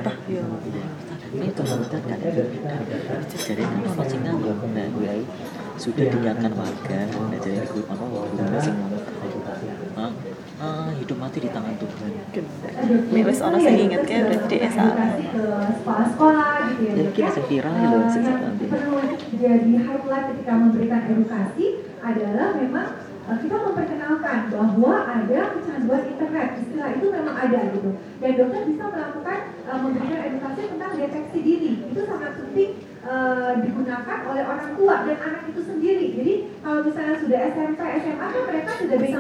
[1.30, 2.18] ini tuh harus kita kan?
[3.30, 4.88] Jadi kan ono sing nganggo nah
[5.78, 7.86] sudah diingatkan warga nah jadi guru
[8.58, 8.76] sing
[9.94, 10.14] ngomong
[10.60, 12.12] ah, hidup mati di tangan Tuhan.
[13.14, 15.16] Nek wis ana sing inget kae berarti dia salah.
[15.16, 15.44] Edukasi ke
[15.80, 16.94] sekolah-sekolah gitu ya.
[16.98, 17.88] Jadi kita ya.
[17.94, 18.24] lho, sing
[19.40, 21.66] jadi highlight ketika memberikan edukasi
[22.04, 22.88] adalah memang
[23.38, 26.48] kita memperkenalkan bahwa ada kecanduan internet.
[26.66, 27.90] Istilah itu memang ada gitu.
[28.18, 31.72] Dan dokter bisa melakukan eh, memberikan edukasi tentang deteksi dini.
[31.94, 32.70] Itu sangat penting
[33.04, 36.06] eh, digunakan oleh orang tua dan anak itu sendiri.
[36.16, 39.18] Jadi kalau misalnya sudah SMP SMA kan mereka sudah bisa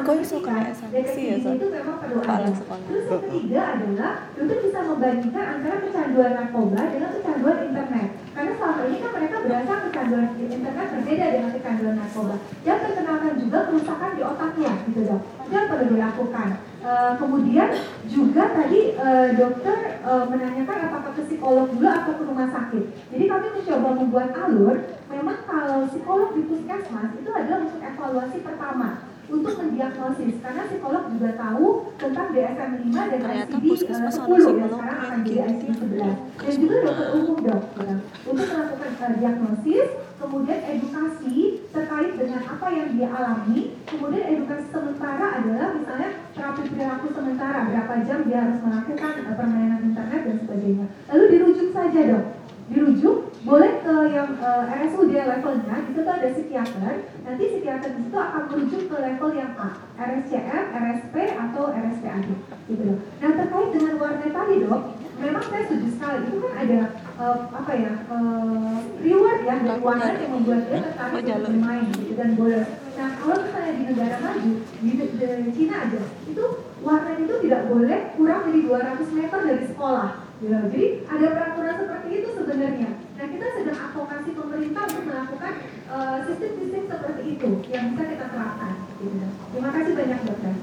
[1.00, 1.54] ya, dini Son?
[1.56, 2.50] itu memang perlu ada.
[2.52, 8.10] terus yang ketiga adalah dokter bisa membandingkan antara kecanduan narkoba dengan kecanduan internet.
[8.30, 12.36] Karena selama ini kan mereka berasa kecanduan internet berbeda dengan kecanduan narkoba.
[12.64, 16.50] Dan terkenalkan juga kerusakan di otaknya gitu dok itu yang perlu dilakukan
[16.80, 17.76] Eh, kemudian
[18.08, 22.84] juga tadi eh, dokter eh, menanyakan apakah ke psikolog dulu atau ke rumah sakit.
[23.12, 24.78] Jadi kami mencoba membuat alur.
[25.12, 30.36] Memang kalau psikolog di puskesmas itu adalah untuk evaluasi pertama untuk mendiagnosis.
[30.42, 31.68] Karena psikolog juga tahu
[32.02, 35.40] tentang DSM-5 dan Ternyata ICD puskesmas eh, ada 10 yang sekarang akan jadi.
[35.40, 37.96] ICD 11 dan juga dokter umum dok ya,
[38.26, 39.88] untuk melakukan eh, diagnosis
[40.20, 41.38] kemudian edukasi
[41.72, 47.94] terkait dengan apa yang dia alami kemudian edukasi sementara adalah misalnya terapi perilaku sementara berapa
[48.04, 50.86] jam dia harus melakukan eh, permainan internet dan sebagainya.
[51.12, 52.26] Lalu dirujuk saja dok.
[52.70, 56.94] Dirujuk boleh ke yang eh, RSUD levelnya di situ ada psikiater.
[57.24, 62.24] Nanti psikiater di situ akan merujuk ke level yang A RSCM, RSP atau RSPAD
[62.68, 62.84] gitu.
[62.84, 62.99] Dok.
[63.24, 64.82] Nah terkait dengan warnet tadi dok
[65.20, 66.20] memang saya setuju sekali.
[66.28, 71.24] Itu kan ada eh, apa ya eh, reward ya dari warnet yang membuat dia tertarik
[71.24, 72.64] untuk bermain gitu dan boleh
[72.99, 74.52] nah kalau misalnya di negara maju
[74.84, 76.45] di, di Cina aja itu
[76.84, 80.10] warnet itu tidak boleh kurang dari 200 meter dari sekolah
[80.44, 80.60] gitu.
[80.68, 82.90] jadi ada peraturan seperti itu sebenarnya
[83.20, 85.54] nah kita sedang advokasi pemerintah untuk melakukan
[85.91, 88.74] eh, sistem-sistem seperti itu yang bisa kita terapkan
[89.04, 89.28] gitu.
[89.52, 90.56] terima kasih banyak dokter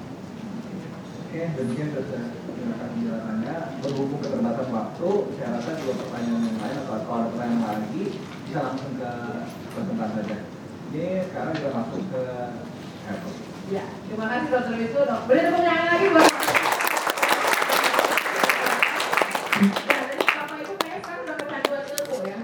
[1.37, 3.55] Oke, demikian sudah silakan penjelasannya.
[3.85, 8.05] Berhubung keterbatasan waktu, saya rasa dua pertanyaan yang lain atau kalau ada pertanyaan lagi
[8.47, 9.11] bisa langsung ke
[9.75, 10.37] presentasi saja.
[10.97, 12.23] Ini sekarang kita masuk ke
[13.11, 13.37] Apple.
[13.69, 15.03] Ya, terima kasih dokter Wisnu.
[15.29, 16.27] Boleh tepuk tangan lagi buat
[19.67, 22.39] Ya, tadi Bapak Ibu kayaknya sekarang udah kecanduan ilmu ya.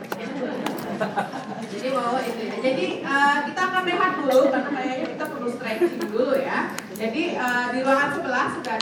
[1.73, 2.55] Jadi mau itu ya.
[2.61, 3.63] Jadi eh, kita
[8.49, 8.81] akan rehat